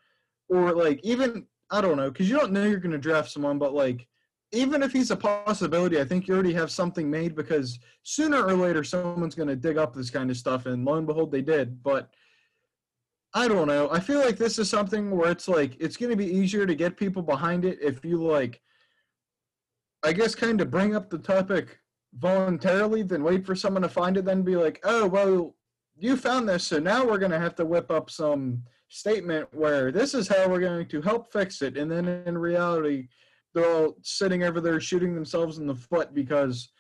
or 0.48 0.72
like 0.72 1.00
even 1.02 1.46
I 1.70 1.80
don't 1.80 1.96
know 1.96 2.10
because 2.10 2.28
you 2.28 2.36
don't 2.36 2.52
know 2.52 2.64
you're 2.66 2.80
going 2.80 2.92
to 2.92 2.98
draft 2.98 3.30
someone, 3.30 3.58
but 3.58 3.72
like 3.72 4.06
even 4.52 4.82
if 4.82 4.92
he's 4.92 5.10
a 5.10 5.16
possibility, 5.16 6.00
I 6.00 6.04
think 6.04 6.26
you 6.26 6.34
already 6.34 6.54
have 6.54 6.70
something 6.70 7.10
made 7.10 7.34
because 7.34 7.78
sooner 8.02 8.42
or 8.44 8.54
later 8.54 8.82
someone's 8.82 9.34
going 9.34 9.48
to 9.48 9.56
dig 9.56 9.76
up 9.76 9.94
this 9.94 10.10
kind 10.10 10.30
of 10.30 10.36
stuff, 10.36 10.66
and 10.66 10.84
lo 10.84 10.94
and 10.94 11.06
behold, 11.06 11.30
they 11.30 11.42
did. 11.42 11.82
But 11.82 12.10
I 13.34 13.46
don't 13.46 13.68
know. 13.68 13.90
I 13.90 14.00
feel 14.00 14.20
like 14.20 14.36
this 14.36 14.58
is 14.58 14.70
something 14.70 15.10
where 15.10 15.30
it's 15.30 15.48
like 15.48 15.76
it's 15.78 15.96
going 15.96 16.10
to 16.10 16.16
be 16.16 16.26
easier 16.26 16.66
to 16.66 16.74
get 16.74 16.96
people 16.96 17.22
behind 17.22 17.64
it 17.64 17.78
if 17.82 18.04
you 18.04 18.22
like 18.22 18.60
I 20.02 20.12
guess 20.12 20.34
kind 20.34 20.60
of 20.60 20.70
bring 20.70 20.94
up 20.94 21.10
the 21.10 21.18
topic 21.18 21.78
voluntarily 22.14 23.02
than 23.02 23.22
wait 23.22 23.44
for 23.44 23.54
someone 23.54 23.82
to 23.82 23.88
find 23.88 24.16
it, 24.16 24.24
then 24.24 24.42
be 24.42 24.56
like, 24.56 24.80
oh, 24.84 25.06
well, 25.06 25.54
you 25.96 26.16
found 26.16 26.48
this, 26.48 26.64
so 26.64 26.78
now 26.78 27.04
we're 27.04 27.18
going 27.18 27.32
to 27.32 27.38
have 27.38 27.56
to 27.56 27.66
whip 27.66 27.90
up 27.90 28.08
some 28.08 28.62
statement 28.88 29.48
where 29.52 29.90
this 29.90 30.14
is 30.14 30.28
how 30.28 30.48
we're 30.48 30.60
going 30.60 30.86
to 30.86 31.02
help 31.02 31.32
fix 31.32 31.60
it. 31.62 31.76
And 31.76 31.90
then 31.90 32.06
in 32.06 32.38
reality, 32.38 33.08
they're 33.54 33.70
all 33.70 33.96
sitting 34.02 34.44
over 34.44 34.60
there 34.60 34.80
shooting 34.80 35.14
themselves 35.14 35.58
in 35.58 35.66
the 35.66 35.74
foot 35.74 36.14
because 36.14 36.70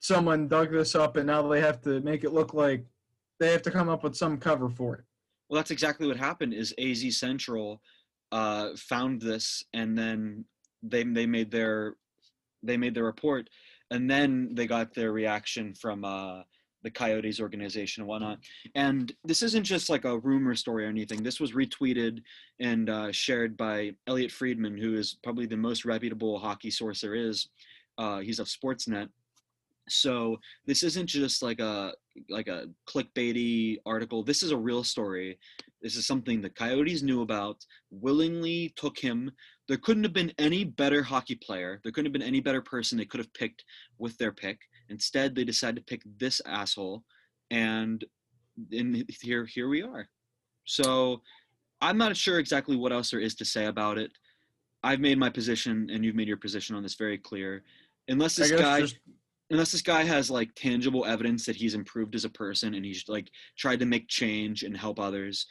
someone 0.00 0.48
dug 0.48 0.70
this 0.70 0.94
up 0.94 1.16
and 1.16 1.26
now 1.26 1.46
they 1.46 1.60
have 1.60 1.80
to 1.82 2.00
make 2.00 2.24
it 2.24 2.32
look 2.32 2.54
like 2.54 2.84
they 3.40 3.50
have 3.50 3.62
to 3.62 3.70
come 3.70 3.88
up 3.88 4.04
with 4.04 4.16
some 4.16 4.38
cover 4.38 4.68
for 4.68 4.96
it. 4.96 5.04
Well, 5.48 5.56
that's 5.56 5.70
exactly 5.70 6.06
what 6.06 6.16
happened. 6.16 6.54
Is 6.54 6.74
AZ 6.78 7.18
Central 7.18 7.80
uh, 8.32 8.70
found 8.76 9.20
this 9.20 9.64
and 9.72 9.96
then 9.96 10.44
they 10.82 11.02
they 11.02 11.26
made 11.26 11.50
their 11.50 11.94
they 12.62 12.76
made 12.76 12.94
their 12.94 13.04
report 13.04 13.48
and 13.90 14.10
then 14.10 14.50
they 14.54 14.66
got 14.66 14.94
their 14.94 15.12
reaction 15.12 15.74
from 15.74 16.04
uh, 16.04 16.42
the 16.88 16.98
Coyotes 16.98 17.38
organization 17.38 18.00
and 18.00 18.08
whatnot. 18.08 18.38
And 18.74 19.12
this 19.22 19.42
isn't 19.42 19.64
just 19.64 19.90
like 19.90 20.06
a 20.06 20.18
rumor 20.18 20.54
story 20.54 20.86
or 20.86 20.88
anything. 20.88 21.22
This 21.22 21.38
was 21.38 21.52
retweeted 21.52 22.22
and 22.60 22.88
uh, 22.88 23.12
shared 23.12 23.58
by 23.58 23.92
Elliotte 24.06 24.32
Friedman, 24.32 24.78
who 24.78 24.96
is 24.96 25.18
probably 25.22 25.44
the 25.44 25.56
most 25.56 25.84
reputable 25.84 26.38
hockey 26.38 26.70
source 26.70 27.02
there 27.02 27.14
is. 27.14 27.48
Uh, 27.98 28.20
he's 28.20 28.38
of 28.38 28.46
Sportsnet. 28.46 29.08
So 29.90 30.38
this 30.66 30.82
isn't 30.82 31.06
just 31.06 31.42
like 31.42 31.60
a 31.60 31.92
like 32.28 32.48
a 32.48 32.66
clickbaity 32.86 33.78
article. 33.86 34.22
This 34.22 34.42
is 34.42 34.50
a 34.50 34.56
real 34.56 34.84
story. 34.84 35.38
This 35.82 35.96
is 35.96 36.06
something 36.06 36.40
the 36.40 36.50
Coyotes 36.50 37.02
knew 37.02 37.22
about, 37.22 37.64
willingly 37.90 38.72
took 38.76 38.98
him. 38.98 39.30
There 39.68 39.76
couldn't 39.76 40.04
have 40.04 40.12
been 40.12 40.32
any 40.38 40.64
better 40.64 41.02
hockey 41.02 41.36
player. 41.36 41.80
There 41.82 41.92
couldn't 41.92 42.06
have 42.06 42.18
been 42.18 42.22
any 42.22 42.40
better 42.40 42.62
person 42.62 42.98
they 42.98 43.04
could 43.04 43.20
have 43.20 43.32
picked 43.34 43.64
with 43.98 44.16
their 44.18 44.32
pick. 44.32 44.58
Instead, 44.90 45.34
they 45.34 45.44
decide 45.44 45.76
to 45.76 45.82
pick 45.82 46.02
this 46.18 46.40
asshole, 46.46 47.04
and 47.50 48.04
and 48.72 49.04
here 49.20 49.46
here 49.46 49.68
we 49.68 49.82
are. 49.82 50.08
So 50.64 51.22
I'm 51.80 51.98
not 51.98 52.16
sure 52.16 52.38
exactly 52.38 52.76
what 52.76 52.92
else 52.92 53.10
there 53.10 53.20
is 53.20 53.34
to 53.36 53.44
say 53.44 53.66
about 53.66 53.98
it. 53.98 54.12
I've 54.82 55.00
made 55.00 55.18
my 55.18 55.30
position, 55.30 55.88
and 55.92 56.04
you've 56.04 56.14
made 56.14 56.28
your 56.28 56.36
position 56.36 56.76
on 56.76 56.82
this 56.82 56.94
very 56.94 57.18
clear. 57.18 57.64
Unless 58.08 58.36
this 58.36 58.50
guy, 58.52 58.80
just... 58.80 58.98
unless 59.50 59.72
this 59.72 59.82
guy 59.82 60.04
has 60.04 60.30
like 60.30 60.50
tangible 60.54 61.04
evidence 61.04 61.44
that 61.46 61.56
he's 61.56 61.74
improved 61.74 62.14
as 62.14 62.24
a 62.24 62.30
person 62.30 62.74
and 62.74 62.84
he's 62.84 63.04
like 63.08 63.30
tried 63.56 63.80
to 63.80 63.86
make 63.86 64.08
change 64.08 64.62
and 64.62 64.76
help 64.76 64.98
others, 64.98 65.46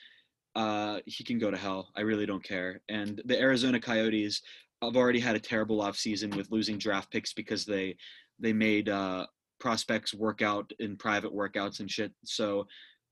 uh, 0.56 1.00
he 1.06 1.24
can 1.24 1.40
go 1.40 1.52
to 1.52 1.58
hell. 1.58 1.92
I 1.96 2.02
really 2.02 2.26
don't 2.26 2.44
care. 2.44 2.82
And 2.90 3.22
the 3.26 3.40
Arizona 3.40 3.80
Coyotes 3.80 4.42
have 4.82 4.96
already 4.96 5.20
had 5.20 5.36
a 5.36 5.40
terrible 5.40 5.82
offseason 5.82 6.36
with 6.36 6.52
losing 6.52 6.78
draft 6.78 7.12
picks 7.12 7.34
because 7.34 7.66
they 7.66 7.96
they 8.40 8.54
made 8.54 8.90
uh, 8.90 9.26
prospects 9.60 10.14
work 10.14 10.42
out 10.42 10.72
in 10.80 10.96
private 10.96 11.34
workouts 11.34 11.80
and 11.80 11.90
shit. 11.90 12.12
So 12.24 12.68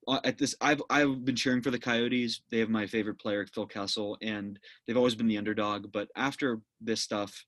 uh, 0.08 0.20
at 0.24 0.38
this, 0.38 0.56
I've 0.62 0.82
I've 0.90 1.26
been 1.26 1.36
cheering 1.36 1.62
for 1.62 1.72
the 1.72 1.80
Coyotes. 1.80 2.42
They 2.52 2.60
have 2.60 2.70
my 2.70 2.86
favorite 2.86 3.20
player, 3.20 3.46
Phil 3.54 3.66
Kessel, 3.66 4.18
and 4.22 4.60
they've 4.86 4.98
always 4.98 5.16
been 5.16 5.28
the 5.28 5.38
underdog. 5.38 5.92
But 5.92 6.10
after 6.16 6.62
this 6.80 7.02
stuff, 7.02 7.46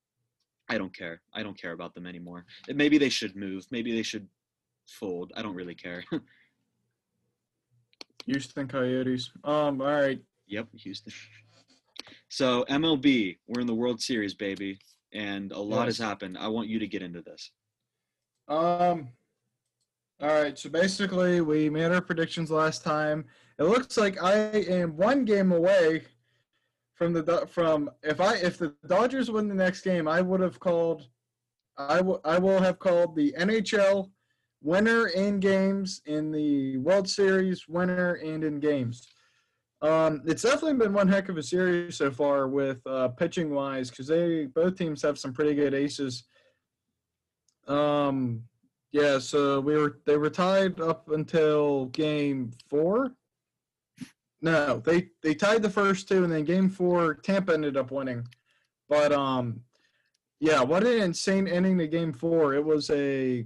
I 0.70 0.78
don't 0.78 0.96
care. 0.96 1.22
I 1.34 1.44
don't 1.44 1.60
care 1.60 1.74
about 1.74 1.94
them 1.94 2.06
anymore. 2.06 2.46
Maybe 2.74 2.98
they 2.98 3.10
should 3.10 3.36
move. 3.36 3.66
Maybe 3.72 3.94
they 3.94 4.04
should 4.04 4.28
fold. 4.88 5.32
I 5.36 5.42
don't 5.42 5.56
really 5.56 5.76
care. 5.76 6.04
Houston 8.26 8.68
Coyotes. 8.68 9.32
Um. 9.44 9.82
All 9.82 9.88
right. 9.88 10.20
Yep, 10.48 10.68
Houston. 10.74 11.14
So 12.30 12.66
MLB, 12.70 13.38
we're 13.48 13.62
in 13.62 13.68
the 13.68 13.74
World 13.74 14.02
Series, 14.02 14.34
baby, 14.34 14.80
and 15.14 15.52
a 15.52 15.60
lot 15.60 15.86
yes. 15.86 15.98
has 15.98 16.06
happened. 16.06 16.38
I 16.38 16.48
want 16.48 16.68
you 16.68 16.80
to 16.80 16.88
get 16.88 17.02
into 17.02 17.22
this. 17.22 17.52
Um. 18.48 19.10
All 20.22 20.30
right. 20.30 20.58
So 20.58 20.70
basically, 20.70 21.42
we 21.42 21.70
made 21.70 21.92
our 21.92 22.02
predictions 22.02 22.50
last 22.50 22.84
time. 22.84 23.26
It 23.60 23.64
looks 23.64 23.98
like 23.98 24.22
I 24.22 24.34
am 24.34 24.96
one 24.98 25.26
game 25.26 25.52
away 25.52 26.04
from 26.94 27.14
the 27.14 27.48
from 27.50 27.90
if 28.04 28.20
I 28.20 28.36
if 28.36 28.58
the 28.58 28.74
Dodgers 28.88 29.30
win 29.30 29.48
the 29.48 29.56
next 29.56 29.82
game, 29.82 30.08
I 30.08 30.22
would 30.22 30.40
have 30.40 30.60
called. 30.60 31.08
I 31.78 32.02
will 32.02 32.22
I 32.26 32.40
will 32.40 32.60
have 32.60 32.80
called 32.80 33.16
the 33.16 33.34
NHL 33.38 34.10
winner 34.62 35.08
in 35.08 35.40
games 35.40 36.02
in 36.06 36.32
the 36.32 36.78
World 36.78 37.08
Series, 37.08 37.68
winner 37.68 38.14
and 38.16 38.44
in 38.44 38.60
games. 38.60 39.08
Um, 39.82 40.24
it's 40.26 40.42
definitely 40.42 40.74
been 40.74 40.94
one 40.94 41.08
heck 41.08 41.30
of 41.30 41.38
a 41.38 41.44
series 41.44 41.98
so 41.98 42.10
far 42.10 42.48
with 42.48 42.82
uh, 42.88 43.10
pitching 43.10 43.54
wise 43.54 43.92
because 43.92 44.08
they 44.08 44.46
both 44.46 44.76
teams 44.76 45.04
have 45.04 45.20
some 45.20 45.34
pretty 45.34 45.54
good 45.54 45.76
aces. 45.76 46.24
Um, 47.68 48.44
yeah, 48.92 49.20
so 49.20 49.60
we 49.60 49.76
were 49.76 50.00
they 50.06 50.18
were 50.18 50.30
tied 50.30 50.80
up 50.80 51.10
until 51.10 51.86
game 51.88 52.52
four. 52.68 53.14
No, 54.42 54.80
they 54.80 55.10
they 55.22 55.36
tied 55.36 55.62
the 55.62 55.70
first 55.70 56.08
two, 56.08 56.24
and 56.24 56.32
then 56.32 56.44
game 56.44 56.70
four, 56.70 57.16
Tampa 57.16 57.54
ended 57.54 57.76
up 57.76 57.92
winning. 57.92 58.28
But 58.88 59.12
um, 59.12 59.62
yeah, 60.40 60.62
what 60.62 60.86
an 60.86 61.02
insane 61.02 61.48
ending 61.48 61.78
to 61.80 61.88
game 61.88 62.14
four! 62.14 62.54
It 62.54 62.64
was 62.64 62.90
a, 62.90 63.46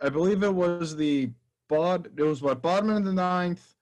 I 0.00 0.08
believe 0.08 0.42
it 0.42 0.54
was 0.54 0.94
the 0.94 1.30
bot. 1.68 2.06
It 2.16 2.22
was 2.22 2.42
what 2.42 2.62
bottom 2.62 2.90
of 2.90 3.04
the 3.04 3.12
ninth. 3.12 3.74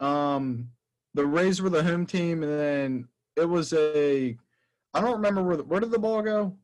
Um, 0.00 0.68
the 1.14 1.26
Rays 1.26 1.62
were 1.62 1.70
the 1.70 1.82
home 1.82 2.06
team, 2.06 2.42
and 2.42 2.52
then 2.52 3.08
it 3.36 3.48
was 3.48 3.72
a. 3.72 4.36
I 4.92 5.00
don't 5.00 5.14
remember 5.14 5.42
where 5.42 5.56
the, 5.56 5.64
where 5.64 5.80
did 5.80 5.90
the 5.90 5.98
ball 5.98 6.22
go. 6.22 6.56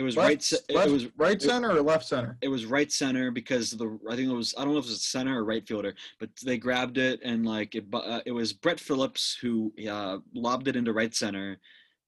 It 0.00 0.02
was 0.02 0.16
left, 0.16 0.28
right. 0.28 0.74
Left, 0.74 0.88
it 0.88 0.92
was 0.92 1.08
right 1.18 1.42
center 1.42 1.72
or 1.72 1.82
left 1.82 2.06
center. 2.06 2.38
It 2.40 2.48
was 2.48 2.64
right 2.64 2.90
center 2.90 3.30
because 3.30 3.72
the 3.72 3.98
I 4.08 4.16
think 4.16 4.30
it 4.30 4.34
was 4.34 4.54
I 4.56 4.64
don't 4.64 4.72
know 4.72 4.78
if 4.78 4.86
it 4.86 4.92
was 4.92 5.04
center 5.04 5.38
or 5.38 5.44
right 5.44 5.66
fielder, 5.68 5.94
but 6.18 6.30
they 6.42 6.56
grabbed 6.56 6.96
it 6.96 7.20
and 7.22 7.44
like 7.44 7.74
it. 7.74 7.84
Uh, 7.92 8.20
it 8.24 8.32
was 8.32 8.54
Brett 8.54 8.80
Phillips 8.80 9.36
who 9.42 9.74
uh, 9.90 10.16
lobbed 10.32 10.68
it 10.68 10.76
into 10.76 10.94
right 10.94 11.14
center, 11.14 11.58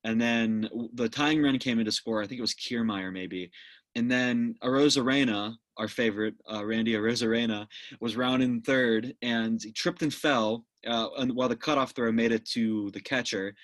and 0.04 0.18
then 0.18 0.70
the 0.94 1.06
tying 1.06 1.42
run 1.42 1.58
came 1.58 1.80
into 1.80 1.92
score. 1.92 2.22
I 2.22 2.26
think 2.26 2.38
it 2.38 2.40
was 2.40 2.54
Kiermaier 2.54 3.12
maybe, 3.12 3.50
and 3.94 4.10
then 4.10 4.54
Arozarena, 4.64 5.54
our 5.76 5.88
favorite 5.88 6.36
uh, 6.50 6.64
Randy 6.64 6.94
Arozarena, 6.94 7.66
was 8.00 8.16
rounding 8.16 8.62
third 8.62 9.14
and 9.20 9.62
he 9.62 9.70
tripped 9.70 10.00
and 10.00 10.14
fell. 10.14 10.64
Uh, 10.86 11.08
and 11.18 11.34
while 11.34 11.50
the 11.50 11.56
cutoff 11.56 11.90
throw 11.90 12.10
made 12.10 12.32
it 12.32 12.46
to 12.46 12.90
the 12.92 13.00
catcher, 13.00 13.54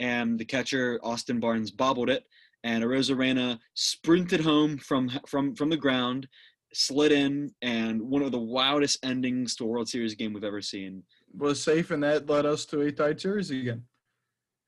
and 0.00 0.40
the 0.40 0.44
catcher 0.44 0.98
Austin 1.04 1.38
Barnes 1.38 1.70
bobbled 1.70 2.10
it 2.10 2.24
and 2.66 2.82
Arozarena 2.82 3.60
sprinted 3.74 4.40
home 4.40 4.76
from 4.76 5.08
from 5.24 5.54
from 5.54 5.70
the 5.70 5.76
ground, 5.76 6.26
slid 6.74 7.12
in, 7.12 7.54
and 7.62 8.02
one 8.02 8.22
of 8.22 8.32
the 8.32 8.38
wildest 8.38 8.98
endings 9.04 9.54
to 9.54 9.64
a 9.64 9.66
World 9.68 9.88
Series 9.88 10.16
game 10.16 10.32
we've 10.32 10.42
ever 10.42 10.60
seen. 10.60 11.04
Was 11.38 11.62
safe, 11.62 11.92
and 11.92 12.02
that 12.02 12.28
led 12.28 12.44
us 12.44 12.66
to 12.66 12.80
a 12.80 12.90
tied 12.90 13.20
series 13.20 13.52
again. 13.52 13.84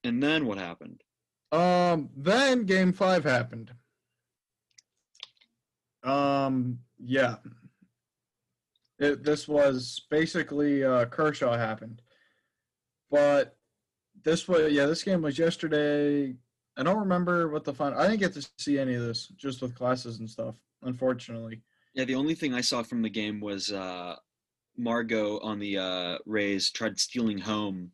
And 0.04 0.22
then 0.22 0.46
what 0.46 0.58
happened? 0.58 1.02
Um, 1.50 2.10
then 2.16 2.66
Game 2.66 2.92
Five 2.92 3.24
happened. 3.24 3.72
Um, 6.04 6.78
yeah. 6.98 7.36
It, 9.00 9.24
this 9.24 9.48
was 9.48 10.06
basically 10.08 10.84
uh, 10.84 11.06
Kershaw 11.06 11.56
happened, 11.56 12.00
but 13.10 13.56
this 14.22 14.46
was 14.46 14.72
yeah. 14.72 14.86
This 14.86 15.02
game 15.02 15.22
was 15.22 15.38
yesterday. 15.38 16.36
I 16.78 16.84
don't 16.84 17.00
remember 17.00 17.48
what 17.48 17.64
the 17.64 17.74
final. 17.74 17.98
I 17.98 18.06
didn't 18.06 18.20
get 18.20 18.32
to 18.34 18.48
see 18.56 18.78
any 18.78 18.94
of 18.94 19.02
this, 19.02 19.26
just 19.36 19.60
with 19.60 19.74
classes 19.74 20.20
and 20.20 20.30
stuff. 20.30 20.54
Unfortunately. 20.82 21.60
Yeah, 21.94 22.04
the 22.04 22.14
only 22.14 22.36
thing 22.36 22.54
I 22.54 22.60
saw 22.60 22.84
from 22.84 23.02
the 23.02 23.10
game 23.10 23.40
was 23.40 23.72
uh, 23.72 24.14
Margot 24.76 25.40
on 25.40 25.58
the 25.58 25.76
uh, 25.76 26.18
Rays 26.24 26.70
tried 26.70 27.00
stealing 27.00 27.38
home, 27.38 27.90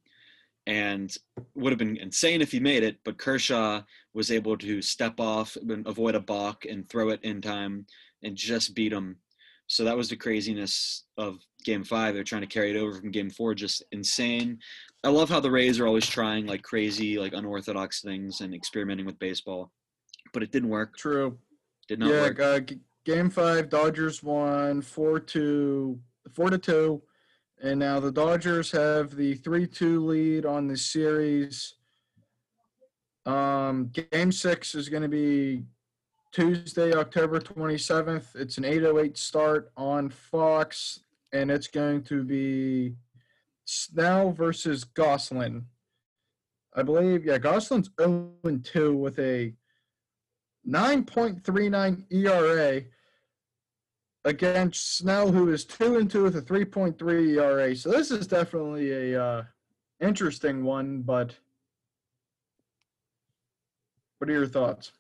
and 0.67 1.17
would 1.55 1.73
have 1.73 1.79
been 1.79 1.97
insane 1.97 2.43
if 2.43 2.53
he 2.53 2.61
made 2.61 2.83
it. 2.83 2.99
But 3.05 3.17
Kershaw 3.17 3.83
was 4.13 4.31
able 4.31 4.59
to 4.59 4.83
step 4.83 5.19
off 5.19 5.57
and 5.57 5.87
avoid 5.87 6.15
a 6.15 6.21
balk 6.21 6.67
and 6.67 6.87
throw 6.87 7.09
it 7.09 7.21
in 7.23 7.41
time 7.41 7.87
and 8.23 8.37
just 8.37 8.75
beat 8.75 8.93
him. 8.93 9.17
So 9.67 9.85
that 9.85 9.97
was 9.97 10.09
the 10.09 10.17
craziness 10.17 11.05
of 11.17 11.39
Game 11.65 11.85
Five. 11.85 12.15
They're 12.15 12.25
trying 12.25 12.43
to 12.43 12.47
carry 12.47 12.71
it 12.71 12.77
over 12.77 12.95
from 12.95 13.11
Game 13.11 13.31
Four, 13.31 13.55
just 13.55 13.83
insane. 13.93 14.59
I 15.03 15.09
love 15.09 15.29
how 15.29 15.41
the 15.41 15.51
Rays 15.51 15.81
are 15.81 15.87
always 15.87 16.07
trying 16.07 16.47
like 16.47 16.63
crazy, 16.63 17.19
like 17.19 17.33
unorthodox 17.33 18.03
things 18.03 18.41
and 18.41 18.55
experimenting 18.55 19.07
with 19.07 19.19
baseball, 19.19 19.71
but 20.33 20.43
it 20.43 20.53
didn't 20.53 20.69
work. 20.69 20.97
True. 20.97 21.39
Did 21.89 21.99
not 21.99 22.11
yeah, 22.11 22.23
work. 22.23 22.41
Uh, 22.41 22.61
game 23.05 23.31
five, 23.31 23.69
Dodgers 23.69 24.23
won 24.23 24.83
four 24.83 25.21
to 25.21 25.99
four 26.33 26.51
to 26.51 26.59
two, 26.59 27.03
and 27.63 27.79
now 27.79 28.01
the 28.01 28.13
Dodgers 28.13 28.71
have 28.73 29.15
the 29.15 29.35
three 29.35 29.67
two 29.67 30.05
lead 30.05 30.47
on 30.47 30.67
the 30.67 30.77
series. 30.77 31.75
Um, 33.27 33.91
game 34.11 34.31
six 34.33 34.75
is 34.75 34.91
going 34.91 35.03
to 35.03 35.09
be 35.09 35.65
Tuesday, 36.35 36.93
October 36.93 37.39
twenty 37.39 37.79
seventh. 37.79 38.35
It's 38.35 38.59
an 38.59 38.65
eight 38.65 38.83
oh 38.83 38.99
eight 38.99 39.17
start 39.17 39.71
on 39.77 40.11
Fox, 40.11 40.99
and 41.33 41.49
it's 41.49 41.69
going 41.69 42.03
to 42.05 42.25
be 42.25 42.97
Snell 43.65 44.33
versus 44.33 44.85
Gonsolin. 44.85 45.63
I 46.75 46.83
believe, 46.83 47.25
yeah, 47.25 47.39
Gonsolin's 47.39 47.89
0 48.01 48.33
2 48.65 48.97
with 48.97 49.17
a 49.21 49.55
9.39 50.69 52.05
ERA 52.11 52.83
against 54.25 54.97
Snell, 54.99 55.31
who 55.31 55.53
is 55.53 55.65
two 55.65 55.99
and 55.99 56.11
two 56.11 56.25
with 56.25 56.35
a 56.35 56.43
3.3 56.43 57.37
ERA. 57.37 57.77
So 57.77 57.93
this 57.93 58.11
is 58.11 58.27
definitely 58.27 59.13
a 59.13 59.23
uh, 59.23 59.45
interesting 60.01 60.65
one. 60.65 61.03
But 61.03 61.37
what 64.19 64.29
are 64.29 64.33
your 64.33 64.49
thoughts? 64.49 64.91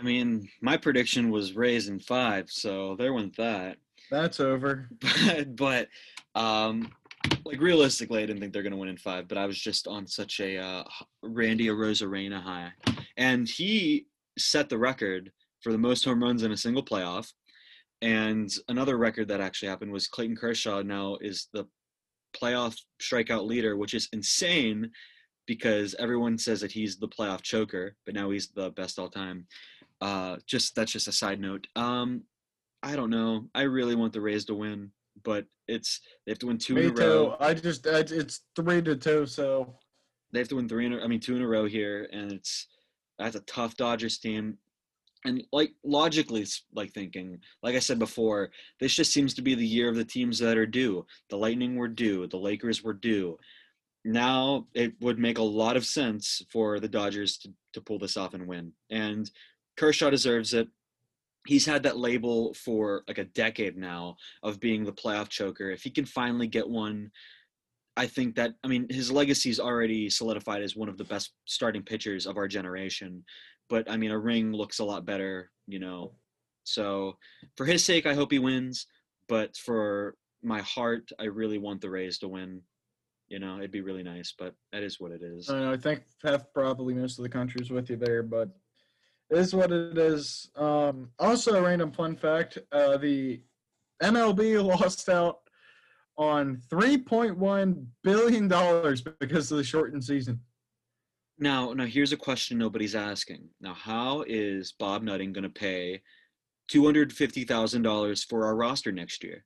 I 0.00 0.02
mean, 0.02 0.48
my 0.62 0.78
prediction 0.78 1.30
was 1.30 1.54
Rays 1.54 1.88
in 1.88 2.00
five, 2.00 2.50
so 2.50 2.96
there 2.96 3.12
went 3.12 3.36
that. 3.36 3.76
That's 4.10 4.40
over. 4.40 4.88
But, 5.00 5.56
but 5.56 5.88
um, 6.34 6.90
like 7.44 7.60
realistically, 7.60 8.22
I 8.22 8.26
didn't 8.26 8.40
think 8.40 8.54
they're 8.54 8.62
going 8.62 8.72
to 8.72 8.78
win 8.78 8.88
in 8.88 8.96
five. 8.96 9.28
But 9.28 9.36
I 9.36 9.44
was 9.44 9.60
just 9.60 9.86
on 9.86 10.06
such 10.06 10.40
a 10.40 10.56
uh, 10.56 10.84
Randy 11.22 11.66
Arozarena 11.66 12.40
high, 12.40 12.72
and 13.18 13.46
he 13.46 14.06
set 14.38 14.70
the 14.70 14.78
record 14.78 15.30
for 15.60 15.70
the 15.70 15.78
most 15.78 16.04
home 16.04 16.22
runs 16.22 16.44
in 16.44 16.52
a 16.52 16.56
single 16.56 16.84
playoff. 16.84 17.30
And 18.00 18.50
another 18.68 18.96
record 18.96 19.28
that 19.28 19.42
actually 19.42 19.68
happened 19.68 19.92
was 19.92 20.08
Clayton 20.08 20.36
Kershaw 20.36 20.80
now 20.80 21.18
is 21.20 21.48
the 21.52 21.66
playoff 22.34 22.80
strikeout 23.02 23.46
leader, 23.46 23.76
which 23.76 23.92
is 23.92 24.08
insane 24.14 24.90
because 25.46 25.94
everyone 25.98 26.38
says 26.38 26.60
that 26.60 26.72
he's 26.72 26.96
the 26.96 27.08
playoff 27.08 27.42
choker, 27.42 27.96
but 28.06 28.14
now 28.14 28.30
he's 28.30 28.48
the 28.48 28.70
best 28.70 28.98
all 28.98 29.10
time. 29.10 29.46
Uh, 30.00 30.36
just 30.46 30.74
that's 30.74 30.92
just 30.92 31.08
a 31.08 31.12
side 31.12 31.40
note. 31.40 31.66
Um, 31.76 32.22
I 32.82 32.96
don't 32.96 33.10
know. 33.10 33.48
I 33.54 33.62
really 33.62 33.94
want 33.94 34.12
the 34.12 34.20
Rays 34.20 34.44
to 34.46 34.54
win, 34.54 34.90
but 35.22 35.44
it's 35.68 36.00
they 36.24 36.32
have 36.32 36.38
to 36.40 36.46
win 36.46 36.58
two 36.58 36.74
Me 36.74 36.84
in 36.86 36.90
a 36.90 36.94
row. 36.94 37.30
too. 37.30 37.36
I 37.40 37.54
just 37.54 37.86
I, 37.86 37.98
it's 38.00 38.40
three 38.56 38.82
to 38.82 38.96
two. 38.96 39.26
So 39.26 39.74
They 40.32 40.38
have 40.38 40.48
to 40.48 40.56
win 40.56 40.68
three 40.68 40.86
in 40.86 40.94
a, 40.94 41.00
I 41.02 41.06
mean 41.06 41.20
two 41.20 41.36
in 41.36 41.42
a 41.42 41.48
row 41.48 41.66
here, 41.66 42.08
and 42.12 42.32
it's 42.32 42.66
that's 43.18 43.36
a 43.36 43.40
tough 43.40 43.76
Dodgers 43.76 44.18
team. 44.18 44.56
And 45.26 45.44
like 45.52 45.72
logically, 45.84 46.46
like 46.72 46.94
thinking, 46.94 47.38
like 47.62 47.76
I 47.76 47.80
said 47.80 47.98
before, 47.98 48.50
this 48.80 48.94
just 48.94 49.12
seems 49.12 49.34
to 49.34 49.42
be 49.42 49.54
the 49.54 49.66
year 49.66 49.90
of 49.90 49.96
the 49.96 50.04
teams 50.04 50.38
that 50.38 50.56
are 50.56 50.64
due. 50.64 51.04
The 51.28 51.36
Lightning 51.36 51.76
were 51.76 51.88
due. 51.88 52.26
The 52.26 52.38
Lakers 52.38 52.82
were 52.82 52.94
due. 52.94 53.36
Now 54.02 54.66
it 54.72 54.94
would 55.02 55.18
make 55.18 55.36
a 55.36 55.42
lot 55.42 55.76
of 55.76 55.84
sense 55.84 56.40
for 56.50 56.80
the 56.80 56.88
Dodgers 56.88 57.36
to, 57.38 57.50
to 57.74 57.82
pull 57.82 57.98
this 57.98 58.16
off 58.16 58.32
and 58.32 58.46
win. 58.46 58.72
And 58.88 59.30
Kershaw 59.80 60.10
deserves 60.10 60.52
it. 60.52 60.68
He's 61.46 61.64
had 61.64 61.84
that 61.84 61.96
label 61.96 62.52
for 62.52 63.02
like 63.08 63.16
a 63.16 63.24
decade 63.24 63.78
now 63.78 64.16
of 64.42 64.60
being 64.60 64.84
the 64.84 64.92
playoff 64.92 65.30
choker. 65.30 65.70
If 65.70 65.82
he 65.82 65.88
can 65.88 66.04
finally 66.04 66.46
get 66.46 66.68
one, 66.68 67.10
I 67.96 68.06
think 68.06 68.34
that 68.34 68.52
I 68.62 68.68
mean 68.68 68.86
his 68.90 69.10
legacy's 69.10 69.58
already 69.58 70.10
solidified 70.10 70.62
as 70.62 70.76
one 70.76 70.90
of 70.90 70.98
the 70.98 71.04
best 71.04 71.32
starting 71.46 71.82
pitchers 71.82 72.26
of 72.26 72.36
our 72.36 72.46
generation. 72.46 73.24
But 73.70 73.90
I 73.90 73.96
mean 73.96 74.10
a 74.10 74.18
ring 74.18 74.52
looks 74.52 74.80
a 74.80 74.84
lot 74.84 75.06
better, 75.06 75.50
you 75.66 75.78
know. 75.78 76.12
So 76.64 77.16
for 77.56 77.64
his 77.64 77.82
sake, 77.82 78.04
I 78.04 78.12
hope 78.12 78.30
he 78.30 78.38
wins. 78.38 78.86
But 79.30 79.56
for 79.56 80.14
my 80.42 80.60
heart, 80.60 81.10
I 81.18 81.24
really 81.24 81.56
want 81.56 81.80
the 81.80 81.88
Rays 81.88 82.18
to 82.18 82.28
win. 82.28 82.60
You 83.28 83.38
know, 83.38 83.56
it'd 83.56 83.70
be 83.70 83.80
really 83.80 84.02
nice, 84.02 84.34
but 84.38 84.54
that 84.72 84.82
is 84.82 85.00
what 85.00 85.12
it 85.12 85.22
is. 85.22 85.48
I, 85.48 85.72
I 85.72 85.76
think 85.78 86.02
half 86.22 86.52
probably 86.52 86.92
most 86.92 87.18
of 87.18 87.22
the 87.22 87.30
country's 87.30 87.70
with 87.70 87.88
you 87.88 87.96
there, 87.96 88.22
but 88.22 88.50
it 89.30 89.38
is 89.38 89.54
what 89.54 89.72
it 89.72 89.96
is. 89.96 90.50
Um, 90.56 91.10
also, 91.18 91.54
a 91.54 91.62
random 91.62 91.92
fun 91.92 92.16
fact: 92.16 92.58
uh, 92.72 92.96
the 92.96 93.40
MLB 94.02 94.62
lost 94.80 95.08
out 95.08 95.40
on 96.16 96.60
3.1 96.70 97.86
billion 98.02 98.46
dollars 98.48 99.00
because 99.00 99.50
of 99.50 99.56
the 99.56 99.64
shortened 99.64 100.04
season. 100.04 100.38
Now, 101.38 101.72
now 101.72 101.86
here's 101.86 102.12
a 102.12 102.16
question 102.16 102.58
nobody's 102.58 102.94
asking. 102.94 103.48
Now, 103.60 103.72
how 103.72 104.24
is 104.26 104.72
Bob 104.72 105.02
Nutting 105.02 105.32
going 105.32 105.44
to 105.44 105.48
pay 105.48 106.02
two 106.68 106.84
hundred 106.84 107.12
fifty 107.12 107.44
thousand 107.44 107.82
dollars 107.82 108.22
for 108.22 108.44
our 108.44 108.54
roster 108.54 108.92
next 108.92 109.24
year? 109.24 109.44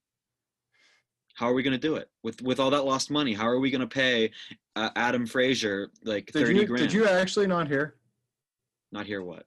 How 1.35 1.49
are 1.49 1.55
we 1.55 1.63
going 1.63 1.73
to 1.73 1.79
do 1.79 1.97
it 1.97 2.09
with 2.23 2.43
with 2.43 2.59
all 2.59 2.71
that 2.71 2.85
lost 2.85 3.11
money? 3.11 3.33
How 3.35 3.47
are 3.47 3.61
we 3.61 3.71
going 3.71 3.81
to 3.81 3.87
pay 3.87 4.33
uh, 4.75 4.91
Adam 4.97 5.27
Frazier 5.27 5.91
like 6.03 6.27
Did 6.27 6.33
thirty 6.33 6.61
you 6.61 6.67
grand? 6.67 6.83
did 6.83 6.93
you 6.93 7.07
actually 7.07 7.47
not 7.47 7.69
hear? 7.69 7.95
Not 8.91 9.07
hear 9.07 9.23
what? 9.23 9.47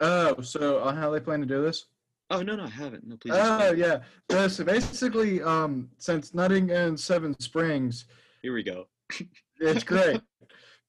Oh, 0.00 0.40
so 0.40 0.78
uh, 0.78 0.94
how 0.94 1.10
they 1.10 1.20
plan 1.20 1.40
to 1.40 1.46
do 1.46 1.62
this? 1.62 1.86
Oh 2.30 2.42
no, 2.42 2.56
no, 2.56 2.64
I 2.64 2.68
haven't. 2.68 3.06
No, 3.06 3.16
please. 3.16 3.34
Oh 3.34 3.58
explain. 3.70 3.78
yeah. 3.78 3.98
So, 4.30 4.48
so 4.48 4.64
basically, 4.64 5.42
um, 5.42 5.88
since 5.98 6.34
Nutting 6.34 6.70
and 6.70 6.98
Seven 6.98 7.38
Springs 7.40 8.06
Here 8.42 8.52
we 8.52 8.62
go. 8.62 8.88
It's 9.60 9.84
great. 9.92 10.20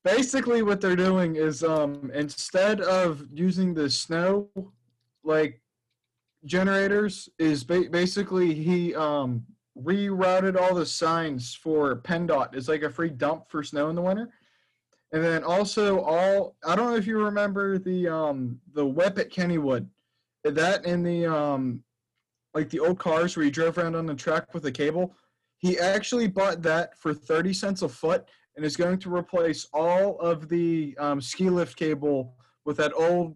Basically, 0.03 0.61
what 0.63 0.81
they're 0.81 0.95
doing 0.95 1.35
is 1.35 1.63
um, 1.63 2.11
instead 2.13 2.81
of 2.81 3.25
using 3.31 3.73
the 3.73 3.89
snow 3.89 4.49
like 5.23 5.61
generators, 6.45 7.29
is 7.37 7.63
ba- 7.63 7.89
basically 7.91 8.53
he 8.53 8.95
um, 8.95 9.45
rerouted 9.77 10.59
all 10.59 10.73
the 10.73 10.85
signs 10.85 11.53
for 11.53 11.97
PennDOT. 12.01 12.55
It's 12.55 12.67
like 12.67 12.83
a 12.83 12.89
free 12.89 13.09
dump 13.09 13.49
for 13.49 13.63
snow 13.63 13.89
in 13.89 13.95
the 13.95 14.01
winter. 14.01 14.29
And 15.11 15.23
then 15.23 15.43
also 15.43 16.01
all 16.01 16.55
I 16.65 16.75
don't 16.75 16.91
know 16.91 16.97
if 16.97 17.07
you 17.07 17.17
remember 17.17 17.77
the 17.77 18.07
um, 18.07 18.59
the 18.73 18.85
whip 18.85 19.17
at 19.17 19.31
Kennywood, 19.31 19.87
that 20.43 20.85
in 20.85 21.03
the 21.03 21.25
um, 21.25 21.83
like 22.53 22.69
the 22.69 22.79
old 22.79 22.99
cars 22.99 23.37
where 23.37 23.45
you 23.45 23.51
drove 23.51 23.77
around 23.77 23.95
on 23.95 24.05
the 24.05 24.15
track 24.15 24.53
with 24.53 24.65
a 24.65 24.71
cable. 24.71 25.15
He 25.59 25.79
actually 25.79 26.27
bought 26.27 26.61
that 26.63 26.97
for 26.97 27.13
30 27.13 27.53
cents 27.53 27.81
a 27.81 27.89
foot 27.89 28.27
and 28.55 28.65
is 28.65 28.75
going 28.75 28.97
to 28.99 29.15
replace 29.15 29.67
all 29.73 30.19
of 30.19 30.49
the 30.49 30.95
um, 30.99 31.21
ski 31.21 31.49
lift 31.49 31.77
cable 31.77 32.35
with 32.65 32.77
that 32.77 32.93
old, 32.95 33.35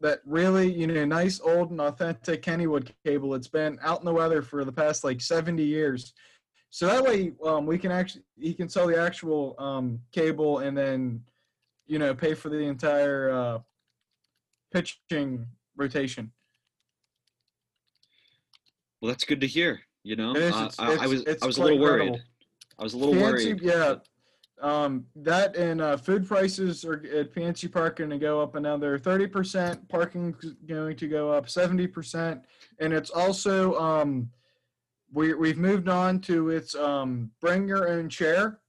that 0.00 0.20
really, 0.24 0.72
you 0.72 0.86
know, 0.86 1.04
nice 1.04 1.40
old 1.40 1.72
and 1.72 1.80
authentic 1.80 2.42
Kennywood 2.42 2.90
cable. 3.04 3.34
It's 3.34 3.48
been 3.48 3.78
out 3.82 3.98
in 3.98 4.04
the 4.04 4.12
weather 4.12 4.42
for 4.42 4.64
the 4.64 4.72
past 4.72 5.02
like 5.04 5.20
70 5.20 5.62
years. 5.62 6.14
So 6.74 6.86
that 6.86 7.04
way 7.04 7.32
um, 7.44 7.66
we 7.66 7.76
can 7.78 7.92
actually, 7.92 8.22
he 8.40 8.54
can 8.54 8.66
sell 8.66 8.86
the 8.86 8.98
actual 8.98 9.54
um, 9.58 10.00
cable 10.10 10.60
and 10.60 10.74
then, 10.76 11.22
you 11.86 11.98
know, 11.98 12.14
pay 12.14 12.32
for 12.32 12.48
the 12.48 12.60
entire 12.60 13.30
uh, 13.30 13.58
pitching 14.72 15.46
rotation. 15.76 16.32
Well, 19.02 19.10
that's 19.10 19.24
good 19.24 19.42
to 19.42 19.46
hear. 19.46 19.80
You 20.02 20.16
know, 20.16 20.32
is, 20.34 20.54
Uh, 20.54 20.56
it's- 20.70 20.76
I, 20.78 21.04
I 21.04 21.06
was 21.06 21.24
I 21.42 21.46
was 21.46 21.58
a 21.58 21.62
little 21.62 21.78
worried. 21.78 22.06
incredible. 22.06 22.20
I 22.78 22.82
was 22.84 22.94
a 22.94 22.96
little 22.96 23.14
Fancy- 23.14 23.52
worried. 23.52 23.62
yeah. 23.62 23.94
Um, 24.62 25.06
that 25.16 25.56
and 25.56 25.80
uh, 25.82 25.96
food 25.98 26.26
prices 26.26 26.84
are 26.86 27.04
at 27.14 27.34
PNC 27.34 27.70
Park 27.70 27.96
going 27.96 28.08
to 28.10 28.18
go 28.18 28.40
up 28.40 28.54
another 28.54 28.98
30%. 28.98 29.88
Parking 29.90 30.34
going 30.66 30.96
to 30.96 31.06
go 31.08 31.30
up 31.32 31.46
70%. 31.48 32.42
And 32.78 32.92
it's 32.94 33.10
also, 33.10 33.74
um, 33.78 34.30
we, 35.12 35.34
we've 35.34 35.58
moved 35.58 35.88
on 35.88 36.20
to 36.20 36.50
its 36.50 36.74
um, 36.74 37.30
bring 37.40 37.68
your 37.68 37.88
own 37.88 38.08
chair. 38.08 38.60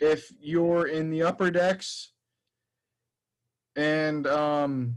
If 0.00 0.32
you're 0.40 0.88
in 0.88 1.10
the 1.10 1.22
upper 1.22 1.50
decks, 1.50 2.12
and 3.76 4.26
um, 4.26 4.96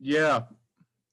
yeah, 0.00 0.42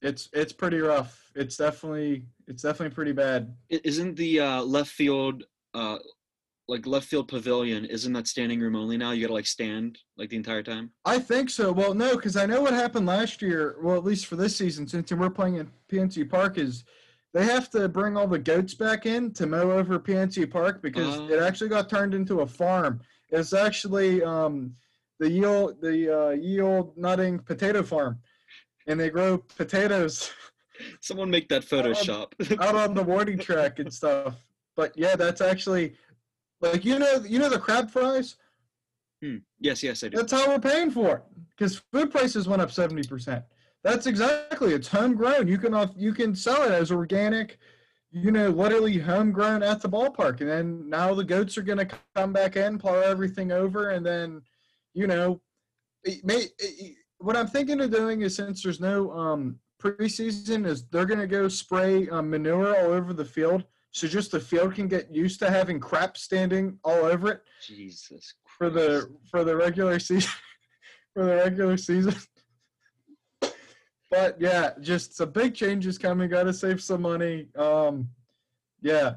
it's 0.00 0.28
it's 0.32 0.52
pretty 0.52 0.78
rough. 0.78 1.30
It's 1.34 1.56
definitely 1.56 2.26
it's 2.46 2.62
definitely 2.62 2.94
pretty 2.94 3.12
bad. 3.12 3.54
Isn't 3.68 4.16
the 4.16 4.40
uh, 4.40 4.62
left 4.62 4.90
field, 4.90 5.44
uh, 5.74 5.98
like 6.68 6.86
left 6.86 7.06
field 7.06 7.28
pavilion, 7.28 7.84
isn't 7.84 8.12
that 8.14 8.28
standing 8.28 8.60
room 8.60 8.76
only 8.76 8.96
now? 8.96 9.10
You 9.10 9.22
gotta 9.22 9.34
like 9.34 9.46
stand 9.46 9.98
like 10.16 10.30
the 10.30 10.36
entire 10.36 10.62
time. 10.62 10.90
I 11.04 11.18
think 11.18 11.50
so. 11.50 11.70
Well, 11.70 11.92
no, 11.92 12.16
because 12.16 12.36
I 12.36 12.46
know 12.46 12.62
what 12.62 12.72
happened 12.72 13.06
last 13.06 13.42
year. 13.42 13.76
Well, 13.82 13.96
at 13.96 14.04
least 14.04 14.26
for 14.26 14.36
this 14.36 14.56
season, 14.56 14.86
since 14.86 15.12
we're 15.12 15.28
playing 15.28 15.58
at 15.58 15.66
PNC 15.90 16.30
Park, 16.30 16.56
is 16.56 16.84
they 17.32 17.44
have 17.44 17.70
to 17.70 17.88
bring 17.88 18.16
all 18.16 18.26
the 18.26 18.38
goats 18.38 18.74
back 18.74 19.06
in 19.06 19.32
to 19.34 19.46
mow 19.46 19.70
over 19.70 19.98
PNC 19.98 20.50
Park 20.50 20.82
because 20.82 21.18
it 21.30 21.38
Oh. 21.40 21.46
actually 21.46 21.70
got 21.70 21.88
turned 21.88 22.14
into 22.14 22.40
a 22.40 22.46
farm. 22.46 23.00
It's 23.30 23.52
actually 23.54 24.22
um, 24.22 24.74
the 25.18 25.30
yield 25.30 25.80
the 25.80 26.26
uh, 26.26 26.30
yield 26.30 26.96
nutting 26.96 27.38
potato 27.38 27.82
farm, 27.82 28.18
and 28.86 28.98
they 29.00 29.10
grow 29.10 29.38
potatoes 29.38 30.30
Someone 31.00 31.30
make 31.30 31.48
that 31.48 31.62
Photoshop. 31.62 32.32
out 32.60 32.74
on 32.74 32.94
the 32.94 33.02
warning 33.02 33.38
track 33.38 33.78
and 33.78 33.92
stuff. 33.92 34.34
But 34.74 34.92
yeah, 34.96 35.14
that's 35.16 35.40
actually 35.40 35.94
like 36.60 36.84
you 36.84 36.98
know 36.98 37.22
you 37.24 37.38
know 37.38 37.48
the 37.48 37.58
crab 37.58 37.90
fries. 37.90 38.36
Hmm. 39.22 39.36
Yes, 39.60 39.82
yes, 39.82 40.02
I 40.02 40.08
do. 40.08 40.16
That's 40.16 40.32
how 40.32 40.48
we're 40.48 40.58
paying 40.58 40.90
for 40.90 41.16
it 41.16 41.22
because 41.50 41.80
food 41.92 42.10
prices 42.10 42.48
went 42.48 42.60
up 42.62 42.72
seventy 42.72 43.06
percent. 43.06 43.44
That's 43.84 44.06
exactly 44.06 44.74
it's 44.74 44.88
homegrown. 44.88 45.48
You 45.48 45.58
can 45.58 45.74
off- 45.74 45.94
you 45.96 46.12
can 46.14 46.34
sell 46.34 46.62
it 46.62 46.70
as 46.72 46.92
organic, 46.92 47.58
you 48.10 48.30
know, 48.30 48.50
literally 48.50 48.98
homegrown 48.98 49.62
at 49.62 49.80
the 49.80 49.88
ballpark. 49.88 50.40
And 50.40 50.48
then 50.48 50.88
now 50.88 51.14
the 51.14 51.24
goats 51.24 51.58
are 51.58 51.62
gonna 51.62 51.88
come 52.14 52.32
back 52.32 52.56
in, 52.56 52.78
plow 52.78 52.94
everything 53.00 53.50
over, 53.50 53.90
and 53.90 54.04
then, 54.06 54.42
you 54.94 55.06
know, 55.06 55.40
it 56.04 56.24
may, 56.24 56.46
it- 56.58 56.96
what 57.18 57.36
I'm 57.36 57.46
thinking 57.46 57.80
of 57.80 57.90
doing 57.90 58.22
is 58.22 58.34
since 58.36 58.62
there's 58.62 58.80
no 58.80 59.10
um, 59.12 59.58
preseason, 59.80 60.66
is 60.66 60.84
they're 60.88 61.06
gonna 61.06 61.26
go 61.26 61.48
spray 61.48 62.08
um, 62.08 62.30
manure 62.30 62.76
all 62.76 62.92
over 62.92 63.12
the 63.12 63.24
field, 63.24 63.64
so 63.92 64.06
just 64.08 64.30
the 64.32 64.40
field 64.40 64.74
can 64.74 64.88
get 64.88 65.12
used 65.14 65.38
to 65.40 65.50
having 65.50 65.78
crap 65.78 66.16
standing 66.16 66.78
all 66.84 67.04
over 67.04 67.30
it 67.32 67.42
Jesus 67.64 68.34
for 68.46 68.70
the 68.70 69.08
for 69.30 69.44
the 69.44 69.54
regular 69.56 69.98
season 70.00 70.30
for 71.14 71.24
the 71.26 71.36
regular 71.36 71.76
season. 71.76 72.14
But 74.12 74.38
yeah, 74.38 74.72
just 74.82 75.16
some 75.16 75.30
big 75.30 75.54
changes 75.54 75.96
coming. 75.96 76.28
Got 76.28 76.42
to 76.42 76.52
save 76.52 76.82
some 76.82 77.00
money. 77.00 77.46
Um, 77.56 78.10
yeah. 78.82 79.14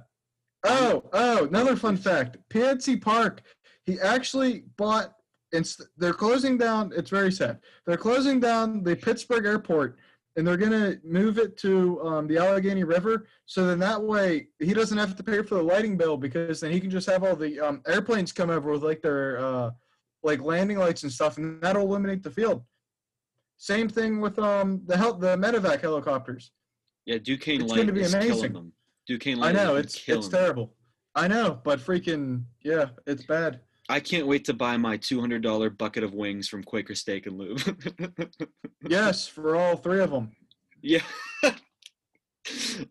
Oh, 0.64 1.04
oh, 1.12 1.46
another 1.46 1.76
fun 1.76 1.98
fact: 1.98 2.38
PNC 2.50 3.02
Park. 3.02 3.42
He 3.86 4.00
actually 4.00 4.64
bought. 4.78 5.14
Inst- 5.52 5.90
they're 5.98 6.14
closing 6.14 6.58
down. 6.58 6.94
It's 6.96 7.10
very 7.10 7.32
sad. 7.32 7.60
They're 7.86 7.98
closing 7.98 8.40
down 8.40 8.84
the 8.84 8.96
Pittsburgh 8.96 9.46
airport, 9.46 9.98
and 10.38 10.48
they're 10.48 10.56
gonna 10.56 10.96
move 11.04 11.40
it 11.40 11.58
to 11.58 12.02
um, 12.02 12.28
the 12.28 12.38
Allegheny 12.38 12.86
River. 12.86 13.28
So 13.46 13.68
then 13.68 13.80
that 13.80 14.02
way 14.02 14.48
he 14.60 14.74
doesn't 14.74 14.98
have 14.98 15.18
to 15.18 15.24
pay 15.24 15.44
for 15.44 15.56
the 15.56 15.64
lighting 15.64 15.98
bill 15.98 16.16
because 16.16 16.62
then 16.62 16.72
he 16.72 16.80
can 16.80 16.90
just 16.90 17.10
have 17.10 17.22
all 17.26 17.36
the 17.36 17.60
um, 17.60 17.82
airplanes 17.86 18.32
come 18.32 18.50
over 18.50 18.72
with 18.72 18.84
like 18.84 19.02
their 19.02 19.40
uh, 19.40 19.72
like 20.24 20.42
landing 20.42 20.78
lights 20.78 21.04
and 21.04 21.12
stuff, 21.12 21.38
and 21.38 21.62
that'll 21.62 21.84
eliminate 21.84 22.24
the 22.24 22.32
field. 22.32 22.64
Same 23.58 23.88
thing 23.90 24.20
with 24.22 24.38
um 24.40 24.82
the 24.86 24.98
hel- 24.98 25.18
the 25.18 25.36
medevac 25.38 25.82
helicopters. 25.82 26.52
Yeah, 27.06 27.18
Duquesne 27.20 27.62
It's 27.62 27.72
Light 27.72 27.78
gonna 27.78 27.92
be 27.94 28.02
is 28.02 28.14
amazing. 28.14 28.34
killing 28.36 28.54
them. 28.54 28.74
Duquesne 29.08 29.42
I 29.44 29.52
know 29.52 29.76
it's 29.76 29.96
it's 30.08 30.28
them. 30.28 30.40
terrible. 30.42 30.74
I 31.16 31.28
know, 31.28 31.62
but 31.64 31.80
freaking 31.80 32.44
yeah, 32.64 32.88
it's 33.08 33.24
bad. 33.24 33.62
I 33.88 34.00
can't 34.00 34.26
wait 34.28 34.44
to 34.46 34.54
buy 34.54 34.76
my 34.78 34.98
two 34.98 35.20
hundred 35.22 35.42
dollar 35.44 35.70
bucket 35.70 36.04
of 36.04 36.14
wings 36.14 36.48
from 36.50 36.64
Quaker 36.64 36.96
Steak 36.96 37.28
and 37.28 37.38
Lube. 37.38 37.62
Yes, 38.88 39.28
for 39.28 39.56
all 39.56 39.78
three 39.78 40.00
of 40.02 40.12
them. 40.12 40.32
yeah. 40.82 41.02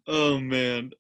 oh 0.07 0.39
man. 0.39 0.93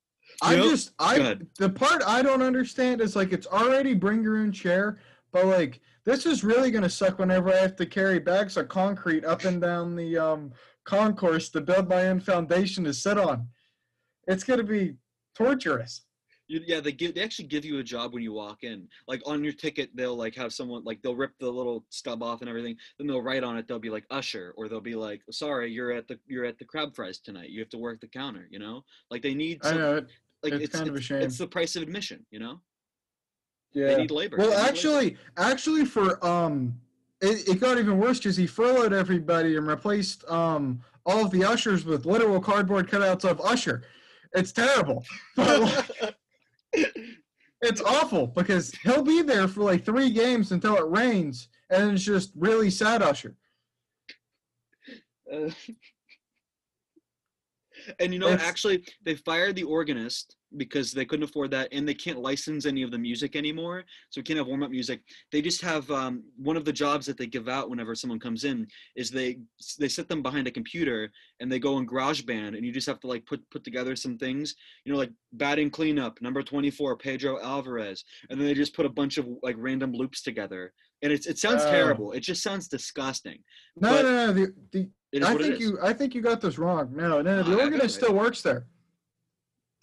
I 0.43 0.57
know- 0.57 0.71
just 0.71 0.93
I 0.99 1.37
the 1.59 1.71
part 1.71 2.03
I 2.07 2.23
don't 2.23 2.43
understand 2.43 3.01
is 3.01 3.17
like 3.17 3.33
it's 3.33 3.47
already 3.47 3.95
bring 3.95 4.23
your 4.23 4.37
own 4.39 4.53
chair, 4.53 4.99
but 5.33 5.47
like 5.47 5.81
this 6.05 6.27
is 6.27 6.45
really 6.45 6.71
gonna 6.71 6.91
suck 6.91 7.19
whenever 7.19 7.53
I 7.53 7.57
have 7.57 7.77
to 7.77 7.87
carry 7.87 8.19
bags 8.19 8.57
of 8.57 8.69
concrete 8.69 9.25
up 9.25 9.45
and 9.45 9.61
down 9.61 9.97
the 9.97 10.19
um 10.19 10.53
concourse 10.85 11.49
to 11.51 11.61
build 11.61 11.89
my 11.89 12.09
own 12.09 12.21
foundation 12.21 12.85
to 12.85 12.95
sit 12.95 13.19
on. 13.19 13.49
It's 14.27 14.45
gonna 14.45 14.65
be 14.65 14.97
torturous. 15.35 16.03
You, 16.47 16.61
yeah, 16.67 16.81
they 16.81 16.93
give 16.93 17.15
they 17.15 17.23
actually 17.23 17.49
give 17.49 17.65
you 17.65 17.79
a 17.79 17.83
job 17.83 18.13
when 18.13 18.23
you 18.23 18.33
walk 18.35 18.65
in. 18.65 18.87
Like 19.09 19.23
on 19.25 19.43
your 19.43 19.55
ticket, 19.55 19.91
they'll 19.95 20.17
like 20.17 20.35
have 20.35 20.53
someone 20.53 20.85
like 20.85 21.01
they'll 21.01 21.17
rip 21.17 21.33
the 21.41 21.51
little 21.51 21.87
stub 21.89 22.23
off 22.23 22.43
and 22.43 22.51
everything. 22.51 22.77
Then 22.99 23.07
they'll 23.07 23.23
write 23.23 23.43
on 23.43 23.57
it. 23.57 23.67
They'll 23.67 23.79
be 23.79 23.89
like 23.89 24.05
usher, 24.11 24.53
or 24.59 24.69
they'll 24.69 24.81
be 24.83 24.95
like, 24.95 25.23
"Sorry, 25.31 25.73
you're 25.73 25.93
at 25.93 26.07
the 26.07 26.19
you're 26.27 26.45
at 26.45 26.59
the 26.59 26.67
crab 26.67 26.95
fries 26.95 27.19
tonight. 27.19 27.49
You 27.49 27.61
have 27.61 27.71
to 27.71 27.79
work 27.79 28.01
the 28.03 28.09
counter." 28.09 28.47
You 28.51 28.59
know, 28.59 28.85
like 29.11 29.23
they 29.23 29.35
need. 29.35 29.61
I 29.65 29.73
know 29.73 29.97
it. 29.97 30.11
like 30.43 30.53
it's 30.53 30.65
it's 30.65 30.77
kind 30.77 30.89
of 30.89 30.97
a 30.97 31.01
shame. 31.01 31.23
it's 31.23 31.39
the 31.39 31.47
price 31.47 31.77
of 31.77 31.83
admission. 31.83 32.27
You 32.31 32.41
know, 32.41 32.61
Yeah. 33.75 33.89
they 33.89 33.97
need 33.97 34.11
labor. 34.11 34.37
Well, 34.39 34.51
need 34.51 34.57
labor. 34.57 34.69
actually, 34.69 35.17
actually, 35.37 35.85
for 35.85 36.25
um, 36.25 36.79
it, 37.21 37.49
it 37.49 37.61
got 37.61 37.79
even 37.79 37.99
worse 37.99 38.19
because 38.19 38.37
he 38.37 38.47
furloughed 38.47 38.93
everybody 38.93 39.57
and 39.57 39.67
replaced 39.67 40.25
um 40.31 40.81
all 41.07 41.25
of 41.25 41.31
the 41.31 41.45
ushers 41.45 41.85
with 41.85 42.07
literal 42.07 42.41
cardboard 42.41 42.89
cutouts 42.89 43.29
of 43.29 43.41
Usher. 43.43 43.83
It's 44.33 44.53
terrible. 44.53 45.05
But 45.37 45.91
like, 46.01 46.17
it's 47.63 47.81
awful 47.81 48.27
because 48.27 48.73
he'll 48.83 49.05
be 49.05 49.23
there 49.23 49.47
for 49.47 49.63
like 49.63 49.85
three 49.85 50.11
games 50.11 50.51
until 50.51 50.77
it 50.77 50.87
rains, 50.89 51.49
and 51.71 51.93
it's 51.93 52.03
just 52.03 52.33
really 52.37 52.69
sad 52.71 53.01
Usher. 53.01 53.37
Uh, 55.33 55.49
and 58.01 58.13
you 58.13 58.19
know. 58.19 58.29
It's- 58.29 58.47
actually, 58.47 58.85
they 59.05 59.15
fired 59.15 59.57
the 59.57 59.63
organist 59.63 60.37
because 60.57 60.93
they 60.93 61.05
couldn't 61.05 61.25
afford 61.25 61.51
that, 61.53 61.69
and 61.73 61.87
they 61.87 61.95
can't 61.95 62.21
license 62.21 62.67
any 62.67 62.83
of 62.83 62.91
the 62.91 62.99
music 62.99 63.37
anymore. 63.37 63.85
So 64.11 64.21
we 64.21 64.23
can't 64.25 64.39
have 64.39 64.47
warm 64.47 64.63
up 64.63 64.71
music. 64.71 65.01
They 65.33 65.43
just 65.43 65.61
have 65.63 65.91
um, 65.91 66.23
one 66.37 66.57
of 66.57 66.65
the 66.65 66.73
jobs 66.73 67.07
that 67.07 67.17
they 67.17 67.27
give 67.27 67.49
out 67.49 67.71
whenever 67.71 67.95
someone 67.95 68.21
comes 68.21 68.45
in 68.45 68.67
is 68.97 69.11
they 69.11 69.39
they 69.79 69.89
sit 69.89 70.09
them 70.09 70.23
behind 70.23 70.47
a 70.47 70.51
computer 70.51 71.11
and 71.41 71.51
they 71.51 71.59
go 71.59 71.79
in 71.79 71.87
GarageBand, 71.87 72.57
and 72.57 72.65
you 72.65 72.73
just 72.73 72.87
have 72.87 73.01
to 73.01 73.07
like 73.07 73.27
put 73.27 73.49
put 73.51 73.65
together 73.65 73.97
some 73.97 74.19
things. 74.19 74.55
You 74.85 74.93
know, 74.93 74.99
like 74.99 75.13
batting 75.33 75.71
cleanup, 75.71 76.21
number 76.21 76.43
twenty 76.43 76.71
four, 76.71 76.97
Pedro 76.97 77.41
Alvarez, 77.43 78.05
and 78.31 78.39
then 78.41 78.47
they 78.47 78.55
just 78.55 78.75
put 78.75 78.87
a 78.87 78.91
bunch 78.91 79.19
of 79.19 79.27
like 79.43 79.57
random 79.59 79.93
loops 79.93 80.23
together. 80.23 80.73
And 81.03 81.13
it's 81.13 81.27
it 81.27 81.39
sounds 81.39 81.63
Oh. 81.65 81.71
terrible. 81.71 82.13
It 82.13 82.21
just 82.21 82.43
sounds 82.43 82.69
disgusting. 82.69 83.39
No, 83.77 84.03
no, 84.03 84.27
no. 84.27 84.33
The, 84.33 84.55
the 84.73 84.89
I 85.25 85.37
think 85.37 85.61
you 85.61 85.79
I 85.83 85.93
think 85.93 86.15
you 86.15 86.23
got 86.23 86.41
this 86.41 86.59
wrong. 86.59 86.91
No, 86.95 87.21
no, 87.23 87.37
no. 87.37 87.43
The 87.43 87.61
I 87.61 87.65
organist 87.65 87.97
still 87.97 88.15
works 88.15 88.43
there. 88.43 88.67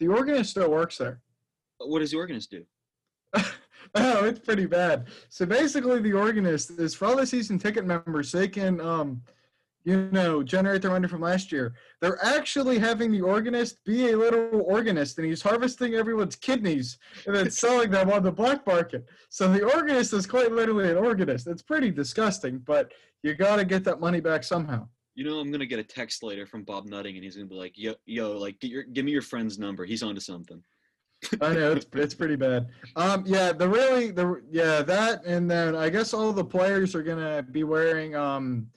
The 0.01 0.07
organist 0.07 0.49
still 0.49 0.71
works 0.71 0.97
there. 0.97 1.19
what 1.77 1.99
does 1.99 2.09
the 2.09 2.17
organist 2.17 2.49
do? 2.49 2.63
oh, 3.35 4.25
it's 4.25 4.39
pretty 4.39 4.65
bad. 4.65 5.05
So 5.29 5.45
basically, 5.45 6.01
the 6.01 6.13
organist 6.13 6.71
is 6.71 6.95
for 6.95 7.05
all 7.05 7.17
the 7.17 7.25
season 7.27 7.59
ticket 7.59 7.85
members. 7.85 8.31
They 8.31 8.47
can, 8.47 8.81
um, 8.81 9.21
you 9.83 10.09
know, 10.11 10.41
generate 10.41 10.81
their 10.81 10.89
money 10.89 11.07
from 11.07 11.21
last 11.21 11.51
year. 11.51 11.75
They're 12.01 12.17
actually 12.25 12.79
having 12.79 13.11
the 13.11 13.21
organist 13.21 13.85
be 13.85 14.09
a 14.09 14.17
little 14.17 14.63
organist, 14.63 15.19
and 15.19 15.27
he's 15.27 15.43
harvesting 15.43 15.93
everyone's 15.93 16.35
kidneys 16.35 16.97
and 17.27 17.35
then 17.35 17.51
selling 17.51 17.91
them 17.91 18.09
on 18.09 18.23
the 18.23 18.31
black 18.31 18.65
market. 18.65 19.05
So 19.29 19.53
the 19.53 19.71
organist 19.71 20.13
is 20.13 20.25
quite 20.25 20.51
literally 20.51 20.89
an 20.89 20.97
organist. 20.97 21.45
It's 21.45 21.61
pretty 21.61 21.91
disgusting, 21.91 22.57
but 22.57 22.91
you 23.21 23.35
got 23.35 23.57
to 23.57 23.65
get 23.65 23.83
that 23.83 23.99
money 23.99 24.19
back 24.19 24.43
somehow. 24.43 24.87
You 25.15 25.25
know, 25.25 25.39
I'm 25.39 25.51
gonna 25.51 25.65
get 25.65 25.79
a 25.79 25.83
text 25.83 26.23
later 26.23 26.45
from 26.45 26.63
Bob 26.63 26.85
Nutting, 26.85 27.15
and 27.15 27.23
he's 27.23 27.35
gonna 27.35 27.47
be 27.47 27.55
like, 27.55 27.73
"Yo, 27.75 27.95
yo, 28.05 28.37
like, 28.37 28.59
get 28.59 28.71
your, 28.71 28.83
give 28.83 29.05
me 29.05 29.11
your 29.11 29.21
friend's 29.21 29.59
number. 29.59 29.85
He's 29.85 30.03
onto 30.03 30.21
something." 30.21 30.63
I 31.41 31.53
know 31.53 31.73
it's 31.73 31.85
it's 31.93 32.15
pretty 32.15 32.35
bad. 32.35 32.67
Um, 32.95 33.23
yeah, 33.25 33.51
the 33.51 33.67
really 33.67 34.11
the 34.11 34.41
yeah 34.49 34.81
that 34.81 35.25
and 35.25 35.49
then 35.49 35.75
I 35.75 35.89
guess 35.89 36.13
all 36.13 36.31
the 36.33 36.45
players 36.45 36.95
are 36.95 37.03
gonna 37.03 37.43
be 37.43 37.63
wearing 37.63 38.15
um 38.15 38.67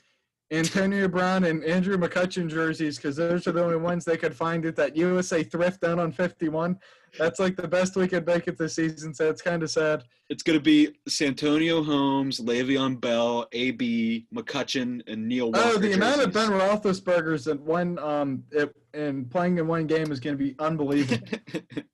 Antonio 0.50 1.08
Brown 1.08 1.44
and 1.44 1.64
Andrew 1.64 1.96
McCutchen 1.96 2.48
jerseys 2.48 2.96
because 2.96 3.16
those 3.16 3.46
are 3.46 3.52
the 3.52 3.64
only 3.64 3.76
ones 3.76 4.04
they 4.04 4.16
could 4.16 4.34
find 4.34 4.64
at 4.66 4.76
that 4.76 4.96
USA 4.96 5.42
thrift 5.42 5.80
down 5.80 5.98
on 5.98 6.12
51. 6.12 6.78
That's 7.18 7.38
like 7.38 7.56
the 7.56 7.68
best 7.68 7.96
we 7.96 8.08
could 8.08 8.26
make 8.26 8.48
it 8.48 8.58
this 8.58 8.74
season, 8.74 9.14
so 9.14 9.28
it's 9.30 9.42
kind 9.42 9.62
of 9.62 9.70
sad. 9.70 10.04
It's 10.30 10.42
gonna 10.42 10.60
be 10.60 10.96
Santonio 11.06 11.82
Holmes, 11.82 12.40
Le'Veon 12.40 13.00
Bell, 13.00 13.46
AB, 13.52 14.26
McCutchen, 14.34 15.02
and 15.06 15.28
Neil 15.28 15.52
Walker. 15.52 15.70
Oh, 15.74 15.78
the 15.78 15.92
amount 15.92 16.22
of 16.22 16.32
Ben 16.32 16.48
jerseys. 16.48 17.00
Roethlisberger's 17.00 17.44
that 17.44 17.60
one 17.60 17.98
um 17.98 18.42
it, 18.50 18.74
and 18.94 19.30
playing 19.30 19.58
in 19.58 19.66
one 19.66 19.86
game 19.86 20.10
is 20.12 20.20
going 20.20 20.36
to 20.36 20.42
be 20.42 20.54
unbelievable. 20.58 21.26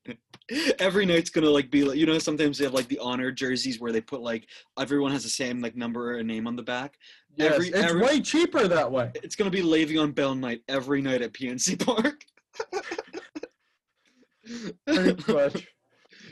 Every 0.80 1.06
night's 1.06 1.30
gonna 1.30 1.48
like 1.50 1.70
be 1.70 1.84
like 1.84 1.96
you 1.96 2.06
know 2.06 2.18
sometimes 2.18 2.58
they 2.58 2.64
have 2.64 2.74
like 2.74 2.88
the 2.88 2.98
honor 2.98 3.30
jerseys 3.30 3.78
where 3.78 3.92
they 3.92 4.00
put 4.00 4.20
like 4.20 4.48
everyone 4.78 5.12
has 5.12 5.22
the 5.22 5.28
same 5.28 5.60
like 5.60 5.76
number 5.76 6.18
or 6.18 6.22
name 6.24 6.46
on 6.48 6.56
the 6.56 6.62
back. 6.62 6.98
Yes, 7.36 7.54
Every- 7.54 7.68
it's 7.68 7.76
every- 7.76 8.02
way 8.02 8.20
cheaper 8.20 8.66
that 8.66 8.90
way. 8.90 9.12
It's 9.22 9.36
gonna 9.36 9.50
be 9.50 9.62
Le'Veon 9.62 10.12
Bell 10.14 10.34
night 10.34 10.62
every 10.68 11.02
night 11.02 11.22
at 11.22 11.32
PNC 11.32 11.84
Park. 11.84 12.24
Pretty 14.86 15.32
much. 15.32 15.68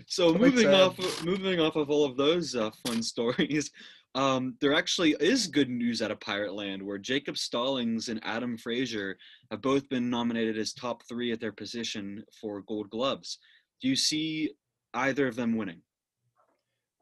So 0.06 0.32
That 0.32 0.40
moving 0.40 0.68
off, 0.68 0.98
of, 0.98 1.24
moving 1.24 1.60
off 1.60 1.76
of 1.76 1.90
all 1.90 2.04
of 2.04 2.16
those 2.16 2.54
uh, 2.54 2.70
fun 2.86 3.02
stories, 3.02 3.70
um, 4.14 4.56
there 4.60 4.74
actually 4.74 5.14
is 5.20 5.46
good 5.46 5.68
news 5.68 6.02
out 6.02 6.10
of 6.10 6.20
Pirate 6.20 6.54
Land, 6.54 6.82
where 6.82 6.98
Jacob 6.98 7.36
Stallings 7.36 8.08
and 8.08 8.20
Adam 8.24 8.56
Frazier 8.56 9.16
have 9.50 9.60
both 9.60 9.88
been 9.88 10.08
nominated 10.08 10.58
as 10.58 10.72
top 10.72 11.02
three 11.08 11.32
at 11.32 11.40
their 11.40 11.52
position 11.52 12.24
for 12.40 12.62
Gold 12.62 12.90
Gloves. 12.90 13.38
Do 13.80 13.88
you 13.88 13.96
see 13.96 14.50
either 14.94 15.26
of 15.28 15.36
them 15.36 15.56
winning? 15.56 15.82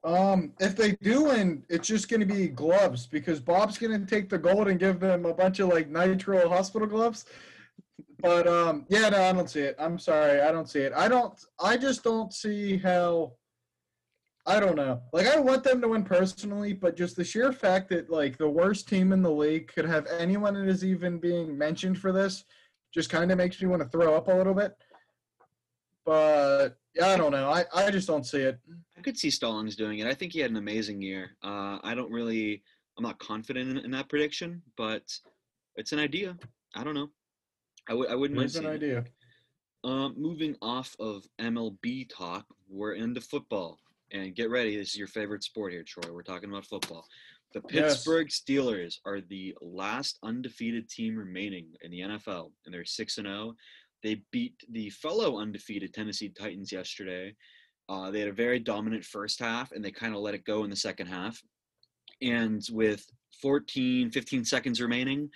Um, 0.05 0.53
if 0.61 0.77
they 0.77 0.93
do 1.03 1.25
win, 1.25 1.65
it's 1.69 1.89
just 1.89 2.09
going 2.09 2.21
to 2.21 2.27
be 2.27 2.49
gloves 2.49 3.07
because 3.07 3.41
Bob's 3.41 3.77
going 3.77 3.99
to 3.99 4.07
take 4.07 4.29
the 4.29 4.39
gold 4.39 4.69
and 4.69 4.79
give 4.79 5.01
them 5.01 5.25
a 5.27 5.35
bunch 5.35 5.59
of 5.59 5.69
like 5.69 5.89
nitro 5.89 6.49
hospital 6.49 6.87
gloves. 6.87 7.25
But 8.21 8.47
um, 8.47 8.87
yeah, 8.89 9.09
no, 9.09 9.23
I 9.23 9.33
don't 9.33 9.51
see 9.51 9.61
it. 9.61 9.77
I'm 9.79 9.99
sorry, 9.99 10.41
I 10.41 10.51
don't 10.51 10.69
see 10.69 10.81
it. 10.81 10.93
I 10.95 11.09
don't. 11.09 11.39
I 11.63 11.77
just 11.77 12.03
don't 12.03 12.33
see 12.33 12.77
how. 12.77 13.33
I 14.47 14.61
don't 14.61 14.77
know. 14.77 15.03
Like 15.13 15.27
I 15.27 15.41
want 15.41 15.65
them 15.65 15.81
to 15.83 15.89
win 15.89 16.05
personally, 16.05 16.73
but 16.73 16.97
just 16.97 17.17
the 17.17 17.25
sheer 17.25 17.53
fact 17.53 17.89
that 17.91 18.11
like 18.11 18.39
the 18.39 18.49
worst 18.49 18.89
team 18.89 19.13
in 19.13 19.21
the 19.23 19.31
league 19.31 19.69
could 19.69 19.85
have 19.85 20.07
anyone 20.19 20.55
that 20.55 20.69
is 20.69 20.85
even 20.85 21.19
being 21.19 21.59
mentioned 21.59 21.99
for 21.99 22.13
this, 22.13 22.45
just 22.95 23.11
kind 23.11 23.33
of 23.33 23.39
makes 23.39 23.61
me 23.61 23.69
want 23.69 23.83
to 23.83 23.89
throw 23.89 24.15
up 24.15 24.29
a 24.29 24.33
little 24.33 24.55
bit. 24.55 24.73
But 26.05 26.79
yeah, 26.95 27.09
I 27.09 27.17
don't 27.17 27.33
know. 27.33 27.51
I 27.51 27.65
I 27.75 27.91
just 27.91 28.07
don't 28.07 28.25
see 28.25 28.43
it. 28.43 28.59
I 28.97 29.01
could 29.03 29.19
see 29.19 29.31
Stallings 29.31 29.77
doing 29.77 29.99
it. 29.99 30.07
I 30.07 30.15
think 30.15 30.33
he 30.33 30.41
had 30.41 30.51
an 30.51 30.57
amazing 30.57 31.03
year. 31.03 31.37
Uh, 31.43 31.79
I 31.83 31.95
don't 31.95 32.11
really, 32.11 32.63
I'm 32.97 33.05
not 33.05 33.19
confident 33.19 33.71
in, 33.71 33.79
in 33.79 33.91
that 33.91 34.09
prediction, 34.09 34.63
but 34.77 35.03
it's 35.75 35.93
an 35.93 35.99
idea. 35.99 36.37
I 36.75 36.85
don't 36.85 36.95
know. 36.95 37.11
I 37.89 37.95
would, 37.95 38.11
I 38.11 38.15
wouldn't 38.15 38.37
mind 38.37 38.51
Here's 38.51 38.57
an 38.57 38.63
seeing 38.63 38.73
it. 38.73 38.77
idea. 38.77 39.05
Um, 39.85 40.15
moving 40.19 40.57
off 40.63 40.97
of 40.99 41.25
MLB 41.41 42.09
talk, 42.09 42.45
we're 42.69 42.95
into 42.95 43.21
football. 43.21 43.79
And 44.13 44.35
get 44.35 44.51
ready, 44.51 44.77
this 44.77 44.91
is 44.91 44.97
your 44.97 45.07
favorite 45.09 45.43
sport 45.45 45.73
here, 45.73 45.85
Troy. 45.85 46.13
We're 46.13 46.23
talking 46.23 46.49
about 46.49 46.65
football. 46.67 47.07
The 47.53 47.63
Yes. 47.71 47.95
Pittsburgh 47.95 48.29
Steelers 48.29 48.99
are 49.05 49.21
the 49.21 49.55
last 49.61 50.19
undefeated 50.23 50.89
team 50.89 51.17
remaining 51.17 51.69
in 51.83 51.91
the 51.91 52.01
NFL, 52.01 52.51
and 52.65 52.75
they're 52.75 52.85
6 52.85 53.19
and 53.19 53.27
0. 53.27 53.55
They 54.03 54.23
beat 54.31 54.55
the 54.71 54.91
fellow 54.91 55.39
undefeated 55.39 55.95
Tennessee 55.95 56.29
Titans 56.29 56.71
yesterday. 56.73 57.35
Uh, 57.89 58.11
they 58.11 58.21
had 58.21 58.29
a 58.29 58.33
very 58.33 58.59
dominant 58.59 59.05
first 59.05 59.39
half, 59.41 59.73
and 59.73 59.85
they 59.85 59.91
kind 59.93 60.15
of 60.15 60.21
let 60.21 60.35
it 60.35 60.45
go 60.45 60.65
in 60.65 60.71
the 60.71 60.77
second 60.77 61.07
half. 61.07 61.41
And 62.21 62.63
with 62.73 63.07
14, 63.41 64.11
15 64.11 64.45
seconds 64.45 64.81
remaining, 64.81 65.31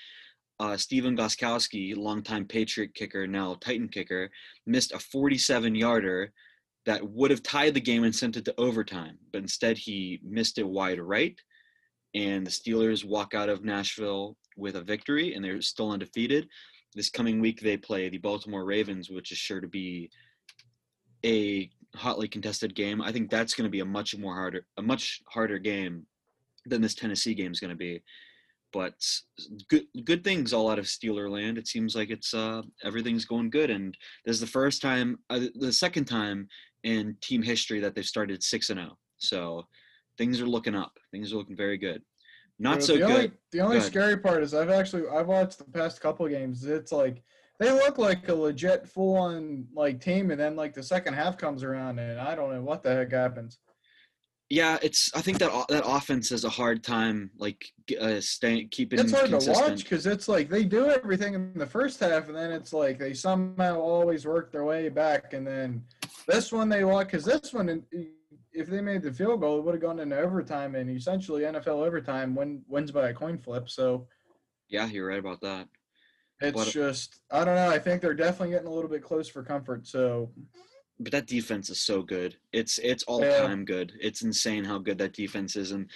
uh, 0.61 0.77
Stephen 0.77 1.17
Gostkowski, 1.17 1.97
longtime 1.97 2.45
Patriot 2.45 2.95
kicker, 2.95 3.27
now 3.27 3.57
Titan 3.63 3.89
kicker, 3.89 4.31
missed 4.67 4.93
a 4.93 4.99
47 4.99 5.75
yarder 5.75 6.33
that 6.85 7.03
would 7.03 7.31
have 7.31 7.43
tied 7.43 7.73
the 7.73 7.81
game 7.81 8.05
and 8.05 8.15
sent 8.15 8.37
it 8.37 8.45
to 8.45 8.55
overtime, 8.61 9.17
but 9.33 9.41
instead 9.41 9.79
he 9.79 10.21
missed 10.23 10.59
it 10.59 10.69
wide 10.69 11.01
right. 11.01 11.41
And 12.15 12.47
the 12.47 12.51
Steelers 12.51 13.07
walk 13.07 13.33
out 13.33 13.49
of 13.49 13.65
Nashville 13.65 14.37
with 14.55 14.77
a 14.77 14.83
victory, 14.83 15.33
and 15.33 15.43
they're 15.43 15.63
still 15.63 15.93
undefeated. 15.93 16.47
This 16.95 17.09
coming 17.09 17.41
week, 17.41 17.61
they 17.61 17.79
play 17.79 18.11
the 18.11 18.19
Baltimore 18.19 18.67
Ravens, 18.67 19.09
which 19.09 19.33
is 19.33 19.39
sure 19.39 19.63
to 19.63 19.69
be 19.69 20.11
a 21.25 21.71
hotly 21.97 22.29
contested 22.29 22.75
game. 22.75 23.01
I 23.01 23.13
think 23.13 23.31
that's 23.31 23.55
going 23.55 23.67
to 23.67 23.71
be 23.71 23.81
a 23.81 23.85
much 23.85 24.15
more 24.19 24.35
harder, 24.35 24.67
a 24.77 24.83
much 24.83 25.23
harder 25.27 25.59
game 25.59 26.05
than 26.67 26.83
this 26.83 26.95
Tennessee 26.95 27.35
game 27.35 27.53
is 27.53 27.61
going 27.61 27.71
to 27.71 27.77
be. 27.77 28.03
But 28.73 28.95
good, 29.69 29.87
good 30.05 30.23
things 30.23 30.53
all 30.53 30.71
out 30.71 30.79
of 30.79 30.85
Steeler 30.85 31.31
land. 31.31 31.59
It 31.59 31.67
seems 31.67 31.95
like 31.97 32.11
it's 32.11 32.33
uh, 32.35 32.63
everything's 32.85 33.25
going 33.25 33.51
good, 33.51 33.71
and 33.71 33.97
this 34.25 34.35
is 34.35 34.41
the 34.41 34.47
first 34.47 34.81
time, 34.81 35.19
uh, 35.29 35.41
the 35.57 35.73
second 35.73 36.05
time 36.05 36.49
in 36.85 37.17
team 37.21 37.43
history 37.43 37.81
that 37.81 37.95
they've 37.95 38.05
started 38.05 38.43
six 38.43 38.71
and 38.71 38.79
zero. 38.79 38.97
So 39.19 39.65
things 40.19 40.41
are 40.41 40.47
looking 40.47 40.75
up. 40.75 40.93
Things 41.11 41.33
are 41.33 41.37
looking 41.37 41.57
very 41.57 41.79
good. 41.79 42.03
Not 42.59 42.83
so 42.83 42.93
the 42.93 42.99
good. 42.99 43.11
Only, 43.11 43.33
the 43.53 43.61
only 43.61 43.81
scary 43.81 44.19
part 44.19 44.43
is 44.43 44.55
I've 44.55 44.71
actually 44.71 45.09
I've 45.09 45.27
watched 45.27 45.59
the 45.59 45.65
past 45.65 46.01
couple 46.01 46.27
of 46.27 46.33
games. 46.33 46.65
It's 46.65 46.93
like 46.93 47.23
they 47.59 47.71
look 47.71 47.99
like 47.99 48.29
a 48.29 48.35
legit 48.35 48.87
full 48.87 49.17
on 49.17 49.67
like 49.75 50.01
team, 50.01 50.31
and 50.31 50.39
then 50.39 50.57
like 50.57 50.75
the 50.75 50.83
second 50.83 51.15
half 51.15 51.39
comes 51.39 51.63
around, 51.65 51.99
and 51.99 52.21
I 52.21 52.35
don't 52.35 52.53
know 52.53 52.63
what 52.63 52.83
the 52.83 52.91
heck 52.91 53.13
happens. 53.13 53.59
Yeah, 54.51 54.79
it's. 54.83 55.15
I 55.15 55.21
think 55.21 55.39
that 55.39 55.53
that 55.69 55.85
offense 55.87 56.29
has 56.31 56.45
a 56.45 56.49
hard 56.51 56.83
time 56.83 57.31
like 57.39 57.65
uh, 58.01 58.21
staying 58.21 58.69
keeping 58.71 58.99
It's 58.99 59.13
hard 59.13 59.31
to 59.31 59.51
watch 59.53 59.85
because 59.85 60.07
it's 60.07 60.27
like 60.27 60.49
they 60.49 60.65
do 60.65 60.91
everything 60.91 61.35
in 61.35 61.53
the 61.55 61.67
first 61.67 62.01
half, 62.01 62.27
and 62.27 62.37
then 62.37 62.51
it's 62.51 62.73
like 62.73 62.99
they 62.99 63.15
somehow 63.15 63.79
always 63.79 64.27
work 64.27 64.51
their 64.51 64.65
way 64.65 64.89
back, 64.89 65.35
and 65.35 65.47
then 65.47 65.85
this 66.27 66.51
one 66.51 66.69
they 66.69 66.83
lost 66.83 67.07
because 67.07 67.25
this 67.25 67.53
one, 67.55 67.85
if 68.53 68.67
they 68.67 68.81
made 68.81 69.03
the 69.03 69.13
field 69.13 69.41
goal, 69.41 69.59
it 69.61 69.65
would 69.65 69.75
have 69.75 69.83
gone 69.83 70.01
into 70.01 70.19
overtime, 70.19 70.75
and 70.75 70.91
essentially 70.91 71.43
NFL 71.43 71.87
overtime 71.87 72.35
win, 72.35 72.63
wins 72.67 72.91
by 72.91 73.11
a 73.11 73.15
coin 73.15 73.39
flip. 73.39 73.71
So 73.71 74.09
Yeah, 74.69 74.87
you're 74.87 75.07
right 75.07 75.21
about 75.21 75.41
that. 75.43 75.69
it's 76.41 76.57
What- 76.57 76.69
just 76.69 77.21
I 77.31 77.45
don't 77.45 77.55
know. 77.55 77.71
I 77.71 77.79
think 77.79 78.03
they're 78.03 78.15
definitely 78.15 78.51
getting 78.51 78.67
a 78.67 78.73
little 78.75 78.91
bit 78.91 79.05
close 79.05 79.29
for 79.29 79.45
comfort. 79.45 79.87
So 79.87 80.33
But 81.01 81.13
that 81.13 81.27
defense 81.27 81.71
is 81.71 81.81
so 81.81 82.03
good. 82.03 82.37
It's 82.53 82.79
it's 82.79 83.03
all 83.05 83.25
Yeah. 83.25 83.39
time 83.39 83.65
good. 83.65 83.93
It's 84.01 84.23
insane 84.23 84.65
how 84.65 84.79
good 84.79 84.99
that 84.99 85.15
defense 85.15 85.57
is, 85.57 85.73
and 85.73 85.91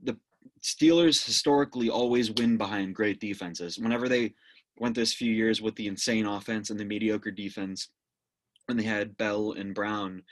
the 0.00 0.16
Steelers 0.62 1.24
historically 1.24 1.88
always 1.88 2.30
win 2.30 2.58
behind 2.58 2.94
great 2.94 3.18
defenses. 3.20 3.78
Whenever 3.78 4.08
they 4.08 4.34
went 4.76 4.94
this 4.94 5.14
few 5.14 5.32
years 5.32 5.62
with 5.62 5.74
the 5.76 5.86
insane 5.86 6.26
offense 6.26 6.68
and 6.70 6.78
the 6.78 6.84
mediocre 6.84 7.30
defense, 7.30 7.88
when 8.66 8.76
they 8.76 8.82
had 8.84 9.16
Bell 9.16 9.52
and 9.52 9.74
Brown, 9.74 10.22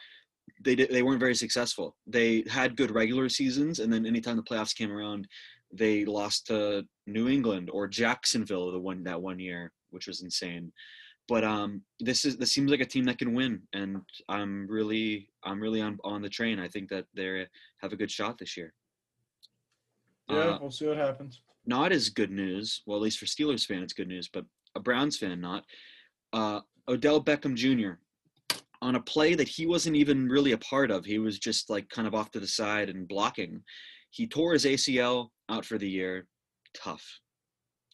they 0.63 0.75
did, 0.75 0.91
they 0.91 1.03
weren't 1.03 1.21
very 1.21 1.35
successful. 1.35 1.97
They 2.07 2.45
had 2.49 2.77
good 2.77 2.91
regular 2.91 3.29
seasons, 3.31 3.79
and 3.79 3.91
then 3.93 4.05
anytime 4.05 4.37
the 4.37 4.43
playoffs 4.43 4.75
came 4.75 4.93
around, 4.93 5.27
they 5.73 6.05
lost 6.05 6.47
to 6.49 6.87
New 7.07 7.29
England 7.29 7.71
or 7.71 7.89
Jacksonville 7.89 8.71
the 8.73 8.79
one 8.79 9.03
that 9.05 9.21
one 9.21 9.39
year, 9.39 9.73
which 9.91 10.07
was 10.07 10.23
insane. 10.23 10.73
But 11.29 11.45
um, 11.45 11.83
this 12.01 12.25
is 12.25 12.39
this 12.39 12.53
seems 12.53 12.71
like 12.71 12.81
a 12.81 12.87
team 12.87 13.05
that 13.05 13.19
can 13.19 13.35
win, 13.35 13.61
and 13.75 13.99
I'm 14.31 14.67
really 14.69 15.29
I'm 15.45 15.61
really 15.61 15.83
on 15.83 15.99
on 16.03 16.23
the 16.23 16.29
train. 16.31 16.59
I 16.59 16.69
think 16.69 16.89
that 16.89 17.05
they 17.15 17.47
have 17.83 17.93
a 17.93 17.97
good 17.97 18.11
shot 18.11 18.39
this 18.39 18.57
year. 18.57 18.73
yeah, 20.31 20.37
Uh, 20.37 20.59
we'll 20.61 20.71
see 20.71 20.87
what 20.87 20.97
happens. 20.97 21.43
not 21.67 21.93
as 21.93 22.09
good 22.09 22.31
news. 22.31 22.83
Well, 22.87 22.97
at 22.97 23.03
least 23.03 23.19
for 23.19 23.27
Steelers 23.27 23.67
fan, 23.67 23.83
it's 23.83 23.93
good 23.93 24.09
news, 24.09 24.29
but 24.33 24.45
a 24.75 24.81
Browns 24.81 25.19
fan, 25.19 25.39
not. 25.41 25.65
Uh, 26.33 26.61
Odell 26.89 27.23
Beckham 27.23 27.55
Jr. 27.55 27.99
on 28.81 28.95
a 28.95 29.01
play 29.01 29.35
that 29.35 29.49
he 29.49 29.67
wasn't 29.67 29.97
even 29.97 30.29
really 30.29 30.53
a 30.53 30.59
part 30.59 30.91
of. 30.91 31.05
He 31.05 31.19
was 31.19 31.39
just 31.39 31.69
like 31.69 31.89
kind 31.91 32.09
of 32.09 32.15
off 32.15 32.31
to 32.33 32.41
the 32.41 32.47
side 32.47 32.89
and 32.89 33.07
blocking. 33.07 33.63
He 34.11 34.27
tore 34.27 34.55
his 34.55 34.65
ACL 34.65 35.29
out 35.51 35.67
for 35.67 35.77
the 35.77 35.89
year. 35.89 36.27
Tough, 36.75 37.05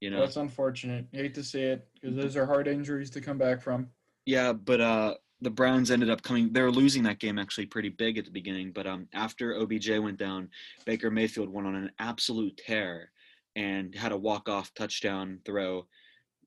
you 0.00 0.10
know. 0.10 0.20
That's 0.20 0.36
unfortunate. 0.36 1.06
Hate 1.12 1.34
to 1.34 1.42
see 1.42 1.62
it 1.62 1.88
because 2.04 2.16
those 2.16 2.36
are 2.36 2.44
hard 2.44 2.68
injuries 2.68 3.08
to 3.10 3.20
come 3.20 3.38
back 3.38 3.62
from. 3.62 3.88
Yeah, 4.26 4.52
but 4.52 4.80
uh, 4.80 5.14
the 5.40 5.50
Browns 5.50 5.90
ended 5.90 6.10
up 6.10 6.22
coming. 6.22 6.52
They 6.52 6.60
were 6.60 6.70
losing 6.70 7.02
that 7.04 7.18
game 7.18 7.38
actually 7.38 7.66
pretty 7.66 7.88
big 7.88 8.18
at 8.18 8.26
the 8.26 8.30
beginning, 8.30 8.72
but 8.72 8.86
um, 8.86 9.08
after 9.14 9.58
OBJ 9.58 9.98
went 9.98 10.18
down, 10.18 10.50
Baker 10.84 11.10
Mayfield 11.10 11.48
went 11.48 11.66
on 11.66 11.74
an 11.74 11.90
absolute 11.98 12.60
tear 12.66 13.10
and 13.56 13.94
had 13.94 14.12
a 14.12 14.16
walk-off 14.16 14.72
touchdown 14.74 15.38
throw 15.46 15.86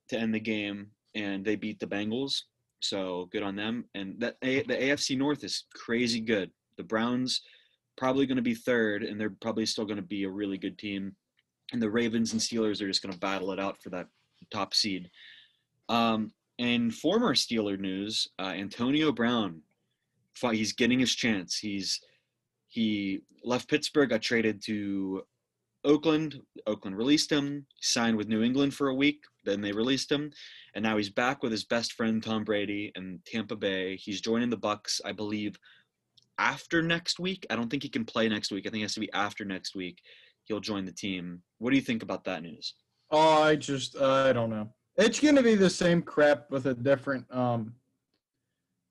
to 0.10 0.20
end 0.20 0.34
the 0.34 0.40
game, 0.40 0.88
and 1.16 1.44
they 1.44 1.56
beat 1.56 1.80
the 1.80 1.88
Bengals. 1.88 2.42
So 2.82 3.28
good 3.32 3.42
on 3.42 3.56
them. 3.56 3.86
And 3.96 4.20
that 4.20 4.36
the 4.42 4.64
AFC 4.68 5.18
North 5.18 5.44
is 5.44 5.66
crazy 5.74 6.20
good. 6.20 6.52
The 6.78 6.84
Browns 6.84 7.42
probably 7.98 8.28
going 8.28 8.36
to 8.36 8.44
be 8.44 8.54
third, 8.54 9.02
and 9.02 9.20
they're 9.20 9.34
probably 9.42 9.66
still 9.66 9.86
going 9.86 9.98
to 9.98 10.04
be 10.04 10.26
a 10.26 10.30
really 10.30 10.60
good 10.60 10.78
team. 10.78 11.16
And 11.74 11.82
the 11.82 11.90
Ravens 11.90 12.34
and 12.34 12.42
Steelers 12.42 12.80
are 12.82 12.88
just 12.88 13.02
going 13.02 13.14
to 13.14 13.20
battle 13.20 13.52
it 13.52 13.60
out 13.60 13.82
for 13.82 13.90
that 13.90 14.08
top 14.52 14.76
seed. 14.76 15.10
Um, 15.90 16.32
in 16.58 16.92
former 16.92 17.34
Steeler 17.34 17.80
news, 17.80 18.28
uh, 18.40 18.54
Antonio 18.56 19.12
Brown, 19.12 19.62
he's 20.52 20.74
getting 20.74 21.00
his 21.00 21.14
chance. 21.14 21.58
He's 21.58 22.00
he 22.68 23.22
left 23.44 23.70
Pittsburgh, 23.70 24.10
got 24.10 24.22
traded 24.22 24.62
to 24.66 25.24
Oakland. 25.84 26.42
Oakland 26.66 26.98
released 26.98 27.32
him, 27.32 27.66
signed 27.80 28.18
with 28.18 28.28
New 28.28 28.44
England 28.44 28.74
for 28.74 28.90
a 28.90 28.96
week. 28.96 29.24
Then 29.46 29.62
they 29.62 29.72
released 29.72 30.12
him, 30.12 30.32
and 30.76 30.84
now 30.84 30.98
he's 30.98 31.10
back 31.10 31.42
with 31.42 31.52
his 31.52 31.64
best 31.64 31.94
friend 31.94 32.22
Tom 32.22 32.44
Brady 32.44 32.92
in 32.96 33.22
Tampa 33.26 33.56
Bay. 33.56 33.96
He's 33.96 34.20
joining 34.20 34.50
the 34.50 34.58
Bucks, 34.58 35.00
I 35.06 35.14
believe, 35.14 35.58
after 36.38 36.82
next 36.82 37.20
week. 37.20 37.46
I 37.50 37.56
don't 37.56 37.70
think 37.70 37.84
he 37.84 37.90
can 37.90 38.06
play 38.06 38.28
next 38.28 38.52
week. 38.52 38.68
I 38.68 38.70
think 38.70 38.82
it 38.82 38.86
has 38.86 38.96
to 38.96 39.00
be 39.00 39.14
after 39.14 39.46
next 39.46 39.76
week. 39.76 40.02
He'll 40.44 40.60
join 40.60 40.86
the 40.86 40.92
team. 40.92 41.42
What 41.60 41.70
do 41.70 41.76
you 41.78 41.82
think 41.82 42.04
about 42.04 42.26
that 42.26 42.44
news? 42.44 42.74
Oh, 43.10 43.44
I 43.44 43.56
just 43.56 43.98
I 43.98 44.34
don't 44.34 44.50
know. 44.50 44.74
It's 44.98 45.20
gonna 45.20 45.44
be 45.44 45.56
the 45.56 45.70
same 45.70 46.02
crap 46.02 46.50
with 46.50 46.66
a 46.66 46.74
different 46.74 47.26
um. 47.34 47.76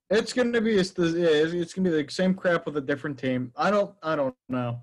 It's 0.08 0.32
gonna 0.32 0.60
be 0.60 0.76
it's 0.76 0.92
the 0.92 1.04
it's 1.60 1.74
gonna 1.74 1.90
be 1.90 2.02
the 2.02 2.10
same 2.10 2.34
crap 2.34 2.64
with 2.66 2.76
a 2.76 2.80
different 2.80 3.18
team. 3.18 3.52
I 3.56 3.70
don't 3.70 3.94
I 4.02 4.14
don't 4.14 4.36
know. 4.48 4.82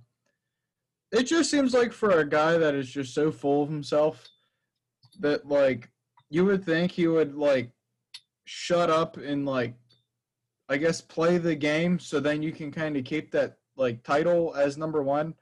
It 1.13 1.24
just 1.24 1.49
seems 1.49 1.74
like 1.74 1.93
for 1.93 2.19
a 2.19 2.28
guy 2.28 2.57
that 2.57 2.76
is 2.76 2.89
just 2.89 3.13
so 3.13 3.32
full 3.32 3.63
of 3.63 3.69
himself 3.69 4.28
that 5.19 5.47
like 5.47 5.89
you 6.30 6.43
would 6.43 6.65
think 6.65 6.91
he 6.91 7.07
would 7.07 7.36
like 7.36 7.71
shut 8.45 8.89
up 8.89 9.15
and 9.17 9.45
like 9.45 9.76
I 10.67 10.78
guess 10.78 10.99
play 10.99 11.38
the 11.38 11.55
game 11.55 11.99
so 11.99 12.19
then 12.19 12.41
you 12.41 12.51
can 12.51 12.71
kind 12.71 12.97
of 12.97 13.05
keep 13.05 13.32
that 13.32 13.57
like 13.78 14.03
title 14.03 14.53
as 14.55 14.78
number 14.78 15.03
one. 15.03 15.36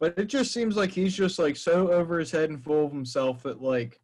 But 0.00 0.16
it 0.16 0.26
just 0.26 0.54
seems 0.54 0.76
like 0.76 0.90
he's 0.90 1.14
just 1.14 1.38
like 1.38 1.56
so 1.56 1.90
over 1.90 2.18
his 2.18 2.30
head 2.30 2.48
and 2.48 2.62
full 2.62 2.86
of 2.86 2.92
himself 2.92 3.42
that 3.42 3.60
like 3.60 4.00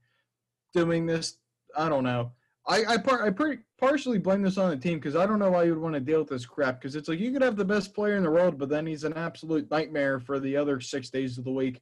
doing 0.74 1.06
this. 1.06 1.38
I 1.76 1.88
don't 1.88 2.04
know. 2.04 2.32
I 2.66 2.84
I, 2.84 2.96
par- 2.98 3.24
I 3.24 3.30
pretty 3.30 3.62
partially 3.78 4.18
blame 4.18 4.42
this 4.42 4.58
on 4.58 4.70
the 4.70 4.76
team 4.76 4.98
because 4.98 5.16
I 5.16 5.26
don't 5.26 5.38
know 5.38 5.50
why 5.50 5.64
you 5.64 5.70
would 5.74 5.82
want 5.82 5.94
to 5.94 6.00
deal 6.00 6.20
with 6.20 6.28
this 6.28 6.46
crap 6.46 6.80
because 6.80 6.96
it's 6.96 7.08
like 7.08 7.18
you 7.18 7.32
could 7.32 7.42
have 7.42 7.56
the 7.56 7.64
best 7.64 7.94
player 7.94 8.16
in 8.16 8.22
the 8.22 8.30
world, 8.30 8.58
but 8.58 8.68
then 8.68 8.86
he's 8.86 9.04
an 9.04 9.14
absolute 9.14 9.70
nightmare 9.70 10.20
for 10.20 10.38
the 10.38 10.56
other 10.56 10.80
six 10.80 11.10
days 11.10 11.38
of 11.38 11.44
the 11.44 11.52
week. 11.52 11.80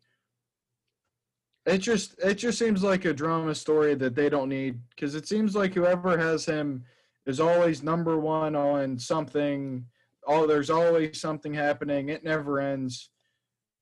It 1.65 1.79
just 1.79 2.19
it 2.19 2.35
just 2.35 2.59
seems 2.59 2.83
like 2.83 3.05
a 3.05 3.13
drama 3.13 3.55
story 3.55 3.95
that 3.97 4.15
they 4.15 4.29
don't 4.29 4.49
need 4.49 4.81
because 4.91 5.15
it 5.15 5.29
seems 5.29 5.55
like 5.55 5.75
whoever 5.75 6.17
has 6.19 6.45
him 6.45 6.85
is 7.27 7.41
always 7.41 7.83
number 7.83 8.19
one 8.19 8.57
on 8.57 8.99
something. 8.99 9.85
Oh, 10.27 10.47
there's 10.47 10.71
always 10.71 11.21
something 11.21 11.55
happening. 11.55 12.09
It 12.09 12.25
never 12.25 12.61
ends. 12.61 13.11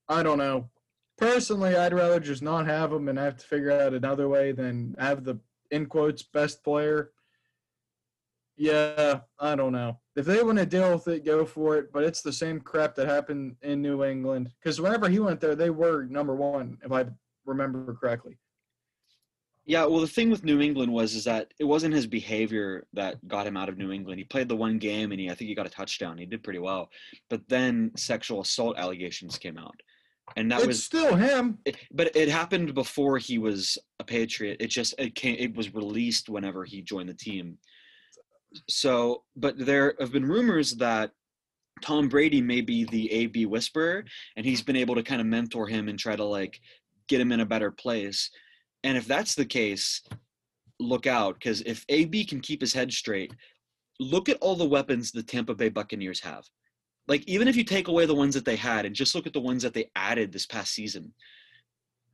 I 0.08 0.22
don't 0.22 0.38
know. 0.38 0.68
Personally, 1.21 1.77
I'd 1.77 1.93
rather 1.93 2.18
just 2.18 2.43
not 2.43 2.66
have 2.66 2.91
him 2.91 3.09
and 3.09 3.18
have 3.18 3.37
to 3.37 3.47
figure 3.47 3.71
out 3.71 3.93
another 3.93 4.27
way 4.27 4.53
than 4.53 4.97
have 4.99 5.23
the 5.23 5.39
in 5.71 5.85
quotes 5.85 6.23
best 6.23 6.64
player. 6.64 7.11
Yeah, 8.57 9.21
I 9.39 9.55
don't 9.55 9.73
know. 9.73 9.99
If 10.16 10.25
they 10.25 10.43
want 10.43 10.59
to 10.59 10.66
deal 10.66 10.93
with 10.93 11.07
it, 11.09 11.25
go 11.25 11.45
for 11.45 11.77
it. 11.77 11.93
But 11.93 12.05
it's 12.05 12.23
the 12.23 12.33
same 12.33 12.59
crap 12.59 12.95
that 12.95 13.07
happened 13.07 13.57
in 13.61 13.83
New 13.83 14.03
England 14.03 14.51
because 14.61 14.81
whenever 14.81 15.11
he 15.11 15.18
went 15.18 15.41
there, 15.41 15.55
they 15.55 15.71
were 15.71 16.05
number 16.05 16.35
one, 16.35 16.79
if 16.83 16.91
I 16.91 17.05
remember 17.45 17.95
correctly. 17.95 18.39
Yeah, 19.66 19.85
well, 19.85 20.01
the 20.01 20.09
thing 20.09 20.31
with 20.31 20.43
New 20.43 20.61
England 20.61 20.91
was 20.91 21.14
is 21.14 21.25
that 21.25 21.53
it 21.61 21.64
wasn't 21.64 21.95
his 21.95 22.07
behavior 22.07 22.87
that 22.95 23.29
got 23.29 23.47
him 23.47 23.59
out 23.59 23.68
of 23.68 23.77
New 23.77 23.93
England. 23.93 24.18
He 24.18 24.25
played 24.25 24.49
the 24.49 24.57
one 24.57 24.79
game 24.79 25.12
and 25.12 25.21
he, 25.21 25.31
I 25.31 25.35
think 25.35 25.49
he 25.49 25.55
got 25.55 25.66
a 25.66 25.71
touchdown. 25.71 26.18
He 26.18 26.27
did 26.27 26.43
pretty 26.43 26.59
well, 26.59 26.91
but 27.29 27.47
then 27.49 27.93
sexual 27.95 28.41
assault 28.41 28.79
allegations 28.79 29.39
came 29.39 29.59
out, 29.59 29.81
and 30.37 30.51
that 30.51 30.59
it's 30.59 30.66
was. 30.66 30.85
still 30.85 31.16
him. 31.16 31.59
It, 31.64 31.76
but 31.93 32.14
it 32.14 32.28
happened 32.28 32.74
before 32.74 33.18
he 33.18 33.39
was 33.39 33.78
a 33.99 34.05
Patriot. 34.05 34.59
It 34.61 34.68
just 34.68 34.95
it 34.99 35.14
came. 35.14 35.37
It 35.39 35.55
was 35.55 35.74
released 35.74 36.28
whenever 36.28 36.64
he 36.64 36.83
joined 36.83 37.09
the 37.09 37.14
team. 37.14 37.59
So, 38.68 39.22
but 39.37 39.59
there 39.59 39.95
have 40.01 40.12
been 40.12 40.26
rumors 40.26 40.72
that 40.76 41.12
Tom 41.83 42.09
Brady 42.09 42.41
may 42.41 42.61
be 42.61 42.85
the 42.85 43.11
AB 43.12 43.47
whisperer, 43.47 44.05
and 44.37 44.45
he's 44.45 44.62
been 44.62 44.76
able 44.76 44.95
to 44.95 45.03
kind 45.03 45.20
of 45.20 45.26
mentor 45.26 45.66
him 45.66 45.89
and 45.89 45.99
try 45.99 46.16
to 46.16 46.24
like 46.24 46.61
get 47.09 47.20
him 47.20 47.33
in 47.33 47.41
a 47.41 47.47
better 47.47 47.70
place. 47.70 48.31
And 48.85 48.97
if 48.97 49.07
that's 49.07 49.35
the 49.35 49.45
case, 49.45 50.03
look 50.78 51.07
out 51.07 51.35
because 51.35 51.61
if 51.62 51.85
AB 51.89 52.24
can 52.24 52.41
keep 52.41 52.61
his 52.61 52.72
head 52.72 52.93
straight, 52.93 53.33
look 53.99 54.28
at 54.28 54.39
all 54.41 54.57
the 54.57 54.68
weapons 54.68 55.12
the 55.12 55.22
Tampa 55.22 55.55
Bay 55.55 55.68
Buccaneers 55.68 56.20
have. 56.20 56.45
Like 57.11 57.24
even 57.26 57.48
if 57.48 57.56
you 57.56 57.64
take 57.64 57.88
away 57.88 58.06
the 58.06 58.14
ones 58.14 58.34
that 58.34 58.44
they 58.44 58.54
had 58.54 58.86
and 58.86 58.94
just 58.94 59.16
look 59.16 59.26
at 59.26 59.32
the 59.32 59.40
ones 59.40 59.64
that 59.64 59.74
they 59.74 59.90
added 59.96 60.30
this 60.30 60.46
past 60.46 60.72
season, 60.72 61.12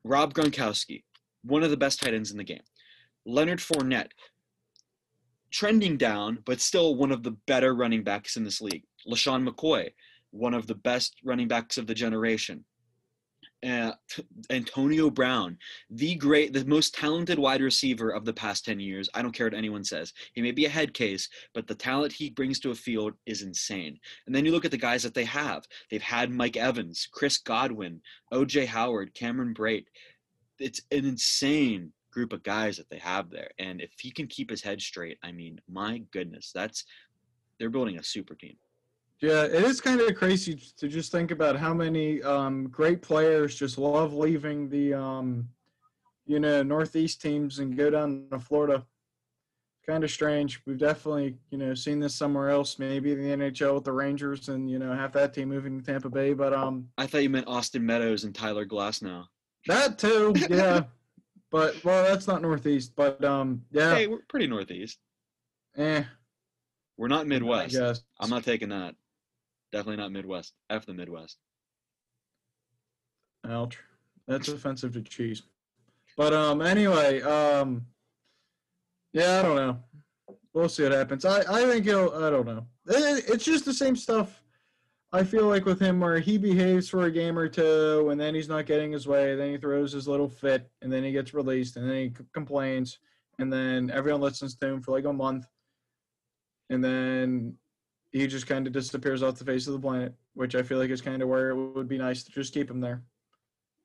Rob 0.05 0.33
Gronkowski, 0.33 1.05
one 1.45 1.63
of 1.63 1.69
the 1.69 1.77
best 1.77 2.01
tight 2.01 2.15
ends 2.15 2.31
in 2.31 2.39
the 2.39 2.45
game. 2.45 2.63
Leonard 3.27 3.59
Fournette, 3.59 4.13
trending 5.51 5.99
down, 5.99 6.39
but 6.47 6.63
still 6.63 6.95
one 6.95 7.13
of 7.13 7.23
the 7.23 7.37
better 7.47 7.75
running 7.75 8.05
backs 8.05 8.39
in 8.39 8.45
this 8.45 8.63
league. 8.63 8.85
LeSean 9.07 9.47
McCoy, 9.47 9.91
one 10.31 10.55
of 10.55 10.67
the 10.67 10.75
best 10.75 11.17
running 11.23 11.47
backs 11.47 11.77
of 11.77 11.87
the 11.87 11.95
generation. 11.95 12.65
Uh, 13.65 13.93
Antonio 14.51 15.11
Brown, 15.11 15.59
the 15.91 16.15
great, 16.15 16.53
the 16.53 16.65
most 16.67 16.95
talented 16.95 17.39
wide 17.39 17.63
receiver 17.63 18.11
of 18.11 18.25
the 18.25 18.33
past 18.33 18.65
10 18.65 18.79
years. 18.79 19.09
I 19.15 19.23
don't 19.23 19.33
care 19.33 19.47
what 19.47 19.55
anyone 19.55 19.83
says. 19.83 20.13
He 20.35 20.43
may 20.43 20.53
be 20.53 20.67
a 20.67 20.71
head 20.71 20.95
case, 20.95 21.29
but 21.55 21.67
the 21.67 21.75
talent 21.75 22.13
he 22.13 22.31
brings 22.31 22.61
to 22.61 22.71
a 22.71 22.75
field 22.75 23.15
is 23.25 23.43
insane. 23.43 23.99
And 24.27 24.35
then 24.35 24.45
you 24.45 24.53
look 24.53 24.65
at 24.65 24.71
the 24.71 24.77
guys 24.77 25.03
that 25.03 25.15
they 25.15 25.25
have. 25.25 25.65
They've 25.91 26.03
had 26.03 26.31
Mike 26.31 26.57
Evans, 26.57 27.09
Chris 27.11 27.39
Godwin, 27.39 28.01
OJ 28.33 28.67
Howard, 28.67 29.15
Cameron 29.15 29.55
Brate. 29.55 29.87
It's 30.59 30.83
an 30.93 31.07
insane 31.07 31.93
group 32.13 32.33
of 32.33 32.43
guys 32.43 32.77
that 32.77 32.89
they 32.89 32.99
have 32.99 33.31
there. 33.31 33.51
And 33.59 33.81
if 33.81 33.93
he 33.99 34.11
can 34.11 34.27
keep 34.27 34.51
his 34.51 34.63
head 34.63 34.81
straight, 34.81 35.19
I 35.23 35.33
mean, 35.33 35.61
my 35.69 35.99
goodness, 36.13 36.51
that's 36.55 36.85
they're 37.59 37.71
building 37.71 37.99
a 37.99 38.03
super 38.03 38.35
team. 38.35 38.57
Yeah, 39.23 39.45
it 39.45 39.65
is 39.65 39.81
kind 39.81 40.01
of 40.01 40.15
crazy 40.15 40.61
to 40.77 40.89
just 40.89 41.11
think 41.11 41.31
about 41.31 41.57
how 41.57 41.73
many 41.73 42.23
um, 42.23 42.69
great 42.69 43.01
players 43.01 43.55
just 43.55 43.79
love 43.79 44.13
leaving 44.13 44.69
the, 44.69 44.93
um, 44.93 45.49
you 46.27 46.39
know, 46.39 46.63
Northeast 46.63 47.23
teams 47.23 47.59
and 47.59 47.77
go 47.77 47.89
down 47.89 48.27
to 48.31 48.39
Florida. 48.39 48.85
Kind 49.87 50.05
of 50.05 50.11
strange. 50.11 50.61
We've 50.67 50.77
definitely, 50.77 51.37
you 51.51 51.57
know, 51.57 51.73
seen 51.73 51.99
this 51.99 52.15
somewhere 52.15 52.51
else, 52.51 52.79
maybe 52.79 53.15
the 53.15 53.23
NHL 53.23 53.77
with 53.77 53.85
the 53.85 53.93
Rangers 53.93 54.49
and, 54.49 54.69
you 54.69 54.79
know, 54.79 54.93
half 54.93 55.13
that 55.13 55.33
team 55.33 55.49
moving 55.49 55.81
to 55.81 55.87
Tampa 55.87 56.11
Bay. 56.11 56.35
But 56.35 56.53
um, 56.53 56.89
I 56.99 57.07
thought 57.07 57.23
you 57.23 57.31
meant 57.31 57.49
Austin 57.49 57.87
Meadows 57.87 58.25
and 58.25 58.35
Tyler 58.35 58.65
Glass. 58.65 59.01
Now 59.01 59.29
That 59.67 59.99
too, 59.99 60.35
yeah. 60.51 60.83
but 61.51 61.83
well, 61.85 62.05
that's 62.05 62.27
not 62.27 62.43
Northeast. 62.43 62.93
But 62.97 63.25
um, 63.25 63.63
yeah. 63.71 63.95
Hey, 63.95 64.09
we're 64.09 64.19
pretty 64.29 64.49
Northeast. 64.49 64.99
Eh. 65.77 66.03
We're 66.99 67.09
not 67.09 67.27
Midwest. 67.27 67.75
Yes. 67.75 68.03
I'm 68.21 68.31
not 68.31 68.45
taking 68.45 68.71
that. 68.71 68.95
Definitely 69.73 69.97
not 69.97 70.13
Midwest. 70.13 70.55
F 70.71 70.87
the 70.87 70.95
Midwest. 70.95 71.39
Ouch. 73.49 73.79
That's 74.27 74.49
offensive 74.49 74.93
to 74.95 75.03
cheese. 75.03 75.43
But 76.17 76.33
um 76.33 76.63
anyway, 76.63 77.21
um 77.23 77.87
yeah, 79.13 79.39
I 79.39 79.43
don't 79.43 79.57
know. 79.57 79.79
We'll 80.53 80.69
see 80.69 80.83
what 80.83 80.93
happens. 80.93 81.25
I, 81.25 81.41
I 81.41 81.65
think 81.67 81.85
he'll 81.85 82.13
I 82.15 82.31
don't 82.31 82.47
know. 82.47 82.67
It, 82.87 83.25
it's 83.29 83.45
just 83.45 83.65
the 83.65 83.75
same 83.75 83.97
stuff 83.97 84.43
I 85.13 85.23
feel 85.23 85.47
like 85.47 85.65
with 85.65 85.81
him 85.81 86.01
where 86.01 86.19
he 86.19 86.37
behaves 86.37 86.89
for 86.89 87.05
a 87.05 87.11
game 87.11 87.39
or 87.39 87.49
two 87.49 88.09
and 88.11 88.21
then 88.21 88.35
he's 88.35 88.49
not 88.49 88.67
getting 88.67 88.93
his 88.93 89.07
way, 89.07 89.35
then 89.37 89.53
he 89.53 89.59
throws 89.59 89.93
his 89.93 90.09
little 90.09 90.29
fit 90.29 90.69
and 90.83 90.93
then 90.93 91.05
he 91.05 91.13
gets 91.13 91.33
released 91.33 91.77
and 91.77 91.89
then 91.89 91.97
he 91.97 92.09
c- 92.09 92.25
complains 92.33 92.99
and 93.39 93.53
then 93.53 93.91
everyone 93.91 94.21
listens 94.21 94.57
to 94.57 94.67
him 94.67 94.83
for 94.83 94.93
like 94.93 95.05
a 95.05 95.13
month. 95.13 95.47
And 96.71 96.85
then 96.85 97.57
he 98.17 98.27
just 98.27 98.47
kind 98.47 98.67
of 98.67 98.73
disappears 98.73 99.23
off 99.23 99.37
the 99.37 99.45
face 99.45 99.67
of 99.67 99.75
the 99.75 99.79
planet, 99.79 100.15
which 100.35 100.55
I 100.55 100.63
feel 100.63 100.79
like 100.79 100.91
is 100.91 101.03
kind 101.03 101.23
of 101.23 101.29
where 101.29 101.51
it 101.51 101.57
would 101.57 101.89
be 101.89 101.99
nice 101.99 102.23
to 102.25 102.33
just 102.33 102.55
keep 102.55 102.71
him 102.71 102.81
there. 102.81 103.03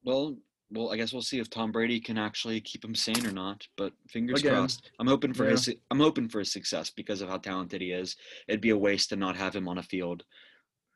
Well, 0.03 0.37
well, 0.71 0.91
I 0.91 0.95
guess 0.95 1.11
we'll 1.11 1.21
see 1.21 1.39
if 1.39 1.49
Tom 1.49 1.71
Brady 1.71 1.99
can 1.99 2.17
actually 2.17 2.61
keep 2.61 2.83
him 2.83 2.95
sane 2.95 3.25
or 3.27 3.31
not. 3.31 3.67
But 3.75 3.91
fingers 4.07 4.39
Again, 4.39 4.53
crossed. 4.53 4.89
I'm 4.99 5.07
hoping 5.07 5.33
for 5.33 5.43
yeah. 5.45 5.51
his. 5.51 5.69
I'm 5.91 5.99
hoping 5.99 6.29
for 6.29 6.39
his 6.39 6.51
success 6.51 6.89
because 6.89 7.21
of 7.21 7.29
how 7.29 7.37
talented 7.37 7.81
he 7.81 7.91
is. 7.91 8.15
It'd 8.47 8.61
be 8.61 8.69
a 8.69 8.77
waste 8.77 9.09
to 9.09 9.17
not 9.17 9.35
have 9.35 9.55
him 9.55 9.67
on 9.67 9.77
a 9.77 9.83
field 9.83 10.23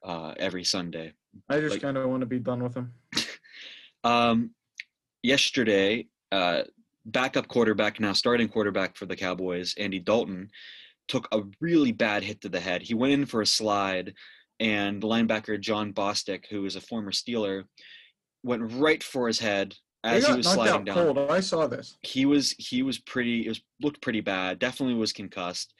uh, 0.03 0.33
every 0.37 0.63
Sunday. 0.63 1.11
I 1.49 1.59
just 1.59 1.73
like, 1.73 1.81
kind 1.81 1.97
of 1.97 2.09
want 2.09 2.21
to 2.21 2.27
be 2.27 2.39
done 2.39 2.63
with 2.63 2.75
him. 2.75 2.93
um, 4.05 4.51
yesterday, 5.21 6.07
uh, 6.31 6.63
backup 7.05 7.49
quarterback 7.49 7.99
now 7.99 8.13
starting 8.13 8.47
quarterback 8.47 8.95
for 8.95 9.05
the 9.05 9.15
Cowboys, 9.15 9.75
Andy 9.77 9.99
Dalton, 9.99 10.49
took 11.07 11.27
a 11.31 11.41
really 11.59 11.91
bad 11.91 12.23
hit 12.23 12.41
to 12.41 12.49
the 12.49 12.59
head. 12.59 12.81
He 12.81 12.93
went 12.93 13.13
in 13.13 13.25
for 13.25 13.41
a 13.41 13.45
slide, 13.45 14.13
and 14.59 15.01
linebacker 15.01 15.59
Jon 15.59 15.93
Bostic, 15.93 16.45
who 16.49 16.65
is 16.65 16.75
a 16.75 16.81
former 16.81 17.11
Steeler, 17.11 17.65
went 18.43 18.71
right 18.73 19.03
for 19.03 19.27
his 19.27 19.39
head 19.39 19.75
as 20.03 20.25
he, 20.25 20.33
was 20.33 20.47
sliding 20.47 20.85
down. 20.85 20.95
Cold. 20.95 21.17
I 21.31 21.39
saw 21.39 21.67
this. 21.67 21.97
He 22.03 22.25
was 22.25 22.51
he 22.57 22.83
was 22.83 22.99
pretty. 22.99 23.45
It 23.45 23.49
was 23.49 23.61
looked 23.81 24.01
pretty 24.01 24.21
bad. 24.21 24.59
Definitely 24.59 24.95
was 24.95 25.13
concussed, 25.13 25.73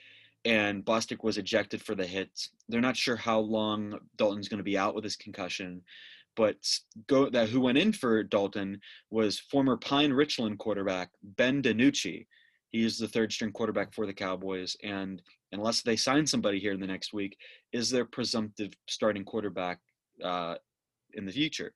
and 0.43 0.83
Bostic 0.83 1.23
was 1.23 1.37
ejected 1.37 1.81
for 1.81 1.95
the 1.95 2.05
hit. 2.05 2.29
They're 2.67 2.81
not 2.81 2.97
sure 2.97 3.15
how 3.15 3.39
long 3.39 3.99
Dalton's 4.17 4.49
going 4.49 4.59
to 4.59 4.63
be 4.63 4.77
out 4.77 4.95
with 4.95 5.03
his 5.03 5.15
concussion. 5.15 5.81
But 6.35 6.57
go 7.07 7.29
that 7.29 7.49
who 7.49 7.61
went 7.61 7.77
in 7.77 7.93
for 7.93 8.23
Dalton 8.23 8.81
was 9.09 9.39
former 9.39 9.77
Pine 9.77 10.11
Richland 10.11 10.59
quarterback 10.59 11.09
Ben 11.23 11.61
DiNucci, 11.61 12.25
he 12.75 12.83
is 12.83 12.97
the 12.97 13.07
third 13.07 13.31
string 13.31 13.53
quarterback 13.53 13.93
for 13.93 14.05
the 14.05 14.13
Cowboys, 14.13 14.75
and 14.83 15.21
unless 15.53 15.81
they 15.81 15.95
sign 15.95 16.27
somebody 16.27 16.59
here 16.59 16.73
in 16.73 16.79
the 16.81 16.85
next 16.85 17.13
week, 17.13 17.37
is 17.71 17.89
their 17.89 18.03
presumptive 18.03 18.73
starting 18.89 19.23
quarterback 19.23 19.79
uh, 20.21 20.55
in 21.13 21.25
the 21.25 21.31
future. 21.31 21.73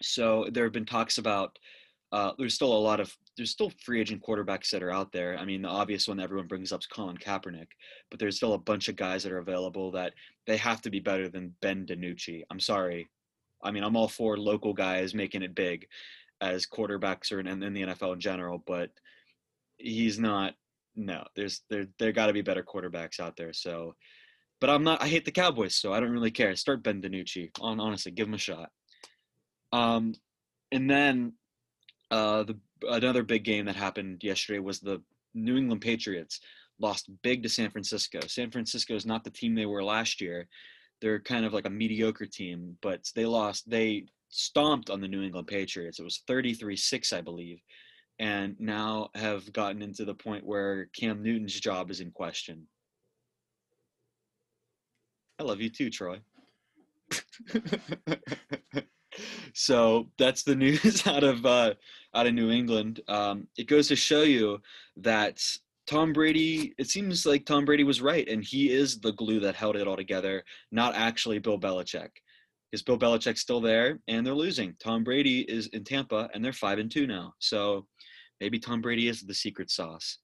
So 0.00 0.46
there 0.52 0.62
have 0.62 0.72
been 0.72 0.86
talks 0.86 1.18
about. 1.18 1.58
Uh, 2.12 2.30
there's 2.38 2.54
still 2.54 2.72
a 2.72 2.86
lot 2.88 3.00
of 3.00 3.12
there's 3.36 3.50
still 3.50 3.72
free 3.84 4.00
agent 4.00 4.22
quarterbacks 4.22 4.70
that 4.70 4.82
are 4.84 4.92
out 4.92 5.10
there. 5.10 5.36
I 5.36 5.44
mean, 5.44 5.62
the 5.62 5.68
obvious 5.68 6.06
one 6.06 6.20
everyone 6.20 6.46
brings 6.46 6.70
up 6.70 6.82
is 6.82 6.86
Colin 6.86 7.16
Kaepernick, 7.16 7.68
but 8.08 8.20
there's 8.20 8.36
still 8.36 8.52
a 8.52 8.58
bunch 8.58 8.88
of 8.88 8.94
guys 8.94 9.24
that 9.24 9.32
are 9.32 9.38
available 9.38 9.90
that 9.92 10.12
they 10.46 10.56
have 10.58 10.80
to 10.82 10.90
be 10.90 11.00
better 11.00 11.28
than 11.28 11.56
Ben 11.62 11.84
DiNucci. 11.84 12.42
I'm 12.48 12.60
sorry. 12.60 13.08
I 13.64 13.72
mean, 13.72 13.82
I'm 13.82 13.96
all 13.96 14.08
for 14.08 14.36
local 14.36 14.72
guys 14.72 15.14
making 15.14 15.42
it 15.42 15.56
big 15.56 15.88
as 16.40 16.64
quarterbacks 16.64 17.32
or 17.32 17.40
in, 17.40 17.48
in 17.48 17.74
the 17.74 17.82
NFL 17.82 18.14
in 18.14 18.20
general, 18.20 18.62
but 18.68 18.90
he's 19.82 20.18
not. 20.18 20.54
No, 20.94 21.24
there's 21.36 21.62
there 21.70 21.86
there 21.98 22.12
got 22.12 22.26
to 22.26 22.32
be 22.32 22.42
better 22.42 22.62
quarterbacks 22.62 23.18
out 23.20 23.36
there. 23.36 23.52
So, 23.52 23.94
but 24.60 24.70
I'm 24.70 24.84
not. 24.84 25.02
I 25.02 25.08
hate 25.08 25.24
the 25.24 25.30
Cowboys, 25.30 25.74
so 25.74 25.92
I 25.92 26.00
don't 26.00 26.10
really 26.12 26.30
care. 26.30 26.54
Start 26.56 26.82
Ben 26.82 27.00
DiNucci. 27.00 27.50
On 27.60 27.80
honestly, 27.80 28.12
give 28.12 28.28
him 28.28 28.34
a 28.34 28.38
shot. 28.38 28.70
Um, 29.72 30.14
and 30.70 30.90
then 30.90 31.32
uh, 32.10 32.44
the 32.44 32.58
another 32.88 33.22
big 33.22 33.44
game 33.44 33.66
that 33.66 33.76
happened 33.76 34.22
yesterday 34.22 34.58
was 34.58 34.80
the 34.80 35.02
New 35.34 35.56
England 35.56 35.80
Patriots 35.80 36.40
lost 36.78 37.10
big 37.22 37.42
to 37.42 37.48
San 37.48 37.70
Francisco. 37.70 38.20
San 38.26 38.50
Francisco 38.50 38.94
is 38.94 39.06
not 39.06 39.24
the 39.24 39.30
team 39.30 39.54
they 39.54 39.66
were 39.66 39.84
last 39.84 40.20
year. 40.20 40.48
They're 41.00 41.20
kind 41.20 41.44
of 41.44 41.52
like 41.52 41.66
a 41.66 41.70
mediocre 41.70 42.26
team, 42.26 42.76
but 42.82 43.10
they 43.14 43.24
lost. 43.24 43.68
They 43.68 44.06
stomped 44.28 44.90
on 44.90 45.00
the 45.00 45.08
New 45.08 45.22
England 45.22 45.46
Patriots. 45.46 45.98
It 45.98 46.04
was 46.04 46.22
33-6, 46.28 47.12
I 47.12 47.20
believe 47.20 47.60
and 48.18 48.56
now 48.58 49.10
have 49.14 49.52
gotten 49.52 49.82
into 49.82 50.04
the 50.04 50.14
point 50.14 50.44
where 50.46 50.86
Cam 50.98 51.22
Newton's 51.22 51.58
job 51.58 51.90
is 51.90 52.00
in 52.00 52.10
question. 52.10 52.66
I 55.38 55.44
love 55.44 55.60
you 55.60 55.70
too, 55.70 55.90
Troy. 55.90 56.20
so 59.54 60.08
that's 60.18 60.42
the 60.42 60.54
news 60.56 61.06
out 61.06 61.24
of 61.24 61.44
uh, 61.44 61.74
out 62.14 62.26
of 62.26 62.34
New 62.34 62.50
England. 62.50 63.00
Um, 63.08 63.48
it 63.56 63.66
goes 63.66 63.88
to 63.88 63.96
show 63.96 64.22
you 64.22 64.60
that 64.96 65.42
Tom 65.86 66.12
Brady. 66.12 66.74
It 66.78 66.88
seems 66.88 67.26
like 67.26 67.44
Tom 67.44 67.64
Brady 67.64 67.84
was 67.84 68.00
right, 68.00 68.28
and 68.28 68.44
he 68.44 68.70
is 68.70 69.00
the 69.00 69.12
glue 69.12 69.40
that 69.40 69.54
held 69.54 69.76
it 69.76 69.88
all 69.88 69.96
together. 69.96 70.44
Not 70.70 70.94
actually 70.94 71.38
Bill 71.38 71.58
Belichick. 71.58 72.10
Is 72.72 72.82
Bill 72.82 72.98
Belichick 72.98 73.38
still 73.38 73.60
there? 73.60 73.98
And 74.08 74.26
they're 74.26 74.34
losing. 74.34 74.74
Tom 74.82 75.04
Brady 75.04 75.40
is 75.42 75.66
in 75.68 75.84
Tampa, 75.84 76.30
and 76.32 76.44
they're 76.44 76.52
five 76.52 76.78
and 76.78 76.90
two 76.90 77.06
now. 77.06 77.34
So 77.38 77.86
maybe 78.40 78.58
Tom 78.58 78.80
Brady 78.80 79.08
is 79.08 79.20
the 79.20 79.34
secret 79.34 79.70
sauce. 79.70 80.18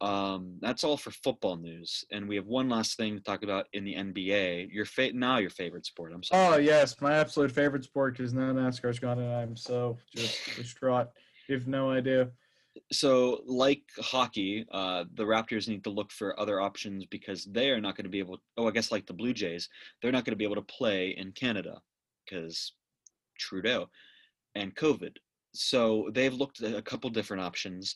Um, 0.00 0.58
that's 0.60 0.84
all 0.84 0.98
for 0.98 1.12
football 1.12 1.56
news, 1.56 2.04
and 2.12 2.28
we 2.28 2.36
have 2.36 2.46
one 2.46 2.68
last 2.68 2.96
thing 2.96 3.16
to 3.16 3.22
talk 3.22 3.42
about 3.42 3.66
in 3.72 3.84
the 3.84 3.94
NBA. 3.94 4.68
Your 4.70 4.84
fa- 4.84 5.12
now 5.14 5.38
your 5.38 5.50
favorite 5.50 5.86
sport. 5.86 6.12
I'm 6.12 6.22
sorry. 6.22 6.54
Oh 6.54 6.58
yes, 6.58 7.00
my 7.00 7.14
absolute 7.14 7.50
favorite 7.52 7.84
sport 7.84 8.16
because 8.16 8.34
now 8.34 8.52
NASCAR's 8.52 8.98
gone, 8.98 9.18
and 9.18 9.32
I'm 9.32 9.56
so 9.56 9.96
just 10.14 10.56
distraught. 10.56 11.08
You 11.48 11.54
have 11.54 11.68
no 11.68 11.90
idea. 11.90 12.28
So, 12.90 13.42
like 13.46 13.82
hockey, 14.00 14.66
uh, 14.72 15.04
the 15.14 15.24
Raptors 15.24 15.68
need 15.68 15.84
to 15.84 15.90
look 15.90 16.10
for 16.10 16.38
other 16.38 16.60
options 16.60 17.06
because 17.06 17.44
they 17.44 17.70
are 17.70 17.80
not 17.80 17.96
going 17.96 18.04
to 18.04 18.10
be 18.10 18.18
able. 18.18 18.38
Oh, 18.56 18.68
I 18.68 18.72
guess 18.72 18.90
like 18.90 19.06
the 19.06 19.12
Blue 19.12 19.32
Jays, 19.32 19.68
they're 20.00 20.12
not 20.12 20.24
going 20.24 20.32
to 20.32 20.36
be 20.36 20.44
able 20.44 20.56
to 20.56 20.62
play 20.62 21.14
in 21.16 21.32
Canada 21.32 21.80
because 22.24 22.72
Trudeau 23.38 23.88
and 24.54 24.74
COVID 24.74 25.16
so 25.54 26.10
they've 26.12 26.34
looked 26.34 26.62
at 26.62 26.74
a 26.74 26.82
couple 26.82 27.08
different 27.10 27.42
options. 27.42 27.94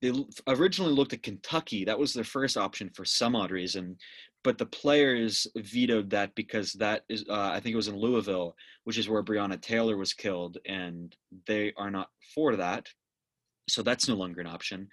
They 0.00 0.12
originally 0.46 0.92
looked 0.92 1.12
at 1.12 1.22
Kentucky. 1.22 1.84
That 1.84 1.98
was 1.98 2.12
their 2.12 2.24
first 2.24 2.56
option 2.56 2.90
for 2.94 3.04
some 3.04 3.34
odd 3.34 3.50
reason, 3.50 3.96
but 4.42 4.58
the 4.58 4.66
players 4.66 5.46
vetoed 5.56 6.10
that 6.10 6.34
because 6.34 6.72
that 6.74 7.02
is, 7.08 7.24
uh, 7.28 7.50
I 7.52 7.60
think 7.60 7.72
it 7.72 7.76
was 7.76 7.88
in 7.88 7.96
Louisville, 7.96 8.54
which 8.84 8.98
is 8.98 9.08
where 9.08 9.22
Breonna 9.22 9.60
Taylor 9.60 9.96
was 9.96 10.12
killed, 10.12 10.58
and 10.66 11.14
they 11.46 11.72
are 11.76 11.90
not 11.90 12.10
for 12.34 12.56
that. 12.56 12.88
So 13.68 13.82
that's 13.82 14.08
no 14.08 14.14
longer 14.14 14.40
an 14.40 14.46
option. 14.46 14.88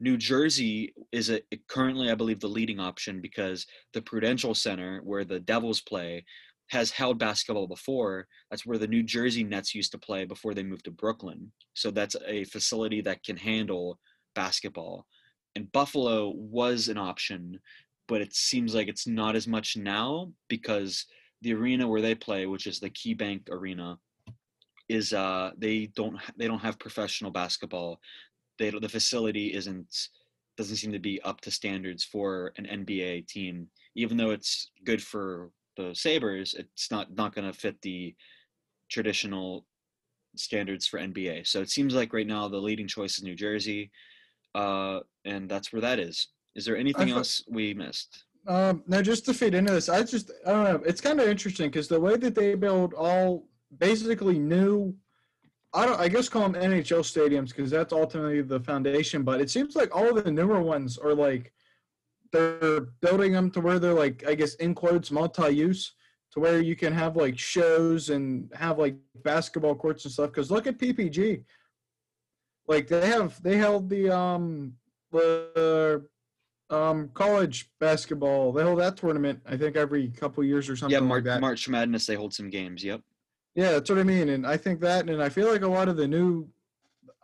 New 0.00 0.16
Jersey 0.16 0.92
is 1.12 1.30
a, 1.30 1.40
currently, 1.68 2.10
I 2.10 2.14
believe, 2.14 2.40
the 2.40 2.48
leading 2.48 2.80
option 2.80 3.20
because 3.20 3.66
the 3.92 4.02
Prudential 4.02 4.54
Center, 4.54 5.00
where 5.04 5.24
the 5.24 5.40
Devils 5.40 5.80
play, 5.80 6.24
has 6.70 6.90
held 6.90 7.18
basketball 7.18 7.66
before. 7.66 8.26
That's 8.50 8.66
where 8.66 8.78
the 8.78 8.88
New 8.88 9.02
Jersey 9.02 9.44
Nets 9.44 9.74
used 9.74 9.92
to 9.92 9.98
play 9.98 10.24
before 10.24 10.54
they 10.54 10.62
moved 10.62 10.86
to 10.86 10.90
Brooklyn. 10.90 11.52
So 11.74 11.90
that's 11.90 12.16
a 12.26 12.44
facility 12.44 13.00
that 13.02 13.22
can 13.22 13.36
handle 13.36 13.98
basketball. 14.34 15.06
And 15.54 15.70
Buffalo 15.70 16.30
was 16.30 16.88
an 16.88 16.98
option, 16.98 17.60
but 18.08 18.20
it 18.20 18.34
seems 18.34 18.74
like 18.74 18.88
it's 18.88 19.06
not 19.06 19.36
as 19.36 19.46
much 19.46 19.76
now 19.76 20.32
because 20.48 21.06
the 21.42 21.54
arena 21.54 21.86
where 21.86 22.00
they 22.00 22.14
play, 22.14 22.46
which 22.46 22.66
is 22.66 22.80
the 22.80 22.90
KeyBank 22.90 23.50
Arena, 23.50 23.98
is 24.88 25.12
uh 25.12 25.50
they 25.56 25.86
don't 25.94 26.16
they 26.36 26.46
don't 26.46 26.60
have 26.60 26.78
professional 26.78 27.30
basketball. 27.30 28.00
They 28.58 28.70
the 28.70 28.88
facility 28.88 29.54
isn't 29.54 30.08
doesn't 30.56 30.76
seem 30.76 30.92
to 30.92 30.98
be 30.98 31.20
up 31.22 31.40
to 31.42 31.50
standards 31.50 32.04
for 32.04 32.52
an 32.56 32.66
NBA 32.66 33.26
team. 33.26 33.68
Even 33.96 34.16
though 34.16 34.30
it's 34.30 34.70
good 34.84 35.02
for 35.02 35.50
the 35.76 35.94
Sabres, 35.94 36.54
it's 36.54 36.90
not 36.90 37.14
not 37.16 37.34
going 37.34 37.50
to 37.50 37.58
fit 37.58 37.80
the 37.82 38.14
traditional 38.90 39.66
standards 40.36 40.86
for 40.86 40.98
NBA. 40.98 41.46
So 41.46 41.60
it 41.60 41.70
seems 41.70 41.94
like 41.94 42.12
right 42.12 42.26
now 42.26 42.48
the 42.48 42.58
leading 42.58 42.88
choice 42.88 43.18
is 43.18 43.24
New 43.24 43.34
Jersey, 43.34 43.90
uh, 44.54 45.00
and 45.24 45.48
that's 45.48 45.72
where 45.72 45.82
that 45.82 45.98
is. 45.98 46.28
Is 46.54 46.64
there 46.64 46.76
anything 46.76 47.08
thought, 47.08 47.18
else 47.18 47.44
we 47.48 47.74
missed? 47.74 48.24
Um, 48.46 48.82
no, 48.86 49.02
just 49.02 49.24
to 49.26 49.34
feed 49.34 49.54
into 49.54 49.72
this, 49.72 49.88
I 49.88 50.02
just 50.02 50.30
I 50.46 50.50
don't 50.50 50.64
know. 50.64 50.82
It's 50.86 51.00
kind 51.00 51.20
of 51.20 51.28
interesting 51.28 51.70
because 51.70 51.88
the 51.88 52.00
way 52.00 52.16
that 52.16 52.34
they 52.34 52.54
build 52.54 52.94
all 52.94 53.46
basically 53.78 54.38
new. 54.38 54.94
I 55.72 55.86
don't. 55.86 55.98
I 55.98 56.08
guess 56.08 56.28
call 56.28 56.48
them 56.48 56.54
NHL 56.54 57.00
stadiums 57.00 57.48
because 57.48 57.70
that's 57.70 57.92
ultimately 57.92 58.42
the 58.42 58.60
foundation. 58.60 59.22
But 59.22 59.40
it 59.40 59.50
seems 59.50 59.74
like 59.74 59.94
all 59.94 60.16
of 60.16 60.24
the 60.24 60.30
newer 60.30 60.60
ones 60.60 60.98
are 60.98 61.14
like 61.14 61.52
they're 62.32 62.80
building 63.00 63.32
them 63.32 63.50
to 63.52 63.60
where 63.60 63.78
they're 63.78 63.94
like 63.94 64.24
I 64.26 64.34
guess 64.34 64.54
in 64.56 64.74
quotes 64.74 65.10
multi-use 65.10 65.94
to 66.32 66.40
where 66.40 66.60
you 66.60 66.76
can 66.76 66.92
have 66.92 67.16
like 67.16 67.38
shows 67.38 68.10
and 68.10 68.50
have 68.54 68.78
like 68.78 68.96
basketball 69.24 69.74
courts 69.74 70.04
and 70.04 70.12
stuff. 70.12 70.30
Because 70.30 70.50
look 70.50 70.66
at 70.66 70.78
PPG, 70.78 71.44
like 72.66 72.88
they 72.88 73.06
have 73.06 73.40
they 73.42 73.56
held 73.56 73.88
the 73.88 74.10
um 74.10 74.74
the 75.12 76.04
um 76.70 77.08
college 77.14 77.70
basketball. 77.80 78.52
They 78.52 78.64
hold 78.64 78.80
that 78.80 78.96
tournament 78.96 79.40
I 79.46 79.56
think 79.56 79.76
every 79.76 80.08
couple 80.08 80.42
years 80.44 80.68
or 80.68 80.76
something. 80.76 80.94
Yeah, 80.94 81.06
Mar- 81.06 81.18
like 81.18 81.24
that. 81.24 81.40
March 81.40 81.68
Madness 81.68 82.06
they 82.06 82.16
hold 82.16 82.34
some 82.34 82.50
games. 82.50 82.82
Yep. 82.82 83.00
Yeah, 83.54 83.72
that's 83.72 83.88
what 83.88 83.98
I 83.98 84.04
mean, 84.04 84.30
and 84.30 84.46
I 84.46 84.56
think 84.56 84.80
that, 84.80 85.08
and 85.08 85.22
I 85.22 85.28
feel 85.28 85.50
like 85.50 85.62
a 85.62 85.68
lot 85.68 85.88
of 85.88 85.96
the 85.96 86.08
new, 86.08 86.48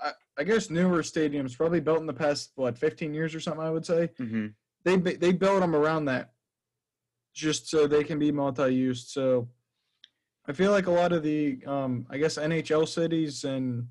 I, 0.00 0.12
I 0.38 0.44
guess 0.44 0.70
newer 0.70 1.02
stadiums, 1.02 1.56
probably 1.56 1.80
built 1.80 2.00
in 2.00 2.06
the 2.06 2.12
past 2.12 2.52
what 2.54 2.78
15 2.78 3.12
years 3.12 3.34
or 3.34 3.40
something. 3.40 3.62
I 3.62 3.70
would 3.70 3.86
say. 3.86 4.10
Mm-hmm 4.20 4.46
they 4.84 4.96
they 4.96 5.32
build 5.32 5.62
them 5.62 5.74
around 5.76 6.06
that 6.06 6.32
just 7.34 7.68
so 7.68 7.86
they 7.86 8.04
can 8.04 8.18
be 8.18 8.32
multi-used. 8.32 9.08
So 9.08 9.48
I 10.46 10.52
feel 10.52 10.72
like 10.72 10.86
a 10.86 10.92
lot 10.92 11.12
of 11.12 11.22
the 11.22 11.58
um, 11.66 12.06
I 12.10 12.18
guess 12.18 12.38
NHL 12.38 12.88
cities 12.88 13.44
and 13.44 13.86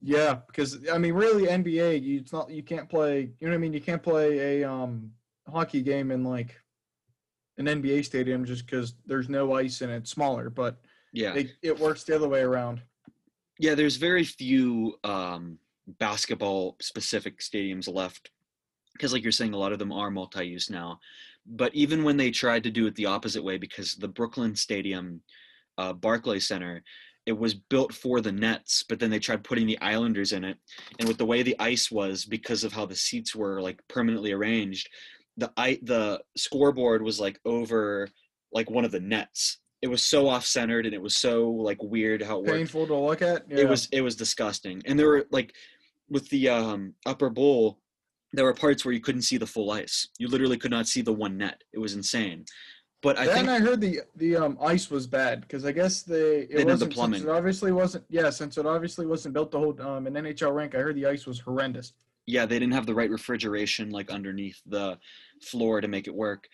yeah, 0.00 0.38
because 0.46 0.78
I 0.92 0.98
mean 0.98 1.14
really 1.14 1.46
NBA 1.46 2.02
you 2.02 2.20
it's 2.20 2.32
not 2.32 2.50
you 2.50 2.62
can't 2.62 2.88
play 2.88 3.20
you 3.38 3.46
know 3.46 3.52
what 3.52 3.54
I 3.54 3.58
mean 3.58 3.72
you 3.72 3.80
can't 3.80 4.02
play 4.02 4.62
a 4.62 4.70
um, 4.70 5.10
hockey 5.50 5.82
game 5.82 6.10
in 6.10 6.24
like 6.24 6.58
an 7.58 7.66
NBA 7.66 8.04
stadium 8.04 8.44
just 8.44 8.66
because 8.66 8.94
there's 9.06 9.28
no 9.28 9.54
ice 9.54 9.80
and 9.80 9.92
it's 9.92 10.10
smaller, 10.10 10.50
but 10.50 10.76
yeah, 11.12 11.34
it, 11.34 11.52
it 11.62 11.78
works 11.78 12.04
the 12.04 12.14
other 12.16 12.28
way 12.28 12.40
around. 12.40 12.82
Yeah, 13.58 13.74
there's 13.74 13.96
very 13.96 14.24
few 14.24 14.96
um, 15.04 15.58
basketball 15.86 16.76
specific 16.80 17.38
stadiums 17.38 17.92
left 17.92 18.30
because 18.94 19.12
like 19.12 19.22
you're 19.22 19.32
saying 19.32 19.54
a 19.54 19.58
lot 19.58 19.72
of 19.72 19.78
them 19.78 19.92
are 19.92 20.10
multi-use 20.10 20.70
now. 20.70 20.98
But 21.46 21.74
even 21.74 22.04
when 22.04 22.16
they 22.16 22.30
tried 22.30 22.62
to 22.64 22.70
do 22.70 22.86
it 22.86 22.94
the 22.94 23.06
opposite 23.06 23.44
way 23.44 23.58
because 23.58 23.94
the 23.94 24.08
brooklyn 24.08 24.56
stadium 24.56 25.20
uh, 25.76 25.92
Barclays 25.92 26.48
center 26.48 26.82
it 27.26 27.36
was 27.36 27.54
built 27.54 27.92
for 27.92 28.20
the 28.20 28.32
nets 28.32 28.84
but 28.86 28.98
then 28.98 29.10
they 29.10 29.18
tried 29.18 29.44
putting 29.44 29.66
the 29.66 29.80
islanders 29.80 30.32
in 30.32 30.44
it. 30.44 30.56
And 30.98 31.08
with 31.08 31.18
the 31.18 31.26
way 31.26 31.42
the 31.42 31.56
ice 31.58 31.90
was 31.90 32.24
because 32.24 32.64
of 32.64 32.72
how 32.72 32.86
the 32.86 32.96
seats 32.96 33.34
were 33.34 33.60
like 33.60 33.80
permanently 33.88 34.32
arranged 34.32 34.88
the 35.36 35.52
i 35.56 35.78
the 35.82 36.20
scoreboard 36.36 37.02
was 37.02 37.20
like 37.20 37.40
over 37.44 38.08
like 38.52 38.70
one 38.70 38.84
of 38.84 38.92
the 38.92 39.00
nets 39.00 39.58
it 39.82 39.88
was 39.88 40.02
so 40.02 40.28
off 40.28 40.46
centered 40.46 40.86
and 40.86 40.94
it 40.94 41.02
was 41.02 41.16
so 41.16 41.50
like 41.50 41.82
weird 41.82 42.22
how 42.22 42.38
it 42.38 42.44
worked. 42.44 42.52
painful 42.52 42.86
to 42.86 42.94
look 42.94 43.22
at 43.22 43.44
yeah. 43.48 43.58
it 43.58 43.68
was 43.68 43.88
it 43.92 44.00
was 44.00 44.16
disgusting 44.16 44.80
and 44.86 44.98
there 44.98 45.08
were 45.08 45.26
like 45.30 45.54
with 46.08 46.28
the 46.30 46.48
um 46.48 46.94
upper 47.06 47.28
bowl 47.30 47.78
there 48.34 48.44
were 48.44 48.54
parts 48.54 48.84
where 48.84 48.92
you 48.92 49.00
couldn't 49.00 49.22
see 49.22 49.36
the 49.36 49.46
full 49.46 49.70
ice. 49.70 50.08
You 50.18 50.28
literally 50.28 50.56
could 50.56 50.70
not 50.70 50.86
see 50.86 51.02
the 51.02 51.12
one 51.12 51.38
net. 51.38 51.62
It 51.72 51.78
was 51.78 51.94
insane. 51.94 52.44
But 53.02 53.18
I 53.18 53.26
then 53.26 53.36
think 53.36 53.48
I 53.48 53.58
heard 53.58 53.80
the 53.80 54.00
the 54.16 54.36
um, 54.36 54.58
ice 54.62 54.90
was 54.90 55.06
bad 55.06 55.42
because 55.42 55.64
I 55.64 55.72
guess 55.72 56.02
they 56.02 56.40
it 56.40 56.56
they 56.56 56.64
wasn't 56.64 56.90
the 56.90 56.94
plumbing. 56.94 57.20
Since 57.20 57.28
it 57.28 57.32
obviously 57.32 57.72
wasn't 57.72 58.04
yeah 58.08 58.30
since 58.30 58.56
it 58.56 58.66
obviously 58.66 59.06
wasn't 59.06 59.34
built 59.34 59.52
to 59.52 59.58
hold 59.58 59.80
um, 59.80 60.06
an 60.06 60.14
NHL 60.14 60.54
rink. 60.54 60.74
I 60.74 60.78
heard 60.78 60.96
the 60.96 61.06
ice 61.06 61.26
was 61.26 61.38
horrendous. 61.38 61.92
Yeah, 62.26 62.46
they 62.46 62.58
didn't 62.58 62.74
have 62.74 62.86
the 62.86 62.94
right 62.94 63.10
refrigeration 63.10 63.90
like 63.90 64.10
underneath 64.10 64.60
the 64.66 64.98
floor 65.42 65.80
to 65.80 65.88
make 65.88 66.06
it 66.06 66.14
work 66.14 66.48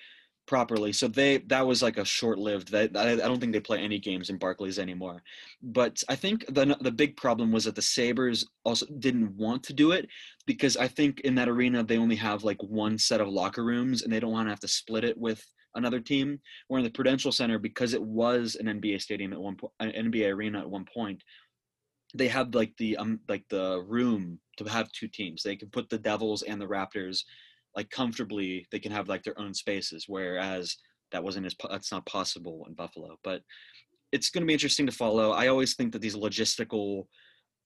properly. 0.50 0.92
So 0.92 1.06
they 1.06 1.38
that 1.46 1.64
was 1.64 1.80
like 1.80 1.96
a 1.96 2.04
short-lived. 2.04 2.72
That 2.72 2.96
I, 2.96 3.12
I 3.12 3.16
don't 3.16 3.38
think 3.38 3.52
they 3.52 3.60
play 3.60 3.78
any 3.78 4.00
games 4.00 4.30
in 4.30 4.36
Barclays 4.36 4.80
anymore. 4.80 5.22
But 5.62 6.02
I 6.08 6.16
think 6.16 6.44
the 6.46 6.76
the 6.80 6.90
big 6.90 7.16
problem 7.16 7.52
was 7.52 7.64
that 7.64 7.76
the 7.76 7.82
Sabres 7.82 8.44
also 8.64 8.84
didn't 8.98 9.36
want 9.36 9.62
to 9.64 9.72
do 9.72 9.92
it 9.92 10.08
because 10.46 10.76
I 10.76 10.88
think 10.88 11.20
in 11.20 11.36
that 11.36 11.48
arena 11.48 11.84
they 11.84 11.98
only 11.98 12.16
have 12.16 12.42
like 12.42 12.60
one 12.62 12.98
set 12.98 13.20
of 13.20 13.28
locker 13.28 13.64
rooms 13.64 14.02
and 14.02 14.12
they 14.12 14.18
don't 14.18 14.32
want 14.32 14.46
to 14.46 14.50
have 14.50 14.60
to 14.60 14.68
split 14.68 15.04
it 15.04 15.16
with 15.16 15.40
another 15.76 16.00
team. 16.00 16.40
Where 16.66 16.78
in 16.78 16.84
the 16.84 16.90
Prudential 16.90 17.30
Center, 17.30 17.60
because 17.60 17.94
it 17.94 18.02
was 18.02 18.56
an 18.56 18.66
NBA 18.66 19.00
stadium 19.00 19.32
at 19.32 19.40
one 19.40 19.54
point, 19.54 19.72
uh, 19.80 19.84
an 19.84 20.10
NBA 20.10 20.34
arena 20.34 20.58
at 20.58 20.68
one 20.68 20.84
point, 20.92 21.22
they 22.14 22.28
have 22.28 22.54
like 22.54 22.72
the 22.78 22.96
um 22.96 23.20
like 23.28 23.44
the 23.48 23.82
room 23.86 24.38
to 24.56 24.64
have 24.64 24.90
two 24.92 25.08
teams. 25.08 25.42
They 25.42 25.56
can 25.56 25.70
put 25.70 25.88
the 25.88 25.98
Devils 25.98 26.42
and 26.42 26.61
the 26.61 26.66
Raptors 26.66 27.22
like 27.76 27.90
comfortably 27.90 28.66
they 28.72 28.78
can 28.78 28.92
have 28.92 29.08
like 29.08 29.22
their 29.22 29.38
own 29.38 29.54
spaces 29.54 30.06
whereas 30.08 30.76
that 31.12 31.22
wasn't 31.22 31.46
as 31.46 31.54
that's 31.68 31.92
not 31.92 32.06
possible 32.06 32.64
in 32.68 32.74
buffalo. 32.74 33.16
But 33.22 33.42
it's 34.12 34.30
going 34.30 34.42
to 34.42 34.46
be 34.46 34.52
interesting 34.52 34.86
to 34.86 34.92
follow. 34.92 35.30
I 35.30 35.48
always 35.48 35.74
think 35.74 35.92
that 35.92 36.00
these 36.00 36.16
logistical 36.16 37.06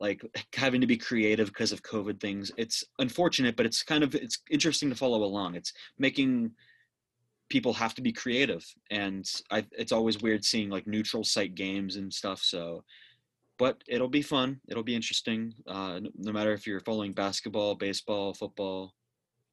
like 0.01 0.23
having 0.55 0.81
to 0.81 0.87
be 0.87 0.97
creative 0.97 1.49
because 1.49 1.73
of 1.73 1.83
covid 1.83 2.21
things 2.21 2.51
it's 2.57 2.83
unfortunate 2.99 3.55
but 3.57 3.65
it's 3.65 3.85
kind 3.85 4.03
of 4.03 4.15
it's 4.15 4.39
interesting 4.51 4.91
to 4.91 4.97
follow 4.97 5.23
along. 5.25 5.55
It's 5.55 5.73
making 5.99 6.51
people 7.51 7.73
have 7.73 7.95
to 7.95 8.03
be 8.03 8.13
creative 8.13 8.65
and 8.91 9.25
I, 9.51 9.65
it's 9.73 9.93
always 9.93 10.21
weird 10.21 10.45
seeing 10.45 10.71
like 10.71 10.87
neutral 10.87 11.25
site 11.25 11.55
games 11.55 11.97
and 11.97 12.13
stuff 12.13 12.41
so 12.41 12.83
but 13.59 13.83
it'll 13.89 14.09
be 14.09 14.23
fun 14.23 14.61
it'll 14.69 14.83
be 14.83 14.97
interesting 14.97 15.53
uh, 15.69 16.01
no 16.17 16.33
matter 16.33 16.53
if 16.53 16.67
you're 16.67 16.81
following 16.81 17.13
basketball 17.13 17.75
baseball 17.75 18.35
football 18.35 18.93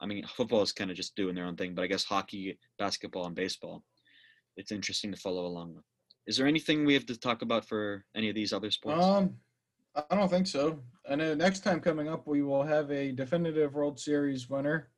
I 0.02 0.08
mean, 0.08 0.26
football 0.26 0.64
is 0.64 0.72
kind 0.72 0.90
of 0.90 0.98
just 0.98 1.16
doing 1.16 1.36
their 1.36 1.46
own 1.46 1.56
thing, 1.56 1.76
but 1.76 1.84
I 1.84 1.88
guess 1.88 2.04
hockey, 2.04 2.58
basketball, 2.80 3.28
and 3.28 3.36
baseball, 3.36 3.84
it's 4.58 4.72
interesting 4.72 5.12
to 5.12 5.18
follow 5.18 5.46
along 5.46 5.76
with. 5.76 5.86
Is 6.26 6.38
there 6.38 6.48
anything 6.48 6.86
we 6.86 6.96
have 6.96 7.06
to 7.06 7.20
talk 7.20 7.44
about 7.44 7.68
for 7.68 8.04
any 8.16 8.28
of 8.28 8.36
these 8.36 8.52
other 8.52 8.72
sports? 8.72 9.04
Um, 9.04 9.36
I 10.10 10.16
don't 10.16 10.30
think 10.30 10.48
so. 10.48 10.80
I 11.10 11.16
know 11.16 11.36
next 11.36 11.60
time 11.60 11.80
coming 11.80 12.10
up, 12.10 12.26
we 12.26 12.42
will 12.42 12.64
have 12.64 12.90
a 12.92 13.12
definitive 13.12 13.76
World 13.76 14.00
Series 14.00 14.50
winner. 14.50 14.90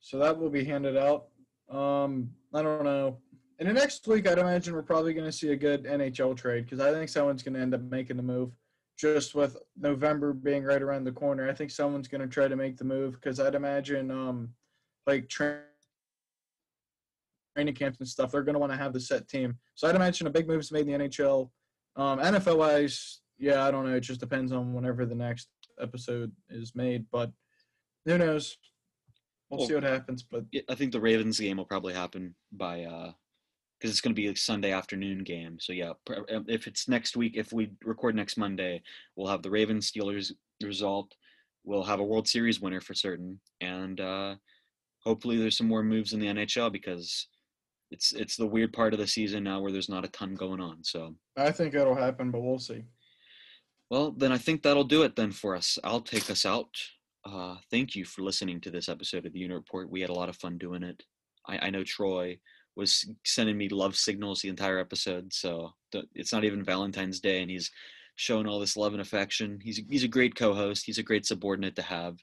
So 0.00 0.18
that 0.18 0.38
will 0.38 0.50
be 0.50 0.64
handed 0.64 0.96
out. 0.96 1.26
Um, 1.70 2.30
I 2.54 2.62
don't 2.62 2.84
know. 2.84 3.18
In 3.66 3.74
the 3.74 3.80
next 3.80 4.06
week, 4.06 4.28
I'd 4.28 4.38
imagine 4.38 4.74
we're 4.74 4.82
probably 4.82 5.12
going 5.12 5.26
to 5.26 5.32
see 5.32 5.50
a 5.50 5.56
good 5.56 5.86
NHL 5.86 6.36
trade 6.36 6.66
because 6.66 6.78
I 6.78 6.92
think 6.92 7.08
someone's 7.08 7.42
going 7.42 7.54
to 7.54 7.60
end 7.60 7.74
up 7.74 7.80
making 7.80 8.16
the 8.16 8.22
move 8.22 8.52
just 8.96 9.34
with 9.34 9.56
November 9.76 10.32
being 10.32 10.62
right 10.62 10.80
around 10.80 11.02
the 11.02 11.10
corner, 11.10 11.50
I 11.50 11.52
think 11.52 11.72
someone's 11.72 12.06
going 12.06 12.20
to 12.20 12.28
try 12.28 12.46
to 12.46 12.54
make 12.54 12.76
the 12.76 12.84
move 12.84 13.14
because 13.14 13.40
I'd 13.40 13.56
imagine 13.56 14.12
um, 14.12 14.50
like 15.04 15.28
training 15.28 15.64
camps 17.74 17.98
and 17.98 18.06
stuff, 18.06 18.30
they're 18.30 18.44
going 18.44 18.54
to 18.54 18.60
want 18.60 18.70
to 18.70 18.78
have 18.78 18.92
the 18.92 19.00
set 19.00 19.26
team. 19.26 19.58
So 19.74 19.88
I'd 19.88 19.96
imagine 19.96 20.28
a 20.28 20.30
big 20.30 20.46
move 20.46 20.60
is 20.60 20.70
made 20.70 20.86
in 20.86 21.00
the 21.00 21.08
NHL. 21.08 21.50
Um, 21.96 22.20
NFL 22.20 22.58
wise, 22.58 23.18
yeah, 23.36 23.64
I 23.64 23.72
don't 23.72 23.84
know. 23.84 23.96
It 23.96 24.00
just 24.00 24.20
depends 24.20 24.52
on 24.52 24.74
whenever 24.74 25.04
the 25.06 25.16
next 25.16 25.48
episode 25.80 26.30
is 26.50 26.76
made, 26.76 27.04
but 27.10 27.32
who 28.04 28.16
knows? 28.16 28.58
We'll, 29.50 29.58
well 29.58 29.68
see 29.68 29.74
what 29.74 29.82
happens. 29.82 30.22
But 30.22 30.44
I 30.70 30.76
think 30.76 30.92
the 30.92 31.00
Ravens 31.00 31.40
game 31.40 31.56
will 31.56 31.64
probably 31.64 31.94
happen 31.94 32.36
by 32.52 32.84
uh, 32.84 33.10
because 33.78 33.90
it's 33.90 34.00
going 34.00 34.14
to 34.14 34.20
be 34.20 34.28
a 34.28 34.36
Sunday 34.36 34.72
afternoon 34.72 35.22
game. 35.22 35.58
So 35.60 35.72
yeah, 35.72 35.92
um, 36.32 36.44
if 36.48 36.66
it's 36.66 36.88
next 36.88 37.16
week, 37.16 37.36
if 37.36 37.52
we 37.52 37.70
record 37.84 38.14
next 38.14 38.36
Monday, 38.36 38.82
we'll 39.16 39.30
have 39.30 39.42
the 39.42 39.50
Ravens 39.50 39.90
Steelers 39.90 40.32
result. 40.62 41.14
We'll 41.64 41.82
have 41.82 42.00
a 42.00 42.04
World 42.04 42.28
Series 42.28 42.60
winner 42.60 42.80
for 42.80 42.94
certain, 42.94 43.40
and 43.60 44.00
uh, 44.00 44.36
hopefully 45.04 45.36
there's 45.36 45.58
some 45.58 45.68
more 45.68 45.82
moves 45.82 46.12
in 46.12 46.20
the 46.20 46.26
NHL 46.26 46.72
because 46.72 47.28
it's 47.90 48.12
it's 48.12 48.36
the 48.36 48.46
weird 48.46 48.72
part 48.72 48.92
of 48.92 49.00
the 49.00 49.06
season 49.06 49.44
now 49.44 49.60
where 49.60 49.72
there's 49.72 49.88
not 49.88 50.04
a 50.04 50.08
ton 50.08 50.34
going 50.34 50.60
on. 50.60 50.82
So 50.82 51.14
I 51.36 51.50
think 51.50 51.74
it'll 51.74 51.94
happen, 51.94 52.30
but 52.30 52.40
we'll 52.40 52.58
see. 52.58 52.84
Well, 53.90 54.12
then 54.12 54.32
I 54.32 54.38
think 54.38 54.62
that'll 54.62 54.84
do 54.84 55.02
it 55.02 55.14
then 55.14 55.30
for 55.30 55.54
us. 55.54 55.78
I'll 55.84 56.00
take 56.00 56.30
us 56.30 56.44
out. 56.44 56.68
Uh, 57.24 57.56
thank 57.70 57.94
you 57.94 58.04
for 58.04 58.22
listening 58.22 58.60
to 58.60 58.70
this 58.70 58.88
episode 58.88 59.26
of 59.26 59.32
the 59.32 59.38
Unit 59.38 59.56
Report. 59.56 59.90
We 59.90 60.00
had 60.00 60.10
a 60.10 60.14
lot 60.14 60.28
of 60.28 60.36
fun 60.36 60.58
doing 60.58 60.82
it. 60.82 61.02
I, 61.48 61.66
I 61.66 61.70
know 61.70 61.84
Troy 61.84 62.38
was 62.76 63.08
sending 63.24 63.56
me 63.56 63.68
love 63.68 63.96
signals 63.96 64.40
the 64.40 64.48
entire 64.48 64.78
episode, 64.78 65.32
so 65.32 65.74
it's 66.14 66.32
not 66.32 66.44
even 66.44 66.62
Valentine's 66.62 67.20
Day, 67.20 67.40
and 67.40 67.50
he's 67.50 67.70
showing 68.16 68.46
all 68.46 68.60
this 68.60 68.76
love 68.76 68.92
and 68.92 69.00
affection. 69.00 69.58
He's 69.62 69.80
he's 69.88 70.04
a 70.04 70.08
great 70.08 70.34
co-host. 70.34 70.84
He's 70.84 70.98
a 70.98 71.02
great 71.02 71.26
subordinate 71.26 71.76
to 71.76 71.82
have. 71.82 72.18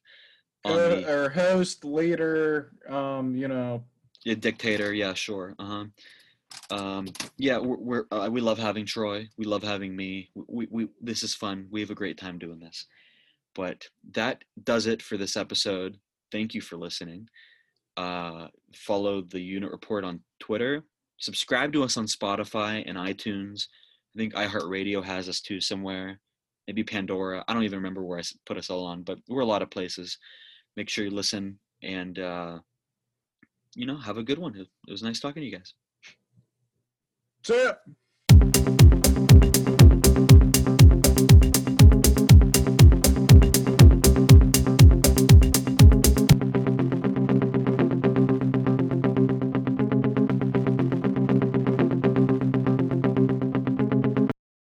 Uh, 0.65 0.77
the, 0.77 1.11
our 1.11 1.29
host, 1.29 1.83
leader, 1.83 2.71
um, 2.87 3.35
you 3.35 3.47
know, 3.47 3.83
yeah, 4.23 4.35
dictator. 4.35 4.93
Yeah, 4.93 5.13
sure. 5.13 5.55
Uh 5.59 5.65
huh. 5.65 5.85
Um, 6.69 7.07
yeah, 7.37 7.57
we're, 7.57 7.77
we're 7.77 8.05
uh, 8.11 8.29
we 8.31 8.41
love 8.41 8.59
having 8.59 8.85
Troy. 8.85 9.27
We 9.37 9.45
love 9.45 9.63
having 9.63 9.95
me. 9.95 10.29
We, 10.35 10.67
we 10.69 10.87
this 11.01 11.23
is 11.23 11.33
fun. 11.33 11.67
We 11.71 11.81
have 11.81 11.89
a 11.89 11.95
great 11.95 12.17
time 12.17 12.37
doing 12.37 12.59
this. 12.59 12.85
But 13.55 13.87
that 14.11 14.43
does 14.63 14.87
it 14.87 15.01
for 15.01 15.17
this 15.17 15.37
episode. 15.37 15.97
Thank 16.31 16.53
you 16.53 16.61
for 16.61 16.77
listening. 16.77 17.27
Uh, 17.97 18.47
follow 18.75 19.21
the 19.21 19.39
Unit 19.39 19.71
Report 19.71 20.03
on 20.03 20.19
Twitter. 20.39 20.83
Subscribe 21.19 21.71
to 21.73 21.83
us 21.83 21.97
on 21.97 22.05
Spotify 22.05 22.83
and 22.87 22.97
iTunes. 22.97 23.67
I 24.15 24.19
think 24.19 24.33
iHeartRadio 24.33 25.03
has 25.03 25.29
us 25.29 25.41
too 25.41 25.59
somewhere. 25.61 26.19
Maybe 26.67 26.83
Pandora. 26.83 27.43
I 27.47 27.53
don't 27.53 27.63
even 27.63 27.79
remember 27.79 28.03
where 28.03 28.19
I 28.19 28.23
put 28.45 28.57
us 28.57 28.69
all 28.69 28.85
on, 28.85 29.03
but 29.03 29.19
we're 29.27 29.41
a 29.41 29.45
lot 29.45 29.61
of 29.61 29.69
places. 29.69 30.17
Make 30.75 30.89
sure 30.89 31.05
you 31.05 31.11
listen 31.11 31.59
and 31.81 32.17
uh, 32.19 32.59
you 33.75 33.85
know 33.85 33.97
have 33.97 34.17
a 34.17 34.23
good 34.23 34.39
one. 34.39 34.55
It 34.55 34.67
was 34.91 35.03
nice 35.03 35.19
talking 35.19 35.41
to 35.41 35.45
you 35.47 35.57
guys. 35.57 35.73
so 37.43 37.55
yeah. 37.55 37.93